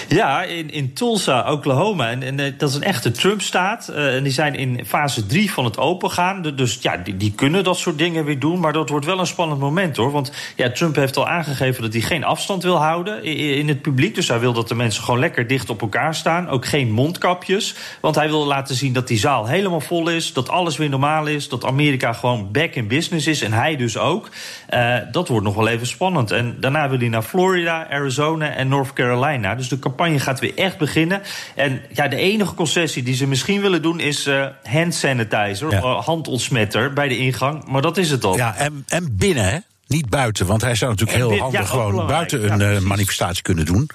Ja, 0.08 0.42
in, 0.42 0.70
in 0.70 0.92
Tulsa, 0.92 1.52
Oklahoma. 1.52 2.10
En, 2.10 2.22
en 2.22 2.40
eh, 2.40 2.52
dat 2.56 2.68
is 2.68 2.74
een 2.74 2.82
echte 2.82 3.10
Trump-staat. 3.10 3.90
Uh, 3.90 4.16
en 4.16 4.22
die 4.22 4.32
zijn 4.32 4.54
in 4.54 4.86
fase 4.86 5.26
3 5.26 5.52
van 5.52 5.64
het 5.64 5.78
opengaan. 5.78 6.42
Dus 6.42 6.78
ja, 6.80 6.96
die, 6.96 7.16
die, 7.16 7.32
kunnen 7.32 7.64
dat 7.64 7.78
soort 7.78 7.98
dingen 7.98 8.24
weer 8.24 8.38
doen. 8.38 8.60
Maar 8.60 8.72
dat 8.72 8.88
wordt 8.88 9.06
wel 9.06 9.18
een 9.18 9.26
spannend 9.26 9.60
moment 9.60 9.96
hoor. 9.96 10.10
Want 10.10 10.32
ja, 10.56 10.70
Trump 10.70 10.96
heeft 10.96 11.16
al 11.16 11.28
aangegeven 11.28 11.82
dat 11.82 11.92
hij 11.92 12.02
geen 12.02 12.24
afstand 12.24 12.62
wil 12.62 12.76
houden 12.76 13.24
in, 13.24 13.68
het 13.68 13.82
publiek. 13.82 14.14
Dus 14.14 14.28
hij 14.28 14.38
wil 14.38 14.52
dat 14.52 14.68
de 14.68 14.74
mensen 14.74 15.04
gewoon 15.04 15.20
lekker 15.20 15.46
dicht 15.46 15.70
op 15.70 15.80
elkaar 15.80 16.14
staan. 16.14 16.48
Ook 16.48 16.66
geen 16.66 16.90
mondkapjes. 16.90 17.74
Want 18.00 18.14
hij 18.14 18.28
wil 18.28 18.46
laten 18.46 18.74
zien 18.74 18.92
dat 18.92 19.08
die 19.08 19.18
zaal 19.18 19.46
helemaal 19.46 19.80
vol 19.80 20.08
is. 20.08 20.32
Dat 20.32 20.48
alles 20.48 20.76
weer 20.76 20.88
normaal 20.88 21.26
is. 21.26 21.48
Dat 21.48 21.64
Amerika 21.64 22.12
gewoon 22.12 22.48
back 22.52 22.74
in 22.74 22.88
business 22.88 23.26
is. 23.26 23.42
En 23.42 23.52
hij 23.52 23.76
dus 23.76 23.98
ook. 23.98 24.28
Uh, 24.74 24.96
dat 25.12 25.28
wordt 25.28 25.46
nog 25.46 25.54
wel 25.54 25.68
even 25.68 25.86
spannend. 25.86 26.30
En 26.30 26.56
daarna 26.60 26.88
wil 26.88 26.98
hij 26.98 27.08
naar 27.08 27.22
Florida, 27.22 27.88
Arizona 27.90 28.50
en 28.50 28.68
North 28.68 28.92
Carolina. 28.92 29.54
Dus 29.54 29.69
de 29.70 29.78
campagne 29.78 30.18
gaat 30.18 30.40
weer 30.40 30.54
echt 30.54 30.78
beginnen. 30.78 31.22
En 31.54 31.82
ja, 31.92 32.08
de 32.08 32.16
enige 32.16 32.54
concessie 32.54 33.02
die 33.02 33.14
ze 33.14 33.26
misschien 33.26 33.60
willen 33.60 33.82
doen 33.82 34.00
is 34.00 34.26
uh, 34.26 34.46
hand 34.62 34.94
sanitizer, 34.94 35.70
ja. 35.70 35.80
handontsmetter 35.80 36.92
bij 36.92 37.08
de 37.08 37.18
ingang. 37.18 37.64
Maar 37.68 37.82
dat 37.82 37.96
is 37.96 38.10
het 38.10 38.24
al. 38.24 38.36
Ja, 38.36 38.56
en, 38.56 38.84
en 38.88 39.16
binnen, 39.16 39.44
hè? 39.44 39.58
Niet 39.86 40.08
buiten, 40.08 40.46
want 40.46 40.62
hij 40.62 40.74
zou 40.74 40.90
natuurlijk 40.90 41.18
heel 41.18 41.38
handig 41.38 41.60
ja, 41.60 41.66
gewoon 41.66 42.06
buiten 42.06 42.52
een 42.52 42.74
uh, 42.74 42.80
manifestatie 42.80 43.42
kunnen 43.42 43.64
doen. 43.64 43.90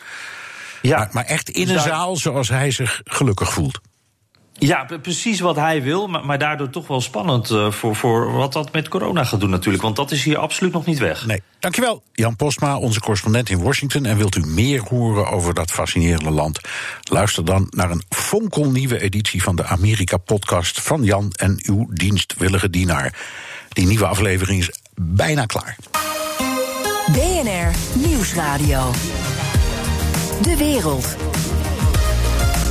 Ja. 0.81 0.97
Maar, 0.97 1.09
maar 1.11 1.25
echt 1.25 1.49
in 1.49 1.67
dus 1.67 1.75
een 1.75 1.81
zaal 1.81 2.15
zoals 2.15 2.49
hij 2.49 2.71
zich 2.71 3.01
gelukkig 3.05 3.53
voelt. 3.53 3.79
Ja, 4.57 4.87
precies 5.01 5.39
wat 5.39 5.55
hij 5.55 5.83
wil, 5.83 6.07
maar, 6.07 6.25
maar 6.25 6.37
daardoor 6.37 6.69
toch 6.69 6.87
wel 6.87 7.01
spannend 7.01 7.49
uh, 7.49 7.71
voor, 7.71 7.95
voor 7.95 8.31
wat 8.31 8.53
dat 8.53 8.71
met 8.71 8.87
corona 8.87 9.23
gaat 9.23 9.39
doen 9.39 9.49
natuurlijk. 9.49 9.83
Want 9.83 9.95
dat 9.95 10.11
is 10.11 10.23
hier 10.23 10.37
absoluut 10.37 10.73
nog 10.73 10.85
niet 10.85 10.99
weg. 10.99 11.25
Nee, 11.25 11.41
dankjewel. 11.59 12.03
Jan 12.13 12.35
Postma, 12.35 12.77
onze 12.77 12.99
correspondent 12.99 13.49
in 13.49 13.61
Washington. 13.61 14.05
En 14.05 14.17
wilt 14.17 14.35
u 14.35 14.45
meer 14.45 14.81
horen 14.89 15.29
over 15.29 15.53
dat 15.53 15.71
fascinerende 15.71 16.29
land? 16.29 16.59
Luister 17.01 17.45
dan 17.45 17.67
naar 17.69 17.91
een 17.91 18.03
fonkelnieuwe 18.09 19.01
editie 19.01 19.43
van 19.43 19.55
de 19.55 19.65
Amerika-podcast 19.65 20.81
van 20.81 21.03
Jan 21.03 21.31
en 21.31 21.59
uw 21.65 21.87
dienstwillige 21.89 22.69
dienaar. 22.69 23.13
Die 23.69 23.87
nieuwe 23.87 24.05
aflevering 24.05 24.59
is 24.59 24.71
bijna 24.95 25.45
klaar. 25.45 25.77
BNR 27.11 27.71
Nieuwsradio. 28.07 28.91
De 30.41 30.57
wereld. 30.57 31.15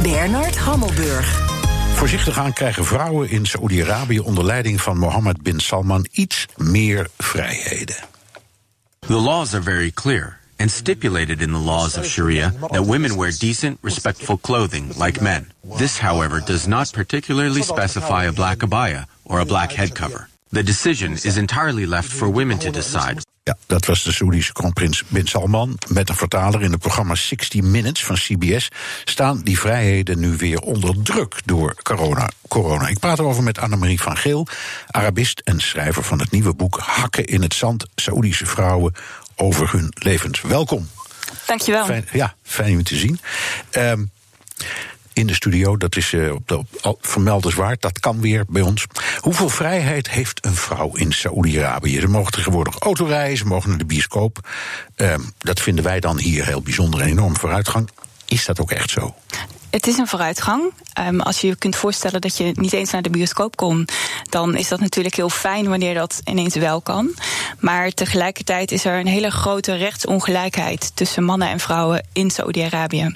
Bernard 0.03 0.59
Hammelburg. 0.59 1.54
Voorzichtig 1.95 2.39
aan 2.39 2.53
krijgen 2.53 2.85
vrouwen 2.85 3.31
in 3.31 3.47
Saoedi-Arabië 3.47 4.19
onder 4.19 4.45
leiding 4.45 4.81
van 4.81 4.99
Mohammed 4.99 5.43
bin 5.43 5.61
Salman 5.61 6.07
iets 6.13 6.47
meer 6.57 7.09
vrijheden. 7.19 7.97
The 9.01 9.15
laws 9.15 9.55
are 9.55 9.63
very 9.63 9.91
clear 9.91 10.39
and 10.57 10.71
stipulated 10.71 11.41
in 11.41 11.51
the 11.51 11.59
laws 11.59 11.97
of 11.97 12.07
Sharia 12.07 12.53
that 12.61 12.87
women 12.87 13.17
wear 13.17 13.33
decent, 13.39 13.79
respectful 13.83 14.39
clothing 14.39 14.93
like 15.05 15.23
men. 15.23 15.53
This, 15.77 15.99
however, 15.99 16.43
does 16.45 16.67
not 16.67 16.93
particularly 16.93 17.63
specify 17.63 18.25
a 18.25 18.33
black 18.33 18.59
abaya 18.59 19.05
or 19.25 19.41
a 19.41 19.45
black 19.45 19.73
head 19.73 19.95
cover. 19.95 20.29
The 20.51 20.63
decision 20.63 21.13
is 21.13 21.37
entirely 21.37 21.87
left 21.87 22.13
for 22.13 22.29
women 22.29 22.59
to 22.59 22.71
decide. 22.71 23.19
Ja, 23.45 23.57
dat 23.67 23.85
was 23.87 24.03
de 24.03 24.13
Saoedische 24.13 24.53
kroonprins 24.53 25.03
Bin 25.07 25.27
Salman. 25.27 25.79
Met 25.89 26.09
een 26.09 26.15
vertaler 26.15 26.63
in 26.63 26.71
het 26.71 26.81
programma 26.81 27.15
60 27.15 27.63
Minutes 27.63 28.05
van 28.05 28.17
CBS 28.17 28.69
staan 29.05 29.41
die 29.43 29.59
vrijheden 29.59 30.19
nu 30.19 30.37
weer 30.37 30.61
onder 30.61 31.03
druk 31.03 31.41
door 31.45 31.75
corona. 31.83 32.31
corona. 32.49 32.89
Ik 32.89 32.99
praat 32.99 33.19
erover 33.19 33.43
met 33.43 33.59
Annemarie 33.59 34.01
van 34.01 34.17
Geel, 34.17 34.47
Arabist 34.87 35.41
en 35.41 35.61
schrijver 35.61 36.03
van 36.03 36.19
het 36.19 36.31
nieuwe 36.31 36.55
boek 36.55 36.79
Hakken 36.79 37.25
in 37.25 37.43
het 37.43 37.55
Zand: 37.55 37.87
Saoedische 37.95 38.47
vrouwen 38.47 38.95
over 39.37 39.73
hun 39.73 39.93
levens. 39.95 40.41
Welkom. 40.41 40.89
Dankjewel. 41.47 41.85
Fijn, 41.85 42.09
ja, 42.13 42.35
fijn 42.43 42.75
u 42.75 42.83
te 42.83 42.97
zien. 42.97 43.21
Um, 43.71 44.11
in 45.15 45.27
de 45.27 45.35
studio. 45.35 45.77
Dat 45.77 45.97
is 45.97 46.13
uh, 46.13 46.33
op 46.33 46.49
de 46.49 46.65
vermeldenswaard. 47.01 47.83
Dat 47.83 48.01
kan 48.01 48.21
weer 48.21 48.45
bij 48.49 48.63
ons. 48.63 48.87
Hoeveel 49.19 49.49
vrijheid 49.49 50.11
heeft 50.11 50.45
een 50.45 50.55
vrouw 50.55 50.97
in 50.97 51.13
Saoedi-Arabië? 51.13 52.01
Ze 52.01 52.09
mogen 52.09 52.33
tegenwoordig 52.33 52.79
autorijden, 52.79 53.37
ze 53.37 53.47
mogen 53.47 53.69
naar 53.69 53.79
de 53.79 53.85
bioscoop. 53.85 54.49
Uh, 54.97 55.15
dat 55.39 55.61
vinden 55.61 55.85
wij 55.85 56.01
dan 56.01 56.19
hier 56.19 56.47
heel 56.47 56.63
bijzonder 56.63 57.01
en 57.01 57.09
enorm 57.09 57.37
vooruitgang. 57.37 57.89
Is 58.27 58.45
dat 58.45 58.61
ook 58.61 58.71
echt 58.71 58.91
zo? 58.91 59.15
Het 59.75 59.87
is 59.87 59.99
een 59.99 60.07
vooruitgang. 60.07 60.73
Um, 61.01 61.21
als 61.21 61.41
je 61.41 61.47
je 61.47 61.57
kunt 61.57 61.77
voorstellen 61.77 62.21
dat 62.21 62.37
je 62.37 62.53
niet 62.55 62.73
eens 62.73 62.91
naar 62.91 63.03
de 63.03 63.11
bioscoop 63.11 63.57
kon, 63.57 63.89
dan 64.31 64.57
is 64.57 64.69
dat 64.69 64.81
natuurlijk 64.81 65.15
heel 65.15 65.29
fijn 65.29 65.69
wanneer 65.69 65.95
dat 65.95 66.21
ineens 66.25 66.55
wel 66.55 66.81
kan. 66.81 67.15
Maar 67.59 67.91
tegelijkertijd 67.91 68.73
is 68.73 68.85
er 68.85 68.99
een 68.99 69.07
hele 69.07 69.31
grote 69.31 69.75
rechtsongelijkheid 69.75 70.91
tussen 70.95 71.25
mannen 71.25 71.49
en 71.49 71.61
vrouwen 71.61 72.07
in 72.13 72.31
Saoedi-Arabië. 72.31 73.15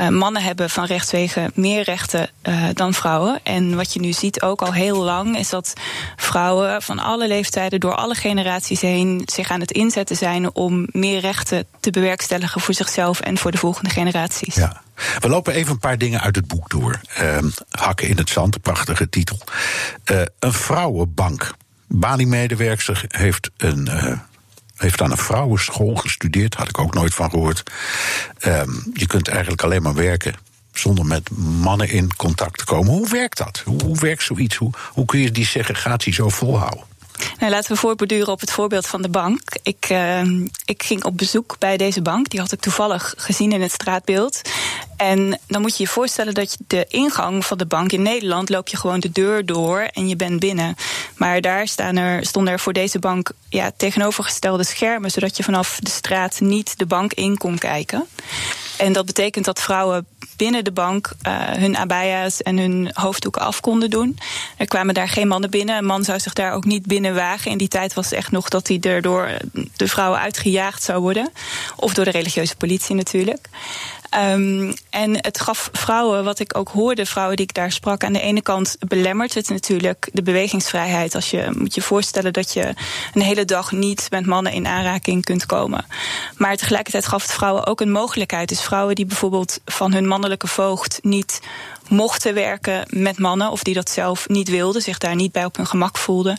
Uh, 0.00 0.08
mannen 0.08 0.42
hebben 0.42 0.70
van 0.70 0.84
rechtswegen 0.84 1.50
meer 1.54 1.82
rechten 1.82 2.30
uh, 2.42 2.64
dan 2.74 2.94
vrouwen. 2.94 3.40
En 3.42 3.76
wat 3.76 3.92
je 3.92 4.00
nu 4.00 4.12
ziet 4.12 4.42
ook 4.42 4.62
al 4.62 4.72
heel 4.72 5.02
lang, 5.02 5.38
is 5.38 5.48
dat 5.48 5.72
vrouwen 6.16 6.82
van 6.82 6.98
alle 6.98 7.28
leeftijden, 7.28 7.80
door 7.80 7.94
alle 7.94 8.14
generaties 8.14 8.80
heen, 8.80 9.22
zich 9.24 9.50
aan 9.50 9.60
het 9.60 9.70
inzetten 9.70 10.16
zijn 10.16 10.54
om 10.54 10.86
meer 10.90 11.20
rechten 11.20 11.66
te 11.80 11.90
bewerkstelligen 11.90 12.60
voor 12.60 12.74
zichzelf 12.74 13.20
en 13.20 13.38
voor 13.38 13.50
de 13.50 13.58
volgende 13.58 13.90
generaties. 13.90 14.54
Ja. 14.54 14.82
We 15.18 15.28
lopen 15.28 15.54
even 15.54 15.72
een 15.72 15.78
paar 15.78 15.98
dingen 15.98 16.20
uit 16.20 16.36
het 16.36 16.46
boek 16.46 16.70
door. 16.70 17.00
Ehm, 17.14 17.48
Hakken 17.70 18.08
in 18.08 18.16
het 18.16 18.30
zand, 18.30 18.62
prachtige 18.62 19.08
titel. 19.08 19.38
Uh, 20.10 20.22
een 20.38 20.52
vrouwenbank. 20.52 21.54
Bali-medewerkster 21.86 23.04
heeft 23.08 23.50
een. 23.56 23.88
Uh, 23.92 24.18
heeft 24.76 25.00
aan 25.02 25.10
een 25.10 25.16
vrouwenschool 25.16 25.94
gestudeerd, 25.94 26.54
had 26.54 26.68
ik 26.68 26.78
ook 26.78 26.94
nooit 26.94 27.14
van 27.14 27.30
gehoord. 27.30 27.62
Um, 28.46 28.90
je 28.94 29.06
kunt 29.06 29.28
eigenlijk 29.28 29.62
alleen 29.62 29.82
maar 29.82 29.94
werken 29.94 30.34
zonder 30.72 31.06
met 31.06 31.30
mannen 31.36 31.88
in 31.88 32.16
contact 32.16 32.58
te 32.58 32.64
komen. 32.64 32.92
Hoe 32.92 33.08
werkt 33.08 33.38
dat? 33.38 33.62
Hoe, 33.64 33.82
hoe 33.82 33.98
werkt 33.98 34.22
zoiets? 34.22 34.56
Hoe, 34.56 34.70
hoe 34.92 35.04
kun 35.04 35.20
je 35.20 35.30
die 35.30 35.46
segregatie 35.46 36.12
zo 36.12 36.28
volhouden? 36.28 36.84
Nou, 37.38 37.52
laten 37.52 37.72
we 37.72 37.78
voorborduren 37.78 38.32
op 38.32 38.40
het 38.40 38.50
voorbeeld 38.50 38.86
van 38.86 39.02
de 39.02 39.08
bank. 39.08 39.40
Ik, 39.62 39.88
uh, 39.90 40.22
ik 40.64 40.82
ging 40.82 41.04
op 41.04 41.16
bezoek 41.16 41.56
bij 41.58 41.76
deze 41.76 42.02
bank. 42.02 42.28
Die 42.28 42.40
had 42.40 42.52
ik 42.52 42.60
toevallig 42.60 43.14
gezien 43.16 43.52
in 43.52 43.62
het 43.62 43.72
straatbeeld. 43.72 44.40
En 44.96 45.38
dan 45.46 45.60
moet 45.60 45.76
je 45.76 45.82
je 45.82 45.88
voorstellen 45.88 46.34
dat 46.34 46.52
je 46.52 46.58
de 46.66 46.86
ingang 46.88 47.46
van 47.46 47.58
de 47.58 47.66
bank 47.66 47.92
in 47.92 48.02
Nederland 48.02 48.48
loop 48.48 48.68
je 48.68 48.76
gewoon 48.76 49.00
de 49.00 49.10
deur 49.12 49.46
door 49.46 49.80
en 49.80 50.08
je 50.08 50.16
bent 50.16 50.40
binnen. 50.40 50.76
Maar 51.16 51.40
daar 51.40 51.68
staan 51.68 51.96
er, 51.96 52.26
stonden 52.26 52.52
er 52.52 52.60
voor 52.60 52.72
deze 52.72 52.98
bank 52.98 53.30
ja, 53.48 53.72
tegenovergestelde 53.76 54.64
schermen, 54.64 55.10
zodat 55.10 55.36
je 55.36 55.42
vanaf 55.42 55.78
de 55.80 55.90
straat 55.90 56.40
niet 56.40 56.78
de 56.78 56.86
bank 56.86 57.12
in 57.12 57.36
kon 57.36 57.58
kijken. 57.58 58.06
En 58.76 58.92
dat 58.92 59.06
betekent 59.06 59.44
dat 59.44 59.60
vrouwen 59.60 60.06
binnen 60.36 60.64
de 60.64 60.72
bank 60.72 61.10
uh, 61.26 61.32
hun 61.50 61.76
abaya's 61.76 62.42
en 62.42 62.58
hun 62.58 62.90
hoofddoeken 62.92 63.42
af 63.42 63.60
konden 63.60 63.90
doen. 63.90 64.18
Er 64.56 64.66
kwamen 64.66 64.94
daar 64.94 65.08
geen 65.08 65.28
mannen 65.28 65.50
binnen. 65.50 65.76
Een 65.76 65.84
man 65.84 66.04
zou 66.04 66.20
zich 66.20 66.32
daar 66.32 66.52
ook 66.52 66.64
niet 66.64 66.86
binnen 66.86 67.14
wagen. 67.14 67.50
In 67.50 67.58
die 67.58 67.68
tijd 67.68 67.94
was 67.94 68.04
het 68.04 68.14
echt 68.14 68.30
nog 68.30 68.48
dat 68.48 68.68
hij 68.68 68.80
er 68.80 69.02
door 69.02 69.30
de 69.76 69.88
vrouwen 69.88 70.20
uitgejaagd 70.20 70.82
zou 70.82 71.00
worden. 71.00 71.32
Of 71.76 71.94
door 71.94 72.04
de 72.04 72.10
religieuze 72.10 72.56
politie 72.56 72.94
natuurlijk. 72.94 73.48
Um, 74.14 74.72
en 74.90 75.16
het 75.16 75.40
gaf 75.40 75.68
vrouwen, 75.72 76.24
wat 76.24 76.38
ik 76.38 76.56
ook 76.56 76.68
hoorde, 76.68 77.06
vrouwen 77.06 77.36
die 77.36 77.46
ik 77.46 77.54
daar 77.54 77.72
sprak, 77.72 78.04
aan 78.04 78.12
de 78.12 78.20
ene 78.20 78.42
kant 78.42 78.76
belemmert 78.78 79.34
het 79.34 79.48
natuurlijk 79.48 80.08
de 80.12 80.22
bewegingsvrijheid. 80.22 81.14
Als 81.14 81.30
je 81.30 81.50
moet 81.56 81.74
je 81.74 81.82
voorstellen 81.82 82.32
dat 82.32 82.52
je 82.52 82.74
een 83.14 83.22
hele 83.22 83.44
dag 83.44 83.72
niet 83.72 84.06
met 84.10 84.26
mannen 84.26 84.52
in 84.52 84.66
aanraking 84.66 85.24
kunt 85.24 85.46
komen. 85.46 85.84
Maar 86.36 86.56
tegelijkertijd 86.56 87.06
gaf 87.06 87.22
het 87.22 87.32
vrouwen 87.32 87.66
ook 87.66 87.80
een 87.80 87.90
mogelijkheid. 87.90 88.48
Dus 88.48 88.60
vrouwen 88.60 88.94
die 88.94 89.06
bijvoorbeeld 89.06 89.60
van 89.64 89.92
hun 89.92 90.06
mannelijke 90.06 90.46
voogd 90.46 90.98
niet 91.02 91.40
mochten 91.88 92.34
werken 92.34 92.86
met 92.88 93.18
mannen, 93.18 93.50
of 93.50 93.62
die 93.62 93.74
dat 93.74 93.90
zelf 93.90 94.28
niet 94.28 94.48
wilden, 94.48 94.82
zich 94.82 94.98
daar 94.98 95.14
niet 95.14 95.32
bij 95.32 95.44
op 95.44 95.56
hun 95.56 95.66
gemak 95.66 95.98
voelden, 95.98 96.38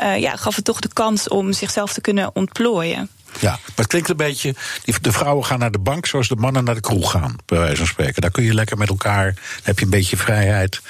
uh, 0.00 0.18
ja, 0.18 0.36
gaf 0.36 0.56
het 0.56 0.64
toch 0.64 0.80
de 0.80 0.92
kans 0.92 1.28
om 1.28 1.52
zichzelf 1.52 1.92
te 1.92 2.00
kunnen 2.00 2.30
ontplooien. 2.34 3.10
Ja, 3.40 3.50
maar 3.50 3.70
het 3.74 3.86
klinkt 3.86 4.08
een 4.08 4.16
beetje. 4.16 4.54
De 5.00 5.12
vrouwen 5.12 5.44
gaan 5.44 5.58
naar 5.58 5.70
de 5.70 5.78
bank 5.78 6.06
zoals 6.06 6.28
de 6.28 6.36
mannen 6.36 6.64
naar 6.64 6.74
de 6.74 6.80
kroeg 6.80 7.10
gaan, 7.10 7.36
bij 7.46 7.58
wijze 7.58 7.76
van 7.76 7.86
spreken. 7.86 8.22
Daar 8.22 8.30
kun 8.30 8.44
je 8.44 8.54
lekker 8.54 8.78
met 8.78 8.88
elkaar, 8.88 9.34
heb 9.62 9.78
je 9.78 9.84
een 9.84 9.90
beetje 9.90 10.16
vrijheid. 10.16 10.80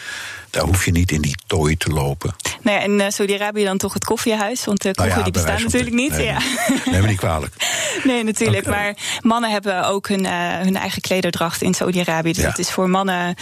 Daar 0.53 0.65
hoef 0.65 0.85
je 0.85 0.91
niet 0.91 1.13
in 1.13 1.21
die 1.21 1.37
tooi 1.47 1.77
te 1.77 1.91
lopen. 1.91 2.35
Nou 2.63 2.79
ja, 2.79 2.83
in 2.83 3.01
uh, 3.01 3.07
Saudi-Arabië 3.09 3.65
dan 3.65 3.79
toch 3.79 3.93
het 3.93 4.05
koffiehuis. 4.05 4.65
Want 4.65 4.83
de 4.83 4.91
kroegen 4.91 5.15
nou 5.15 5.19
ja, 5.19 5.33
die 5.33 5.43
bestaan 5.43 5.63
natuurlijk 5.63 5.95
niet. 5.95 6.11
Nee, 6.11 6.25
ja. 6.25 6.39
Neem 6.85 7.01
me 7.01 7.07
niet 7.07 7.19
kwalijk. 7.19 7.55
Nee, 8.05 8.25
natuurlijk. 8.25 8.67
Okay. 8.67 8.83
Maar 8.83 8.97
mannen 9.21 9.51
hebben 9.51 9.87
ook 9.87 10.09
hun, 10.09 10.25
uh, 10.25 10.59
hun 10.59 10.77
eigen 10.77 11.03
klederdracht 11.03 11.63
in 11.63 11.75
Saudi-Arabië. 11.75 12.33
Dus 12.33 12.43
ja. 12.43 12.49
dat 12.49 12.59
is 12.59 12.71
voor 12.71 12.91
mannen 12.91 13.35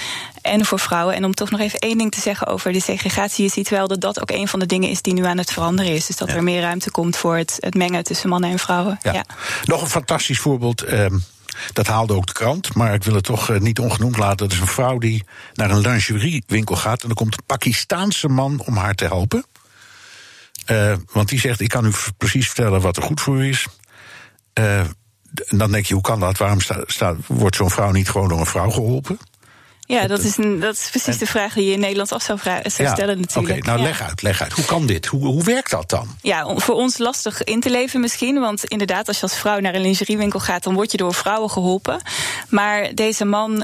en 0.42 0.64
voor 0.64 0.78
vrouwen. 0.78 1.14
En 1.14 1.24
om 1.24 1.34
toch 1.34 1.50
nog 1.50 1.60
even 1.60 1.78
één 1.78 1.98
ding 1.98 2.10
te 2.10 2.20
zeggen 2.20 2.46
over 2.46 2.72
de 2.72 2.80
segregatie. 2.80 3.44
Je 3.44 3.50
ziet 3.50 3.68
wel 3.68 3.88
dat 3.88 4.00
dat 4.00 4.20
ook 4.20 4.30
een 4.30 4.48
van 4.48 4.58
de 4.58 4.66
dingen 4.66 4.88
is 4.88 5.02
die 5.02 5.14
nu 5.14 5.24
aan 5.24 5.38
het 5.38 5.52
veranderen 5.52 5.92
is. 5.92 6.06
Dus 6.06 6.16
dat 6.16 6.28
er 6.28 6.42
meer 6.42 6.60
ruimte 6.60 6.90
komt 6.90 7.16
voor 7.16 7.36
het, 7.36 7.56
het 7.60 7.74
mengen 7.74 8.04
tussen 8.04 8.28
mannen 8.28 8.50
en 8.50 8.58
vrouwen. 8.58 8.98
Ja. 9.02 9.24
Nog 9.64 9.82
een 9.82 9.88
fantastisch 9.88 10.38
voorbeeld. 10.38 10.92
Um, 10.92 11.24
dat 11.72 11.86
haalde 11.86 12.14
ook 12.14 12.26
de 12.26 12.32
krant, 12.32 12.74
maar 12.74 12.94
ik 12.94 13.04
wil 13.04 13.14
het 13.14 13.24
toch 13.24 13.58
niet 13.58 13.78
ongenoemd 13.78 14.16
laten. 14.16 14.36
Dat 14.36 14.52
is 14.52 14.60
een 14.60 14.66
vrouw 14.66 14.98
die 14.98 15.24
naar 15.54 15.70
een 15.70 15.80
lingeriewinkel 15.80 16.76
gaat... 16.76 17.02
en 17.02 17.08
er 17.08 17.14
komt 17.14 17.34
een 17.34 17.46
Pakistaanse 17.46 18.28
man 18.28 18.62
om 18.66 18.76
haar 18.76 18.94
te 18.94 19.04
helpen. 19.04 19.44
Uh, 20.66 20.94
want 21.12 21.28
die 21.28 21.40
zegt, 21.40 21.60
ik 21.60 21.68
kan 21.68 21.86
u 21.86 21.92
precies 22.16 22.46
vertellen 22.46 22.80
wat 22.80 22.96
er 22.96 23.02
goed 23.02 23.20
voor 23.20 23.36
u 23.36 23.48
is. 23.48 23.66
En 24.52 25.58
dan 25.58 25.70
denk 25.70 25.86
je, 25.86 25.94
hoe 25.94 26.02
kan 26.02 26.20
dat? 26.20 26.38
Waarom 26.38 26.60
sta, 26.86 27.16
wordt 27.26 27.56
zo'n 27.56 27.70
vrouw 27.70 27.90
niet 27.90 28.10
gewoon 28.10 28.28
door 28.28 28.40
een 28.40 28.46
vrouw 28.46 28.70
geholpen? 28.70 29.18
Ja, 29.90 30.06
dat 30.06 30.20
is, 30.20 30.36
een, 30.36 30.60
dat 30.60 30.74
is 30.74 30.88
precies 30.90 31.18
de 31.18 31.26
vraag 31.26 31.54
die 31.54 31.64
je 31.64 31.72
in 31.72 31.80
Nederland 31.80 32.12
af 32.12 32.22
zou, 32.22 32.38
vragen, 32.38 32.70
zou 32.70 32.88
ja, 32.88 32.94
stellen 32.94 33.20
natuurlijk. 33.20 33.48
Oké, 33.48 33.58
okay, 33.58 33.74
nou 33.74 33.78
ja. 33.78 33.84
leg 33.84 34.02
uit, 34.08 34.22
leg 34.22 34.42
uit. 34.42 34.52
Hoe 34.52 34.64
kan 34.64 34.86
dit? 34.86 35.06
Hoe, 35.06 35.26
hoe 35.26 35.44
werkt 35.44 35.70
dat 35.70 35.90
dan? 35.90 36.08
Ja, 36.22 36.54
voor 36.56 36.74
ons 36.74 36.98
lastig 36.98 37.44
in 37.44 37.60
te 37.60 37.70
leven 37.70 38.00
misschien. 38.00 38.40
Want 38.40 38.64
inderdaad, 38.64 39.08
als 39.08 39.16
je 39.16 39.22
als 39.22 39.36
vrouw 39.36 39.58
naar 39.58 39.74
een 39.74 39.80
lingeriewinkel 39.80 40.40
gaat... 40.40 40.62
dan 40.62 40.74
word 40.74 40.90
je 40.90 40.96
door 40.96 41.14
vrouwen 41.14 41.50
geholpen. 41.50 42.00
Maar 42.48 42.94
deze 42.94 43.24
man, 43.24 43.52
uh, 43.52 43.62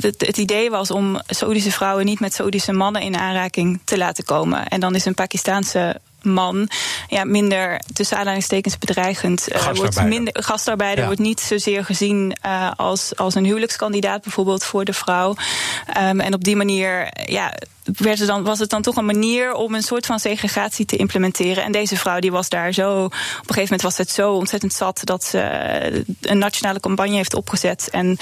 het, 0.00 0.26
het, 0.26 0.36
idee 0.36 0.70
was 0.70 0.90
om 0.90 1.20
Saoedische 1.26 1.72
vrouwen... 1.72 2.04
niet 2.04 2.20
met 2.20 2.34
Saoedische 2.34 2.72
mannen 2.72 3.02
in 3.02 3.16
aanraking 3.16 3.80
te 3.84 3.98
laten 3.98 4.24
komen. 4.24 4.68
En 4.68 4.80
dan 4.80 4.94
is 4.94 5.04
een 5.04 5.14
Pakistaanse 5.14 6.00
man 6.24 6.68
ja, 7.08 7.24
minder 7.24 7.80
tussen 7.92 8.16
aanhalingstekens 8.16 8.78
bedreigend. 8.78 9.52
Uh, 9.52 9.74
wordt 9.74 10.04
minder, 10.04 10.42
gastarbeider 10.42 11.00
ja. 11.00 11.06
wordt 11.06 11.20
niet 11.20 11.40
zozeer 11.40 11.84
gezien 11.84 12.36
uh, 12.46 12.70
als, 12.76 13.16
als 13.16 13.34
een 13.34 13.44
huwelijkskandidaat, 13.44 14.22
bijvoorbeeld 14.22 14.64
voor 14.64 14.84
de 14.84 14.92
vrouw. 14.92 15.34
Um, 16.02 16.20
en 16.20 16.34
op 16.34 16.44
die 16.44 16.56
manier 16.56 17.08
ja, 17.26 17.54
werd 17.84 18.18
het 18.18 18.28
dan, 18.28 18.42
was 18.42 18.58
het 18.58 18.70
dan 18.70 18.82
toch 18.82 18.96
een 18.96 19.04
manier 19.04 19.52
om 19.52 19.74
een 19.74 19.82
soort 19.82 20.06
van 20.06 20.18
segregatie 20.18 20.84
te 20.84 20.96
implementeren. 20.96 21.64
En 21.64 21.72
deze 21.72 21.96
vrouw 21.96 22.18
die 22.18 22.32
was 22.32 22.48
daar 22.48 22.72
zo. 22.72 23.04
Op 23.04 23.12
een 23.12 23.20
gegeven 23.38 23.62
moment 23.62 23.82
was 23.82 23.98
het 23.98 24.10
zo 24.10 24.32
ontzettend 24.32 24.72
zat 24.72 25.00
dat 25.04 25.24
ze 25.24 26.04
een 26.20 26.38
nationale 26.38 26.80
campagne 26.80 27.14
heeft 27.14 27.34
opgezet. 27.34 27.88
En 27.90 28.16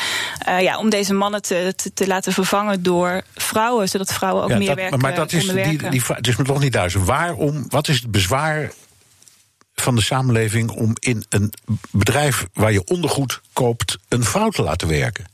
uh, 0.49 0.61
ja, 0.61 0.79
om 0.79 0.91
deze 0.91 1.15
mannen 1.15 1.43
te, 1.43 1.73
te, 1.77 1.93
te, 1.93 2.07
laten 2.07 2.33
vervangen 2.33 2.83
door 2.83 3.23
vrouwen, 3.35 3.89
zodat 3.89 4.13
vrouwen 4.13 4.43
ook 4.43 4.51
ja, 4.51 4.57
meer 4.57 4.67
dat, 4.67 4.77
werken. 4.77 4.99
Maar 4.99 5.15
dat 5.15 5.33
is, 5.33 5.47
die, 5.49 5.91
die, 5.91 6.03
het 6.07 6.27
is 6.27 6.37
me 6.37 6.45
toch 6.45 6.61
niet 6.61 6.73
duidelijk. 6.73 7.07
Waarom, 7.07 7.65
wat 7.69 7.89
is 7.89 8.01
het 8.01 8.11
bezwaar 8.11 8.73
van 9.75 9.95
de 9.95 10.03
samenleving 10.03 10.71
om 10.71 10.93
in 11.01 11.25
een 11.29 11.53
bedrijf 11.91 12.47
waar 12.53 12.73
je 12.73 12.85
ondergoed 12.85 13.41
koopt 13.53 13.99
een 14.09 14.25
vrouw 14.25 14.49
te 14.49 14.63
laten 14.63 14.89
werken? 14.89 15.32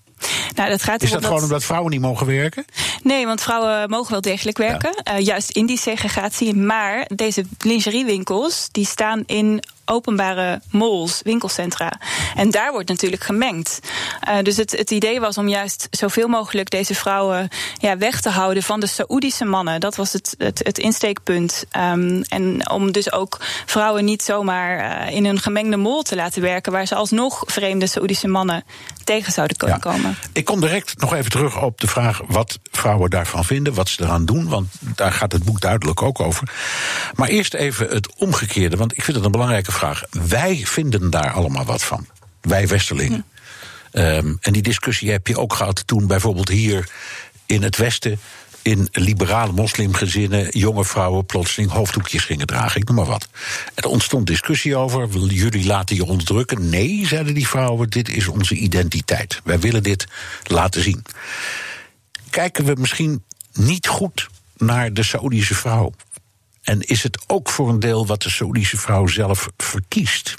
Nou, 0.55 0.71
dat 0.71 0.83
gaat 0.83 1.03
is 1.03 1.11
dat 1.11 1.25
gewoon 1.25 1.43
omdat 1.43 1.65
vrouwen 1.65 1.91
niet 1.91 2.01
mogen 2.01 2.27
werken? 2.27 2.65
Nee, 3.03 3.27
want 3.27 3.43
vrouwen 3.43 3.91
mogen 3.91 4.11
wel 4.11 4.21
degelijk 4.21 4.59
werken. 4.59 5.03
Ja. 5.05 5.19
Uh, 5.19 5.25
juist 5.25 5.51
in 5.51 5.67
die 5.67 5.79
segregatie. 5.79 6.55
Maar 6.55 7.07
deze 7.15 7.45
lingeriewinkels 7.59 8.69
die 8.73 8.87
staan 8.87 9.23
in 9.27 9.63
openbare 9.89 10.61
malls, 10.71 11.21
winkelcentra. 11.25 12.01
En 12.35 12.51
daar 12.51 12.73
wordt 12.73 12.89
natuurlijk 12.89 13.25
gemengd. 13.25 13.79
Uh, 14.29 14.39
dus 14.43 14.57
het, 14.57 14.71
het 14.71 14.91
idee 14.91 15.21
was 15.21 15.39
om 15.39 15.49
juist 15.49 15.89
zoveel 15.91 16.29
mogelijk 16.29 16.71
deze 16.71 16.95
vrouwen 16.95 17.49
ja, 17.79 17.97
weg 17.97 18.21
te 18.21 18.31
houden 18.31 18.63
van 18.63 18.81
de 18.81 18.87
Saoedische 18.87 19.45
mannen. 19.45 19.81
Dat 19.81 19.97
was 19.97 20.13
het, 20.13 20.35
het, 20.39 20.61
het 20.65 20.79
insteekpunt. 20.79 21.65
Um, 21.77 22.23
en 22.29 22.71
om 22.71 22.93
dus 22.93 23.13
ook 23.13 23.37
vrouwen 23.67 24.05
niet 24.05 24.23
zomaar 24.23 24.79
uh, 25.09 25.15
in 25.15 25.25
een 25.25 25.41
gemengde 25.41 25.77
mall 25.77 26.03
te 26.03 26.17
laten 26.17 26.43
werken, 26.43 26.73
waar 26.73 26.87
ze 26.87 26.95
alsnog 26.95 27.43
vreemde 27.47 27.87
Saoedische 27.87 28.29
mannen 28.29 28.65
tegen 29.05 29.33
zouden 29.33 29.57
kunnen 29.57 29.81
ja. 29.85 29.91
komen. 29.91 30.17
Ik 30.33 30.45
kom 30.45 30.61
direct 30.61 31.01
nog 31.01 31.15
even 31.15 31.31
terug 31.31 31.63
op 31.63 31.81
de 31.81 31.87
vraag 31.87 32.21
wat 32.27 32.59
vrouwen 32.71 33.11
daarvan 33.11 33.45
vinden, 33.45 33.75
wat 33.75 33.89
ze 33.89 34.03
eraan 34.03 34.25
doen, 34.25 34.49
want 34.49 34.69
daar 34.81 35.13
gaat 35.13 35.33
het 35.33 35.45
boek 35.45 35.61
duidelijk 35.61 36.03
ook 36.03 36.21
over. 36.21 36.51
Maar 37.15 37.29
eerst 37.29 37.55
even 37.55 37.89
het 37.89 38.15
omgekeerde, 38.15 38.77
want 38.77 38.93
ik 38.97 39.03
vind 39.03 39.17
het 39.17 39.27
een 39.27 39.33
belangrijke 39.33 39.73
vraag. 39.73 39.78
Wij 40.11 40.63
vinden 40.65 41.11
daar 41.11 41.31
allemaal 41.31 41.65
wat 41.65 41.85
van. 41.85 42.07
Wij 42.41 42.69
Westerlingen. 42.69 43.25
Hm. 43.93 43.99
Um, 43.99 44.39
en 44.41 44.53
die 44.53 44.63
discussie 44.63 45.11
heb 45.11 45.27
je 45.27 45.39
ook 45.39 45.53
gehad 45.53 45.87
toen 45.87 46.07
bijvoorbeeld 46.07 46.49
hier 46.49 46.89
in 47.47 47.63
het 47.63 47.77
Westen. 47.77 48.21
In 48.63 48.89
liberale 48.93 49.53
moslimgezinnen 49.53 50.59
jonge 50.59 50.85
vrouwen 50.85 51.27
plotseling 51.27 51.71
hoofddoekjes 51.71 52.25
gingen 52.25 52.47
dragen. 52.47 52.81
Ik 52.81 52.87
noem 52.87 52.97
maar 52.97 53.07
wat. 53.07 53.29
Er 53.75 53.87
ontstond 53.87 54.27
discussie 54.27 54.77
over. 54.77 55.09
Jullie 55.19 55.67
laten 55.67 55.97
je 55.97 56.05
onderdrukken? 56.05 56.69
Nee, 56.69 57.07
zeiden 57.07 57.35
die 57.35 57.49
vrouwen. 57.49 57.91
Dit 57.91 58.09
is 58.09 58.29
onze 58.29 58.55
identiteit. 58.55 59.41
Wij 59.45 59.61
willen 59.61 59.83
dit 59.83 60.07
laten 60.45 60.83
zien. 60.83 61.05
Kijken 62.31 62.65
we 62.65 62.75
misschien 62.79 63.25
niet 63.53 63.87
goed 63.87 64.29
naar 64.57 64.93
de 64.93 65.03
Saoedische 65.03 65.55
vrouw? 65.55 65.93
En 66.69 66.81
is 66.81 67.03
het 67.03 67.19
ook 67.27 67.49
voor 67.49 67.69
een 67.69 67.81
deel 67.81 68.07
wat 68.07 68.23
de 68.23 68.31
Saoedische 68.31 68.77
vrouw 68.77 69.07
zelf 69.07 69.49
verkiest? 69.57 70.35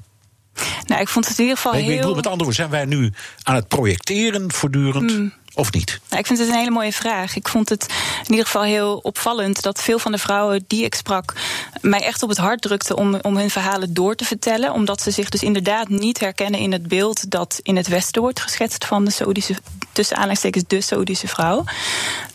Nou, 0.86 1.02
ik 1.02 1.08
vond 1.08 1.28
het 1.28 1.38
in 1.38 1.44
ieder 1.44 1.58
geval 1.58 1.74
nee, 1.74 1.82
heel... 1.82 1.92
Ik 1.92 2.00
bedoel, 2.00 2.16
met 2.16 2.28
andere 2.28 2.44
woorden, 2.44 2.70
zijn 2.70 2.70
wij 2.70 2.86
nu 2.86 3.14
aan 3.44 3.56
het 3.56 3.68
projecteren 3.68 4.54
voortdurend... 4.54 5.12
Mm. 5.12 5.34
Of 5.54 5.72
niet? 5.72 6.00
Nou, 6.10 6.22
ik 6.22 6.28
vind 6.28 6.40
het 6.40 6.48
een 6.48 6.54
hele 6.54 6.72
mooie 6.72 6.94
vraag. 6.94 7.36
Ik 7.36 7.48
vond 7.48 7.70
het 7.70 7.86
in 8.24 8.30
ieder 8.30 8.46
geval 8.46 8.64
heel 8.64 8.98
opvallend 8.98 9.62
dat 9.62 9.82
veel 9.82 10.00
van 10.00 10.12
de 10.12 10.18
vrouwen 10.18 10.64
die 10.68 10.84
ik 10.84 10.96
sprak 10.96 11.34
mij 11.82 12.02
echt 12.02 12.24
op 12.24 12.30
het 12.30 12.38
hart 12.38 12.62
drukten 12.62 12.98
om, 12.98 13.20
om 13.22 13.38
hun 13.38 13.50
verhalen 13.50 13.94
door 13.94 14.16
te 14.16 14.26
vertellen. 14.26 14.74
Omdat 14.74 15.02
ze 15.02 15.12
zich 15.12 15.30
dus 15.30 15.44
inderdaad 15.44 15.90
niet 15.90 16.20
herkennen 16.20 16.60
in 16.60 16.72
het 16.72 16.88
beeld 16.88 17.32
dat 17.32 17.60
in 17.64 17.76
het 17.76 17.88
Westen 17.88 18.22
wordt 18.22 18.42
geschetst 18.42 18.86
van 18.86 19.06
de 19.06 19.12
Saoedische, 19.12 19.56
tussen 19.92 20.18
aanleidingstekens 20.18 20.64
de 20.68 20.82
Saoedische 20.82 21.28
vrouw. 21.28 21.64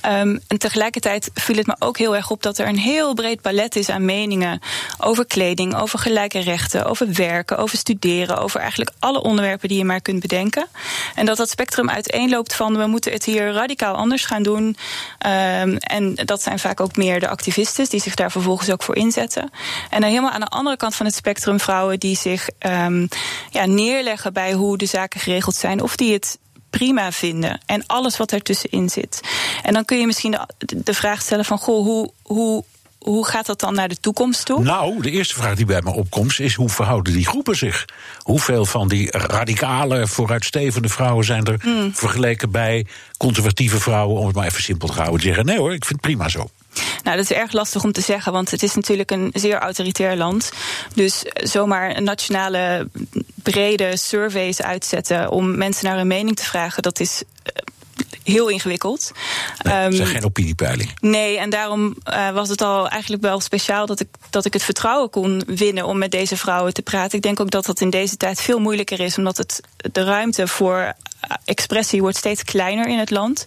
Um, 0.06 0.40
en 0.46 0.58
tegelijkertijd 0.58 1.30
viel 1.34 1.56
het 1.56 1.66
me 1.66 1.76
ook 1.78 1.98
heel 1.98 2.16
erg 2.16 2.30
op 2.30 2.42
dat 2.42 2.58
er 2.58 2.68
een 2.68 2.78
heel 2.78 3.14
breed 3.14 3.40
palet 3.40 3.76
is 3.76 3.88
aan 3.88 4.04
meningen 4.04 4.60
over 4.98 5.26
kleding, 5.26 5.76
over 5.76 5.98
gelijke 5.98 6.38
rechten, 6.38 6.84
over 6.84 7.12
werken, 7.12 7.58
over 7.58 7.78
studeren, 7.78 8.38
over 8.38 8.60
eigenlijk 8.60 8.90
alle 8.98 9.22
onderwerpen 9.22 9.68
die 9.68 9.78
je 9.78 9.84
maar 9.84 10.00
kunt 10.00 10.20
bedenken. 10.20 10.66
En 11.14 11.26
dat 11.26 11.36
dat 11.36 11.50
spectrum 11.50 11.90
uiteenloopt 11.90 12.54
van 12.54 12.76
we 12.76 12.86
moeten 12.86 13.12
het 13.12 13.24
hier 13.24 13.52
radicaal 13.52 13.94
anders 13.94 14.24
gaan 14.24 14.42
doen. 14.42 14.64
Um, 14.64 15.76
en 15.76 16.14
dat 16.14 16.42
zijn 16.42 16.58
vaak 16.58 16.80
ook 16.80 16.96
meer 16.96 17.20
de 17.20 17.28
activisten 17.28 17.88
die 17.88 18.00
zich 18.00 18.14
daar 18.14 18.30
vervolgens 18.30 18.70
ook 18.70 18.82
voor 18.82 18.96
inzetten. 18.96 19.50
En 19.90 20.00
dan 20.00 20.10
helemaal 20.10 20.30
aan 20.30 20.40
de 20.40 20.46
andere 20.46 20.76
kant 20.76 20.94
van 20.94 21.06
het 21.06 21.14
spectrum 21.14 21.60
vrouwen 21.60 22.00
die 22.00 22.16
zich 22.16 22.48
um, 22.58 23.08
ja, 23.50 23.66
neerleggen 23.66 24.32
bij 24.32 24.52
hoe 24.52 24.78
de 24.78 24.86
zaken 24.86 25.20
geregeld 25.20 25.54
zijn 25.54 25.82
of 25.82 25.96
die 25.96 26.12
het 26.12 26.38
prima 26.78 27.12
vinden. 27.12 27.60
En 27.66 27.86
alles 27.86 28.16
wat 28.16 28.32
ertussenin 28.32 28.88
zit. 28.88 29.20
En 29.62 29.72
dan 29.72 29.84
kun 29.84 29.98
je 29.98 30.06
misschien 30.06 30.38
de, 30.58 30.82
de 30.82 30.94
vraag 30.94 31.22
stellen 31.22 31.44
van 31.44 31.58
goh, 31.58 31.84
hoe, 31.84 32.10
hoe 32.22 32.64
hoe 33.04 33.26
gaat 33.26 33.46
dat 33.46 33.60
dan 33.60 33.74
naar 33.74 33.88
de 33.88 34.00
toekomst 34.00 34.44
toe? 34.44 34.62
Nou, 34.62 35.02
de 35.02 35.10
eerste 35.10 35.34
vraag 35.34 35.54
die 35.54 35.66
bij 35.66 35.80
me 35.82 35.92
opkomt 35.92 36.40
is: 36.40 36.54
hoe 36.54 36.68
verhouden 36.68 37.12
die 37.12 37.26
groepen 37.26 37.56
zich? 37.56 37.84
Hoeveel 38.18 38.64
van 38.64 38.88
die 38.88 39.10
radicale, 39.10 40.06
vooruitstevende 40.06 40.88
vrouwen 40.88 41.24
zijn 41.24 41.44
er 41.44 41.58
hmm. 41.62 41.94
vergeleken 41.94 42.50
bij 42.50 42.86
conservatieve 43.16 43.80
vrouwen, 43.80 44.20
om 44.20 44.26
het 44.26 44.36
maar 44.36 44.46
even 44.46 44.62
simpel 44.62 44.88
te 44.88 44.94
houden, 44.94 45.16
die 45.16 45.26
zeggen: 45.26 45.46
nee 45.46 45.58
hoor, 45.58 45.74
ik 45.74 45.84
vind 45.84 46.02
het 46.02 46.12
prima 46.12 46.28
zo. 46.28 46.50
Nou, 47.02 47.16
dat 47.16 47.30
is 47.30 47.36
erg 47.36 47.52
lastig 47.52 47.84
om 47.84 47.92
te 47.92 48.00
zeggen, 48.00 48.32
want 48.32 48.50
het 48.50 48.62
is 48.62 48.74
natuurlijk 48.74 49.10
een 49.10 49.30
zeer 49.32 49.58
autoritair 49.58 50.16
land. 50.16 50.50
Dus 50.94 51.22
zomaar 51.34 52.02
nationale 52.02 52.88
brede 53.34 53.96
surveys 53.96 54.62
uitzetten 54.62 55.30
om 55.30 55.56
mensen 55.56 55.86
naar 55.86 55.96
hun 55.96 56.06
mening 56.06 56.36
te 56.36 56.44
vragen, 56.44 56.82
dat 56.82 57.00
is 57.00 57.22
eh, 57.42 57.52
heel 58.24 58.48
ingewikkeld. 58.48 59.12
Nee, 59.62 59.84
um, 59.84 60.06
geen 60.06 60.24
opiniepeiling. 60.24 60.90
Nee, 61.00 61.38
en 61.38 61.50
daarom 61.50 61.96
uh, 62.10 62.30
was 62.30 62.48
het 62.48 62.62
al 62.62 62.88
eigenlijk 62.88 63.22
wel 63.22 63.40
speciaal 63.40 63.86
dat 63.86 64.00
ik, 64.00 64.08
dat 64.30 64.44
ik 64.44 64.52
het 64.52 64.62
vertrouwen 64.62 65.10
kon 65.10 65.42
winnen 65.46 65.86
om 65.86 65.98
met 65.98 66.10
deze 66.10 66.36
vrouwen 66.36 66.74
te 66.74 66.82
praten. 66.82 67.16
Ik 67.16 67.22
denk 67.22 67.40
ook 67.40 67.50
dat 67.50 67.64
dat 67.64 67.80
in 67.80 67.90
deze 67.90 68.16
tijd 68.16 68.40
veel 68.40 68.58
moeilijker 68.58 69.00
is, 69.00 69.18
omdat 69.18 69.36
het 69.36 69.60
de 69.92 70.04
ruimte 70.04 70.48
voor 70.48 70.94
expressie 71.44 72.00
wordt 72.00 72.16
steeds 72.16 72.44
kleiner 72.44 72.86
in 72.86 72.98
het 72.98 73.10
land. 73.10 73.44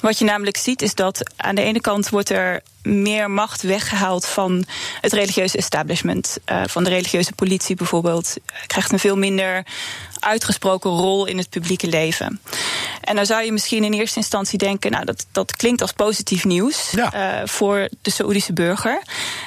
Wat 0.00 0.18
je 0.18 0.24
namelijk 0.24 0.56
ziet 0.56 0.82
is 0.82 0.94
dat 0.94 1.30
aan 1.36 1.54
de 1.54 1.62
ene 1.62 1.80
kant 1.80 2.08
wordt 2.08 2.30
er 2.30 2.62
meer 2.82 3.30
macht 3.30 3.62
weggehaald 3.62 4.26
van 4.26 4.64
het 5.00 5.12
religieuze 5.12 5.56
establishment. 5.56 6.38
Uh, 6.46 6.62
van 6.66 6.84
de 6.84 6.90
religieuze 6.90 7.32
politie 7.32 7.76
bijvoorbeeld. 7.76 8.36
Krijgt 8.66 8.92
een 8.92 8.98
veel 8.98 9.16
minder 9.16 9.66
uitgesproken 10.20 10.90
rol 10.90 11.26
in 11.26 11.38
het 11.38 11.50
publieke 11.50 11.86
leven. 11.86 12.40
En 13.00 13.16
dan 13.16 13.26
zou 13.26 13.44
je 13.44 13.52
misschien 13.52 13.84
in 13.84 13.92
eerste 13.92 14.18
instantie 14.18 14.58
denken, 14.58 14.90
nou 14.90 15.04
dat, 15.04 15.26
dat 15.32 15.56
klinkt 15.56 15.80
als 15.80 15.92
positief 15.92 16.44
nieuws 16.44 16.90
ja. 16.90 17.40
uh, 17.42 17.46
voor 17.46 17.88
de 18.02 18.10
Saoedische 18.10 18.52
burger. 18.52 19.02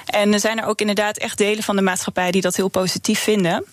En 0.06 0.34
er 0.34 0.40
zijn 0.40 0.60
er 0.60 0.66
ook 0.66 0.80
inderdaad 0.80 1.18
echt 1.18 1.38
delen 1.38 1.64
van 1.64 1.76
de 1.76 1.82
maatschappij 1.82 2.32
die 2.32 2.42
dat 2.42 2.56
heel 2.56 2.68
positief 2.68 3.20
vinden. 3.20 3.66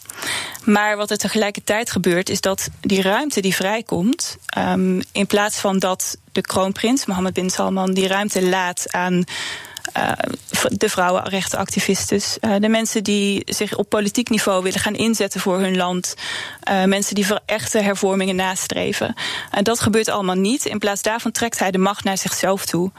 Maar 0.65 0.97
wat 0.97 1.11
er 1.11 1.19
tegelijkertijd 1.19 1.91
gebeurt, 1.91 2.29
is 2.29 2.41
dat 2.41 2.69
die 2.81 3.03
ruimte 3.03 3.41
die 3.41 3.55
vrijkomt, 3.55 4.37
um, 4.59 5.03
in 5.13 5.27
plaats 5.27 5.59
van 5.59 5.79
dat 5.79 6.17
de 6.33 6.41
kroonprins, 6.41 7.07
Mohammed 7.07 7.33
bin 7.33 7.51
Salman, 7.51 7.95
die 7.95 8.07
ruimte 8.07 8.43
laat 8.43 8.93
aan 8.93 9.25
uh, 9.97 10.13
de 10.69 10.89
vrouwenrechtenactivisten, 10.89 12.21
uh, 12.41 12.55
de 12.61 12.69
mensen 12.69 13.05
die 13.05 13.43
zich 13.47 13.77
op 13.77 13.89
politiek 13.89 14.29
niveau 14.29 14.63
willen 14.63 14.81
gaan 14.81 14.95
inzetten 14.95 15.41
voor 15.41 15.59
hun 15.59 15.77
land, 15.77 16.15
uh, 16.71 16.85
mensen 16.85 17.15
die 17.15 17.27
voor 17.27 17.41
echte 17.47 17.79
hervormingen 17.79 18.37
nastreven. 18.37 19.15
En 19.51 19.65
dat 19.65 19.81
gebeurt 19.81 20.09
allemaal 20.09 20.35
niet. 20.35 20.65
In 20.65 20.79
plaats 20.79 21.03
daarvan 21.03 21.33
trekt 21.33 21.59
hij 21.59 21.71
de 21.71 21.79
macht 21.79 22.05
naar 22.05 22.19
zichzelf 22.19 22.65
toe. 22.65 22.91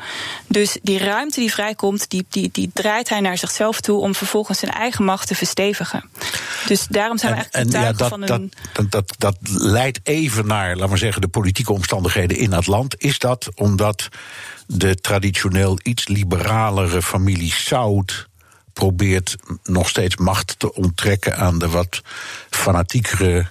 Dus 0.47 0.77
die 0.81 0.97
ruimte 0.97 1.39
die 1.39 1.51
vrijkomt, 1.51 2.09
die, 2.09 2.25
die, 2.29 2.49
die 2.51 2.69
draait 2.73 3.09
hij 3.09 3.19
naar 3.19 3.37
zichzelf 3.37 3.81
toe 3.81 3.99
om 3.99 4.15
vervolgens 4.15 4.59
zijn 4.59 4.71
eigen 4.71 5.05
macht 5.05 5.27
te 5.27 5.35
verstevigen. 5.35 6.09
Dus 6.67 6.87
daarom 6.89 7.17
zijn 7.17 7.33
we 7.33 7.37
eigenlijk 7.37 7.73
en, 7.73 7.81
ja, 7.81 7.93
dat, 7.93 8.09
van 8.09 8.21
een. 8.21 8.51
Dat, 8.73 8.91
dat, 8.91 9.13
dat 9.17 9.37
leidt 9.43 9.99
even 10.03 10.47
naar, 10.47 10.75
laten 10.75 10.93
we 10.93 10.97
zeggen, 10.97 11.21
de 11.21 11.27
politieke 11.27 11.73
omstandigheden 11.73 12.37
in 12.37 12.49
dat 12.49 12.67
land. 12.67 13.01
Is 13.01 13.19
dat 13.19 13.49
omdat 13.55 14.09
de 14.71 14.95
traditioneel 14.95 15.79
iets 15.83 16.07
liberalere 16.07 17.01
familie 17.01 17.53
Saud 17.53 18.27
probeert 18.73 19.35
nog 19.63 19.89
steeds 19.89 20.15
macht 20.15 20.55
te 20.59 20.73
onttrekken 20.73 21.37
aan 21.37 21.59
de 21.59 21.69
wat 21.69 22.01
fanatiekere 22.49 23.47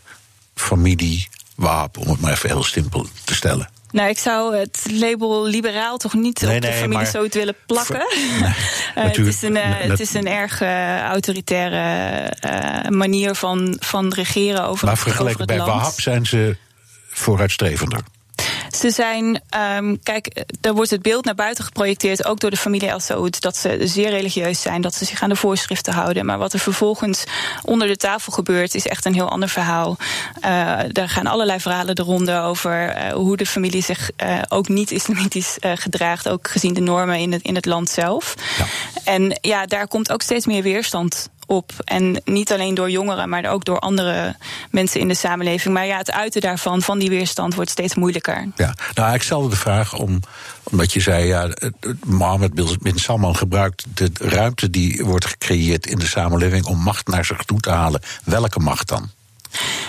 familie 0.55 1.29
Waap, 1.55 1.97
om 1.97 2.09
het 2.09 2.21
maar 2.21 2.33
even 2.33 2.49
heel 2.49 2.65
simpel 2.65 3.07
te 3.25 3.35
stellen. 3.35 3.71
Nou, 3.91 4.09
ik 4.09 4.19
zou 4.19 4.57
het 4.57 4.87
label 4.91 5.47
liberaal 5.47 5.97
toch 5.97 6.15
niet 6.15 6.41
nee, 6.41 6.57
op 6.57 6.63
de 6.63 6.69
nee, 6.69 6.79
familie 6.81 7.07
zo 7.07 7.29
willen 7.31 7.57
plakken. 7.67 8.07
Nee, 8.41 8.41
uh, 8.51 8.53
het, 8.95 9.19
is 9.19 9.43
een, 9.43 9.57
uh, 9.57 9.63
het 9.65 10.01
is 10.01 10.15
een 10.15 10.27
erg 10.27 10.61
uh, 10.63 11.01
autoritaire 11.01 12.33
manier 12.91 13.35
van, 13.35 13.77
van 13.79 14.13
regeren 14.13 14.65
over, 14.65 14.87
maar 14.87 14.99
vergeleken 14.99 15.41
over 15.41 15.41
het 15.41 15.49
bij 15.49 15.57
land. 15.57 15.71
Wahab 15.71 16.01
zijn 16.01 16.27
ze 16.27 16.57
vooruitstrevender. 17.09 18.01
Ze 18.71 18.91
zijn, 18.91 19.43
um, 19.77 20.03
kijk, 20.03 20.45
er 20.61 20.75
wordt 20.75 20.91
het 20.91 21.03
beeld 21.03 21.25
naar 21.25 21.35
buiten 21.35 21.65
geprojecteerd, 21.65 22.25
ook 22.25 22.41
door 22.41 22.51
de 22.51 22.57
familie 22.57 22.89
El 22.89 23.01
Saud, 23.01 23.41
dat 23.41 23.57
ze 23.57 23.79
zeer 23.81 24.11
religieus 24.11 24.63
zijn, 24.63 24.81
dat 24.81 24.95
ze 24.95 25.05
zich 25.05 25.23
aan 25.23 25.29
de 25.29 25.37
voorschriften 25.37 25.93
houden. 25.93 26.27
Maar 26.27 26.39
wat 26.39 26.53
er 26.53 26.59
vervolgens 26.59 27.25
onder 27.65 27.89
de 27.89 27.97
tafel 27.97 28.33
gebeurt, 28.33 28.75
is 28.75 28.87
echt 28.87 29.05
een 29.05 29.15
heel 29.15 29.29
ander 29.29 29.49
verhaal. 29.49 29.97
Uh, 30.45 30.79
daar 30.89 31.09
gaan 31.09 31.27
allerlei 31.27 31.61
verhalen 31.61 31.95
de 31.95 32.03
ronde 32.03 32.39
over 32.39 32.97
uh, 32.97 33.13
hoe 33.13 33.37
de 33.37 33.47
familie 33.47 33.83
zich 33.83 34.11
uh, 34.23 34.43
ook 34.49 34.69
niet 34.69 34.91
islamitisch 34.91 35.57
gedraagt, 35.61 36.29
ook 36.29 36.49
gezien 36.49 36.75
de 36.75 36.81
normen 36.81 37.19
in 37.19 37.33
het, 37.33 37.43
in 37.43 37.55
het 37.55 37.67
land 37.67 37.91
zelf. 37.91 38.35
Ja. 38.59 38.65
En 39.05 39.39
ja, 39.41 39.67
daar 39.67 39.89
komt 39.89 40.13
ook 40.13 40.23
steeds 40.23 40.47
meer 40.47 40.63
weerstand 40.63 41.29
op. 41.49 41.73
En 41.85 42.21
niet 42.25 42.53
alleen 42.53 42.75
door 42.75 42.91
jongeren, 42.91 43.29
maar 43.29 43.51
ook 43.51 43.65
door 43.65 43.79
andere 43.79 44.37
mensen 44.71 45.01
in 45.01 45.09
de 45.09 45.15
samenleving. 45.15 45.75
Maar 45.75 45.87
ja, 45.87 45.97
het 45.99 46.13
uiten 46.13 46.41
daarvan, 46.41 46.83
van 46.83 46.99
die 46.99 47.09
weerstand, 47.09 47.55
wordt 47.55 47.71
steeds 47.71 47.95
moeilijker. 47.95 48.49
Ja, 48.57 48.75
nou, 48.95 49.15
ik 49.15 49.23
stelde 49.23 49.49
de 49.49 49.57
vraag 49.57 49.95
om, 49.95 50.21
omdat 50.63 50.93
je 50.93 51.01
zei, 51.01 51.27
ja, 51.27 51.49
Mohammed 52.05 52.79
bin 52.83 52.99
Salman 52.99 53.37
gebruikt 53.37 53.85
de 53.95 54.11
ruimte 54.19 54.71
die 54.71 55.05
wordt 55.05 55.27
gecreëerd 55.27 55.87
in 55.87 55.99
de 55.99 56.07
samenleving 56.07 56.65
om 56.65 56.79
macht 56.79 57.09
naar 57.09 57.25
zich 57.25 57.43
toe 57.43 57.61
te 57.61 57.71
halen. 57.71 58.01
Welke 58.25 58.61
macht 58.61 58.89
dan? 58.89 59.11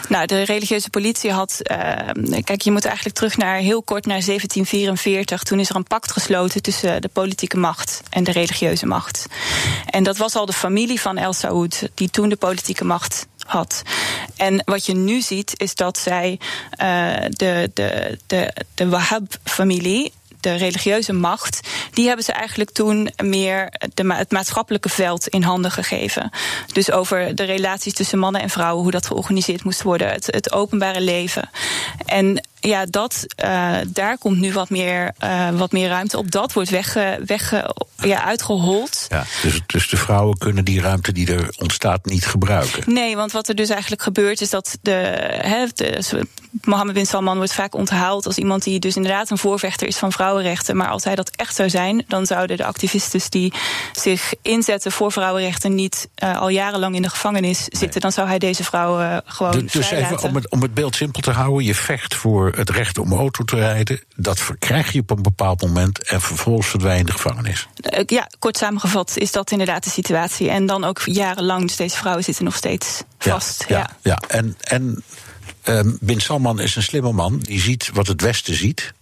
Nou, 0.10 0.26
de 0.26 0.42
religieuze 0.42 0.90
politie 0.90 1.32
had. 1.32 1.60
Uh, 1.64 2.40
kijk, 2.44 2.62
je 2.62 2.72
moet 2.72 2.86
eigenlijk 2.86 3.16
terug 3.16 3.38
naar 3.38 3.58
heel 3.58 3.84
kort 3.84 4.06
naar 4.06 4.26
1744. 4.26 5.44
Toen 5.44 5.60
is 5.60 5.70
er 5.70 5.76
een 5.76 5.84
pact 5.84 6.12
gesloten 6.12 6.62
tussen 6.62 7.02
de 7.02 7.08
politieke 7.08 7.58
macht 7.58 8.02
en 8.10 8.24
de 8.24 8.32
religieuze 8.32 8.86
macht. 8.86 9.26
En 9.86 10.04
dat 10.04 10.18
was 10.18 10.36
al 10.36 10.46
de 10.46 10.54
familie 10.54 11.02
van 11.02 11.18
El 11.18 11.34
Saud, 11.34 11.90
die 11.94 12.10
toen 12.10 12.30
de 12.30 12.36
politieke 12.36 12.86
macht 12.86 13.28
had. 13.46 13.82
En 14.36 14.62
wat 14.66 14.86
je 14.86 14.96
nu 14.96 15.22
ziet, 15.22 15.54
is 15.58 15.76
dat 15.76 15.98
zij 15.98 16.40
uh, 16.82 17.16
de, 17.30 17.72
de, 17.74 18.20
de, 18.28 18.54
de 18.74 18.90
Wahhab-familie 18.90 20.12
de 20.40 20.56
religieuze 20.56 21.14
macht, 21.14 21.68
die 21.94 22.08
hebben 22.08 22.26
ze 22.26 22.32
eigenlijk 22.32 22.72
toen 22.72 23.10
meer 23.24 23.74
de, 23.94 24.14
het 24.14 24.32
maatschappelijke 24.32 24.90
veld 24.90 25.28
in 25.28 25.44
handen 25.44 25.72
gegeven. 25.72 26.32
Dus 26.74 26.92
over 26.92 27.36
de 27.36 27.44
relaties 27.44 27.94
tussen 27.94 28.20
mannen 28.20 28.42
en 28.42 28.50
vrouwen, 28.50 28.84
hoe 28.84 28.92
dat 28.92 29.06
georganiseerd 29.06 29.64
moest 29.64 29.82
worden, 29.82 30.12
het, 30.12 30.26
het 30.26 30.52
openbare 30.52 31.02
leven. 31.02 31.50
En 32.06 32.48
ja, 32.60 32.86
dat, 32.86 33.26
uh, 33.44 33.78
daar 33.88 34.18
komt 34.18 34.38
nu 34.38 34.54
wat 34.54 34.70
meer, 34.70 35.12
uh, 35.24 35.50
wat 35.50 35.72
meer 35.72 35.88
ruimte 35.88 36.18
op. 36.18 36.32
Dat 36.32 36.54
wordt 36.54 36.70
weg, 36.70 36.94
weg 37.26 37.54
ja, 37.96 38.24
uitgehold. 38.24 39.06
Ja, 39.10 39.26
dus, 39.42 39.62
dus 39.66 39.90
de 39.90 39.98
vrouwen 39.98 40.38
kunnen 40.38 40.66
die 40.66 40.82
ruimte 40.82 41.12
die 41.12 41.34
er 41.34 41.54
ontstaat 41.58 42.06
niet 42.06 42.26
gebruiken. 42.26 42.94
Nee, 42.94 43.16
want 43.16 43.32
wat 43.32 43.50
er 43.50 43.56
dus 43.56 43.70
eigenlijk 43.70 44.02
gebeurt 44.02 44.42
is 44.42 44.50
dat 44.50 44.78
de, 44.82 44.92
he, 45.42 45.66
de 45.74 46.02
Mohammed 46.64 46.94
bin 46.94 47.06
Salman 47.06 47.38
wordt 47.38 47.54
vaak 47.54 47.76
onthaald 47.76 48.26
als 48.26 48.38
iemand 48.38 48.64
die 48.64 48.80
dus 48.80 48.96
inderdaad 48.96 49.30
een 49.30 49.38
voorvechter 49.38 49.88
is 49.88 49.98
van 49.98 50.12
vrouwenrechten. 50.12 50.78
Maar 50.78 50.88
als 50.88 51.04
hij 51.04 51.16
dat 51.16 51.32
echt 51.36 51.56
zou 51.56 51.70
zijn, 51.70 52.04
dan 52.08 52.26
zouden 52.26 52.58
de 52.58 52.66
activisten 52.66 53.22
die 53.30 53.54
zich 53.94 54.34
inzetten 54.42 54.92
voor 54.92 55.12
vrouwenrechten 55.12 55.76
niet 55.76 56.10
uh, 56.24 56.42
al 56.42 56.50
jarenlang 56.50 56.96
in 56.96 57.02
de 57.02 57.10
gevangenis 57.10 57.58
zitten. 57.58 57.90
Nee. 57.90 58.00
Dan 58.00 58.12
zou 58.12 58.28
hij 58.28 58.40
deze 58.40 58.64
vrouwen 58.64 59.22
gewoon. 59.26 59.52
Dus, 59.52 59.72
dus 59.72 59.92
even 59.92 60.22
om 60.22 60.36
het, 60.36 60.50
om 60.50 60.62
het 60.62 60.74
beeld 60.74 60.96
simpel 60.96 61.22
te 61.22 61.32
houden: 61.32 61.66
je 61.66 61.76
vecht 61.76 62.16
voor 62.16 62.49
het 62.56 62.70
recht 62.70 62.98
om 62.98 63.14
auto 63.14 63.44
te 63.44 63.56
rijden. 63.56 64.00
Dat 64.16 64.40
verkrijg 64.40 64.92
je 64.92 65.00
op 65.00 65.10
een 65.10 65.22
bepaald 65.22 65.62
moment 65.62 66.04
en 66.04 66.22
vervolgens 66.22 66.68
verdwijnt 66.68 67.08
de 67.08 67.14
gevangenis. 67.14 67.68
Ja, 68.06 68.28
kort 68.40 68.58
samengevat 68.58 69.18
is 69.18 69.32
dat 69.32 69.52
inderdaad 69.52 69.84
de 69.84 69.90
situatie. 69.90 70.50
En 70.50 70.66
dan 70.66 70.84
ook 70.84 71.02
jarenlang, 71.06 71.62
dus 71.62 71.76
deze 71.76 71.98
vrouwen 71.98 72.24
zitten 72.24 72.44
nog 72.44 72.56
steeds 72.56 73.04
vast. 73.18 73.66
Ja, 73.68 73.78
ja, 73.78 73.90
ja. 74.02 74.22
en, 74.28 74.56
en 74.60 75.04
um, 75.64 75.98
Bin 76.02 76.22
Salman 76.22 76.60
is 76.60 76.76
een 76.76 76.84
slimme 76.84 77.12
man. 77.12 77.40
Die 77.40 77.62
ziet 77.62 77.90
wat 77.94 78.08
het 78.08 78.22
Westen 78.22 78.56
ziet. 78.56 78.94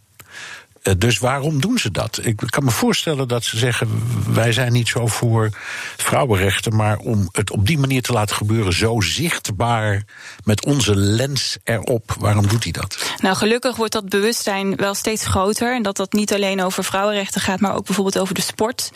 Eh, 0.87 0.93
dus 0.97 1.19
waarom 1.19 1.61
doen 1.61 1.77
ze 1.77 1.91
dat? 1.91 2.19
Ik 2.21 2.43
kan 2.45 2.63
me 2.63 2.71
voorstellen 2.71 3.27
dat 3.27 3.43
ze 3.43 3.57
zeggen: 3.57 3.87
wij 4.33 4.51
zijn 4.51 4.71
niet 4.71 4.87
zo 4.87 5.07
voor 5.07 5.49
vrouwenrechten, 5.97 6.75
maar 6.75 6.97
om 6.97 7.29
het 7.31 7.51
op 7.51 7.67
die 7.67 7.77
manier 7.77 8.01
te 8.01 8.13
laten 8.13 8.35
gebeuren, 8.35 8.73
zo 8.73 9.01
zichtbaar 9.01 10.03
met 10.43 10.65
onze 10.65 10.95
lens 10.95 11.57
erop. 11.63 12.15
Waarom 12.19 12.47
doet 12.47 12.63
hij 12.63 12.71
dat? 12.71 13.13
Nou, 13.21 13.35
gelukkig 13.35 13.75
wordt 13.75 13.93
dat 13.93 14.09
bewustzijn 14.09 14.75
wel 14.75 14.93
steeds 14.93 15.25
groter. 15.25 15.75
En 15.75 15.81
dat 15.81 15.97
dat 15.97 16.13
niet 16.13 16.33
alleen 16.33 16.61
over 16.61 16.83
vrouwenrechten 16.83 17.41
gaat, 17.41 17.59
maar 17.59 17.75
ook 17.75 17.85
bijvoorbeeld 17.85 18.19
over 18.19 18.35
de 18.35 18.41
sport. 18.41 18.91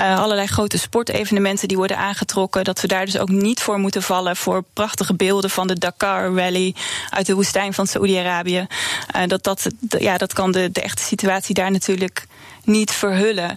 Uh, 0.00 0.18
allerlei 0.18 0.46
grote 0.46 0.78
sportevenementen 0.78 1.68
die 1.68 1.76
worden 1.76 1.98
aangetrokken. 1.98 2.64
Dat 2.64 2.80
we 2.80 2.88
daar 2.88 3.04
dus 3.04 3.18
ook 3.18 3.28
niet 3.28 3.62
voor 3.62 3.78
moeten 3.78 4.02
vallen 4.02 4.36
voor 4.36 4.64
prachtige 4.72 5.14
beelden 5.14 5.50
van 5.50 5.66
de 5.66 5.78
Dakar 5.78 6.34
Rally 6.34 6.74
uit 7.10 7.26
de 7.26 7.34
woestijn 7.34 7.74
van 7.74 7.86
Saoedi-Arabië. 7.86 8.66
Uh, 9.16 9.22
dat, 9.26 9.44
dat, 9.44 9.66
ja, 9.98 10.18
dat 10.18 10.32
kan 10.32 10.52
de, 10.52 10.70
de 10.72 10.80
echte 10.80 11.02
situatie 11.02 11.26
daar 11.54 11.70
natuurlijk 11.70 12.26
niet 12.64 12.92
verhullen. 12.92 13.56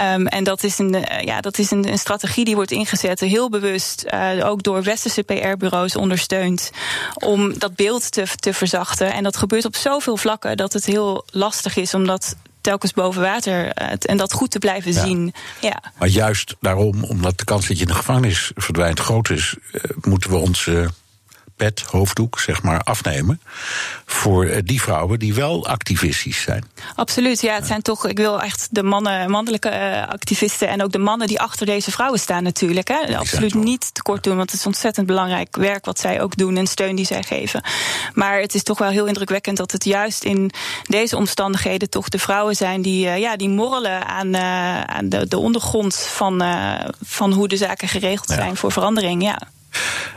Um, 0.00 0.26
en 0.26 0.44
dat 0.44 0.62
is, 0.62 0.78
een, 0.78 1.04
ja, 1.20 1.40
dat 1.40 1.58
is 1.58 1.70
een, 1.70 1.88
een, 1.88 1.98
strategie 1.98 2.44
die 2.44 2.54
wordt 2.54 2.70
ingezet, 2.70 3.20
heel 3.20 3.50
bewust, 3.50 4.04
uh, 4.14 4.48
ook 4.48 4.62
door 4.62 4.82
westerse 4.82 5.22
PR-bureaus 5.22 5.96
ondersteund, 5.96 6.70
om 7.14 7.58
dat 7.58 7.74
beeld 7.74 8.12
te, 8.12 8.24
te 8.40 8.54
verzachten. 8.54 9.12
En 9.12 9.22
dat 9.22 9.36
gebeurt 9.36 9.64
op 9.64 9.76
zoveel 9.76 10.16
vlakken 10.16 10.56
dat 10.56 10.72
het 10.72 10.84
heel 10.84 11.24
lastig 11.30 11.76
is 11.76 11.94
om 11.94 12.06
dat 12.06 12.36
telkens 12.60 12.92
boven 12.92 13.22
water 13.22 13.68
en 13.98 14.16
dat 14.16 14.32
goed 14.32 14.50
te 14.50 14.58
blijven 14.58 14.92
ja. 14.92 15.04
zien. 15.04 15.34
Ja. 15.60 15.82
Maar 15.98 16.08
juist 16.08 16.56
daarom, 16.60 17.04
omdat 17.04 17.38
de 17.38 17.44
kans 17.44 17.66
dat 17.66 17.76
je 17.76 17.82
in 17.82 17.88
de 17.88 17.94
gevangenis 17.94 18.50
verdwijnt 18.54 19.00
groot 19.00 19.30
is, 19.30 19.56
moeten 20.00 20.30
we 20.30 20.36
ons 20.36 20.68
pet, 21.62 21.80
hoofddoek, 21.80 22.40
zeg 22.40 22.62
maar, 22.62 22.80
afnemen. 22.80 23.40
Voor 24.06 24.44
eh, 24.44 24.58
die 24.64 24.82
vrouwen 24.82 25.18
die 25.18 25.34
wel 25.34 25.66
activistisch 25.66 26.40
zijn. 26.40 26.64
Absoluut, 26.94 27.40
ja. 27.40 27.54
Het 27.54 27.66
zijn 27.66 27.82
toch, 27.82 28.06
ik 28.06 28.16
wil 28.16 28.42
echt 28.42 28.68
de 28.70 28.82
mannen, 28.82 29.30
mannelijke 29.30 29.68
uh, 29.68 30.08
activisten 30.08 30.68
en 30.68 30.82
ook 30.82 30.92
de 30.92 30.98
mannen 30.98 31.26
die 31.26 31.40
achter 31.40 31.66
deze 31.66 31.90
vrouwen 31.90 32.20
staan 32.20 32.42
natuurlijk. 32.42 32.88
Hè. 32.88 33.18
Absoluut 33.18 33.54
niet 33.54 33.94
tekort 33.94 34.24
doen, 34.24 34.36
want 34.36 34.50
het 34.50 34.60
is 34.60 34.66
ontzettend 34.66 35.06
belangrijk 35.06 35.56
werk 35.56 35.84
wat 35.84 36.00
zij 36.00 36.22
ook 36.22 36.36
doen 36.36 36.56
en 36.56 36.66
steun 36.66 36.96
die 36.96 37.06
zij 37.06 37.22
geven. 37.22 37.64
Maar 38.14 38.40
het 38.40 38.54
is 38.54 38.62
toch 38.62 38.78
wel 38.78 38.90
heel 38.90 39.06
indrukwekkend 39.06 39.56
dat 39.56 39.72
het 39.72 39.84
juist 39.84 40.24
in 40.24 40.50
deze 40.88 41.16
omstandigheden 41.16 41.90
toch 41.90 42.08
de 42.08 42.18
vrouwen 42.18 42.56
zijn 42.56 42.82
die, 42.82 43.06
uh, 43.06 43.18
ja, 43.18 43.36
die 43.36 43.48
morrelen 43.48 44.06
aan, 44.06 44.36
aan 44.86 45.08
de, 45.08 45.28
de 45.28 45.38
ondergrond 45.38 45.96
van, 45.96 46.42
van 47.02 47.32
hoe 47.32 47.48
de 47.48 47.56
zaken 47.56 47.88
geregeld 47.88 48.28
ja. 48.28 48.34
zijn 48.34 48.56
voor 48.56 48.72
verandering. 48.72 49.22
Ja. 49.22 49.38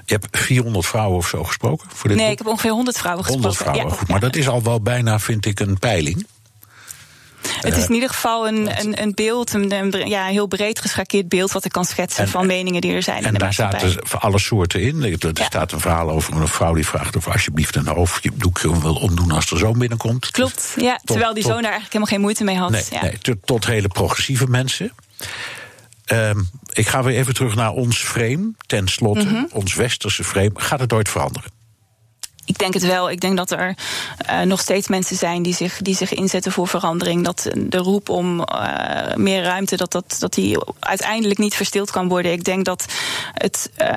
Je 0.05 0.13
hebt 0.13 0.37
400 0.39 0.85
vrouwen 0.85 1.17
of 1.17 1.27
zo 1.27 1.43
gesproken 1.43 1.87
voor 1.93 2.07
dit 2.09 2.17
Nee, 2.17 2.25
boek? 2.25 2.33
ik 2.33 2.43
heb 2.43 2.47
ongeveer 2.53 2.71
100 2.71 2.97
vrouwen 2.97 3.25
100 3.25 3.47
gesproken. 3.47 3.73
vrouwen, 3.73 3.97
goed. 3.99 4.07
Maar 4.09 4.19
dat 4.19 4.35
is 4.35 4.47
al 4.47 4.63
wel 4.63 4.81
bijna, 4.81 5.19
vind 5.19 5.45
ik, 5.45 5.59
een 5.59 5.79
peiling. 5.79 6.25
Het 7.61 7.77
is 7.77 7.87
in 7.87 7.93
ieder 7.93 8.09
geval 8.09 8.47
een, 8.47 8.79
een, 8.79 9.01
een 9.01 9.11
beeld, 9.13 9.53
een, 9.53 9.71
een, 9.71 10.07
ja, 10.09 10.25
heel 10.25 10.47
breed 10.47 10.79
geschakeerd 10.79 11.29
beeld 11.29 11.51
wat 11.51 11.65
ik 11.65 11.71
kan 11.71 11.85
schetsen 11.85 12.23
En- 12.23 12.29
van 12.29 12.45
meningen 12.47 12.81
die 12.81 12.93
er 12.93 13.03
zijn. 13.03 13.23
En 13.25 13.33
daar 13.33 13.53
zaten 13.53 13.99
alle 14.19 14.39
soorten 14.39 14.81
in. 14.81 15.03
Er 15.03 15.31
staat 15.45 15.71
een 15.71 15.79
verhaal 15.79 16.09
over 16.09 16.35
een 16.35 16.47
vrouw 16.47 16.73
die 16.73 16.85
vraagt 16.87 17.15
of 17.15 17.27
alsjeblieft 17.27 17.75
een 17.75 17.87
hoofddoekje 17.87 18.79
wil 18.81 18.95
omdoen 18.95 19.31
als 19.31 19.51
er 19.51 19.57
zoon 19.57 19.77
binnenkomt. 19.79 20.31
Klopt, 20.31 20.73
ja, 20.77 20.99
terwijl 21.03 21.33
die 21.33 21.43
tot- 21.43 21.51
zoon 21.51 21.61
daar 21.61 21.71
eigenlijk 21.71 21.93
helemaal 21.93 22.13
geen 22.13 22.21
moeite 22.21 22.43
mee 22.43 22.57
had. 22.57 22.69
Nee, 22.69 22.83
ja. 22.91 23.01
nee 23.01 23.17
tot, 23.21 23.37
tot 23.45 23.65
hele 23.65 23.87
progressieve 23.87 24.47
mensen. 24.47 24.91
Ehm, 26.05 26.39
ik 26.73 26.87
ga 26.87 27.03
weer 27.03 27.17
even 27.17 27.33
terug 27.33 27.55
naar 27.55 27.71
ons 27.71 27.97
frame. 27.97 28.51
Ten 28.65 28.87
slotte, 28.87 29.25
Mhm. 29.25 29.43
ons 29.51 29.73
westerse 29.73 30.23
frame. 30.23 30.51
Gaat 30.53 30.79
het 30.79 30.93
ooit 30.93 31.09
veranderen? 31.09 31.51
Ik 32.45 32.57
denk 32.57 32.73
het 32.73 32.85
wel. 32.85 33.09
Ik 33.09 33.19
denk 33.19 33.37
dat 33.37 33.51
er 33.51 33.75
eh, 34.17 34.41
nog 34.41 34.59
steeds 34.59 34.87
mensen 34.87 35.15
zijn 35.15 35.41
die 35.41 35.53
zich, 35.53 35.77
die 35.81 35.95
zich 35.95 36.13
inzetten 36.13 36.51
voor 36.51 36.67
verandering. 36.67 37.23
Dat 37.23 37.49
de 37.55 37.77
roep 37.77 38.09
om 38.09 38.43
eh, 38.43 39.15
meer 39.15 39.43
ruimte, 39.43 39.75
dat, 39.75 39.91
dat, 39.91 40.15
dat 40.19 40.33
die 40.33 40.57
uiteindelijk 40.79 41.39
niet 41.39 41.55
verstild 41.55 41.91
kan 41.91 42.07
worden. 42.07 42.31
Ik 42.31 42.43
denk 42.43 42.65
dat 42.65 42.85
het, 43.33 43.71
eh, 43.75 43.93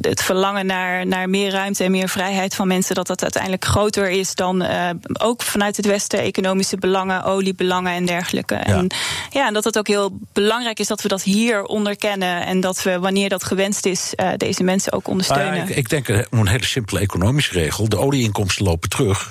het 0.00 0.22
verlangen 0.22 0.66
naar, 0.66 1.06
naar 1.06 1.28
meer 1.28 1.50
ruimte 1.50 1.84
en 1.84 1.90
meer 1.90 2.08
vrijheid 2.08 2.54
van 2.54 2.68
mensen, 2.68 2.94
dat 2.94 3.06
dat 3.06 3.22
uiteindelijk 3.22 3.64
groter 3.64 4.10
is 4.10 4.34
dan 4.34 4.64
ook 5.12 5.42
vanuit 5.42 5.76
het 5.76 5.86
Westen 5.86 6.18
economische 6.18 6.76
belangen, 6.76 7.24
oliebelangen 7.24 7.92
en 7.92 8.06
dergelijke. 8.06 8.54
En 8.54 8.86
ja, 9.30 9.46
en 9.46 9.52
dat 9.52 9.64
het 9.64 9.78
ook 9.78 9.86
heel 9.86 10.18
belangrijk 10.32 10.78
is 10.78 10.86
dat 10.86 11.02
we 11.02 11.08
dat 11.08 11.22
hier 11.22 11.62
onderkennen. 11.62 12.46
En 12.46 12.60
dat 12.60 12.82
we, 12.82 12.98
wanneer 12.98 13.28
dat 13.28 13.44
gewenst 13.44 13.86
is, 13.86 14.12
deze 14.36 14.62
mensen 14.62 14.92
ook 14.92 15.08
ondersteunen. 15.08 15.52
Nou 15.52 15.56
ja, 15.56 15.70
ik, 15.70 15.76
ik 15.76 15.88
denk 15.88 16.08
eh, 16.08 16.18
een 16.30 16.48
hele 16.48 16.64
simpele 16.64 17.00
economische 17.00 17.52
regel. 17.52 17.79
De 17.88 17.98
olieinkomsten 17.98 18.64
lopen 18.64 18.88
terug. 18.88 19.30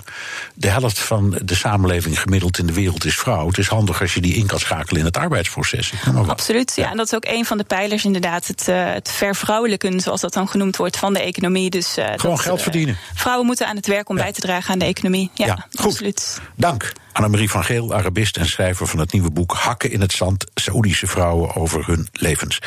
De 0.56 0.70
helft 0.70 1.00
van 1.00 1.38
de 1.44 1.56
samenleving 1.56 2.22
gemiddeld 2.22 2.58
in 2.58 2.66
de 2.66 2.74
wereld 2.74 3.06
is 3.06 3.16
vrouw. 3.16 3.48
Het 3.48 3.58
is 3.58 3.68
handig 3.68 4.02
als 4.02 4.14
je 4.14 4.22
die 4.22 4.34
in 4.36 4.46
kan 4.46 4.60
schakelen 4.60 5.00
in 5.00 5.06
het 5.06 5.18
arbeidsproces. 5.18 5.94
Absoluut, 6.28 6.74
ja. 6.76 6.92
En 6.92 6.98
dat 6.98 7.06
is 7.06 7.14
ook 7.14 7.26
een 7.26 7.46
van 7.46 7.58
de 7.58 7.64
pijlers 7.64 8.06
inderdaad. 8.06 8.48
Het, 8.48 8.68
eh, 8.68 8.94
het 8.94 9.12
vervrouwelijken, 9.12 10.00
zoals 10.00 10.22
dat 10.22 10.34
dan 10.34 10.48
genoemd 10.48 10.78
wordt, 10.78 10.98
van 10.98 11.14
de 11.14 11.20
economie. 11.22 11.70
Dus, 11.70 11.98
eh, 11.98 12.06
Gewoon 12.16 12.36
dat, 12.36 12.40
geld 12.46 12.58
eh, 12.58 12.64
verdienen. 12.64 12.98
vrouwen 13.14 13.46
moeten 13.46 13.68
aan 13.68 13.76
het 13.76 13.88
werk 13.88 14.10
om 14.10 14.16
bij 14.16 14.32
te 14.32 14.42
dragen 14.42 14.74
aan 14.74 14.80
de 14.80 14.86
economie. 14.86 15.30
Ja, 15.34 15.46
Ja, 15.46 15.68
goed. 15.72 15.86
absoluut. 15.86 16.42
Dank. 16.56 16.92
Annemarie 17.12 17.50
van 17.50 17.64
Geel, 17.64 17.94
Arabist 17.94 18.38
en 18.38 18.46
schrijver 18.46 18.88
van 18.88 19.00
het 19.00 19.12
nieuwe 19.12 19.32
boek 19.32 19.54
Hakken 19.54 19.92
in 19.92 20.02
het 20.02 20.12
Zand. 20.12 20.46
Saoedische 20.54 21.08
vrouwen 21.08 21.56
over 21.56 21.88
hun 21.88 22.08
levens. 22.14 22.60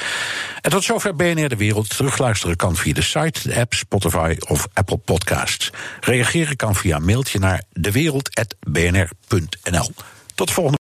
En 0.60 0.70
tot 0.70 0.84
zover 0.84 1.16
BNR 1.16 1.48
De 1.48 1.56
Wereld. 1.56 1.88
Terugluisteren 1.96 2.56
kan 2.56 2.76
via 2.76 2.92
de 2.92 3.02
site, 3.02 3.48
de 3.48 3.60
app, 3.60 3.74
Spotify 3.74 4.36
of 4.48 4.68
Apple 4.72 4.96
Podcasts. 4.96 5.70
Reageren 6.00 6.56
kan 6.56 6.74
via 6.74 6.98
mailtje 6.98 7.38
naar 7.38 7.62
dewereld.bnr.nl. 7.72 9.90
Tot 10.34 10.46
de 10.46 10.52
volgende 10.52 10.70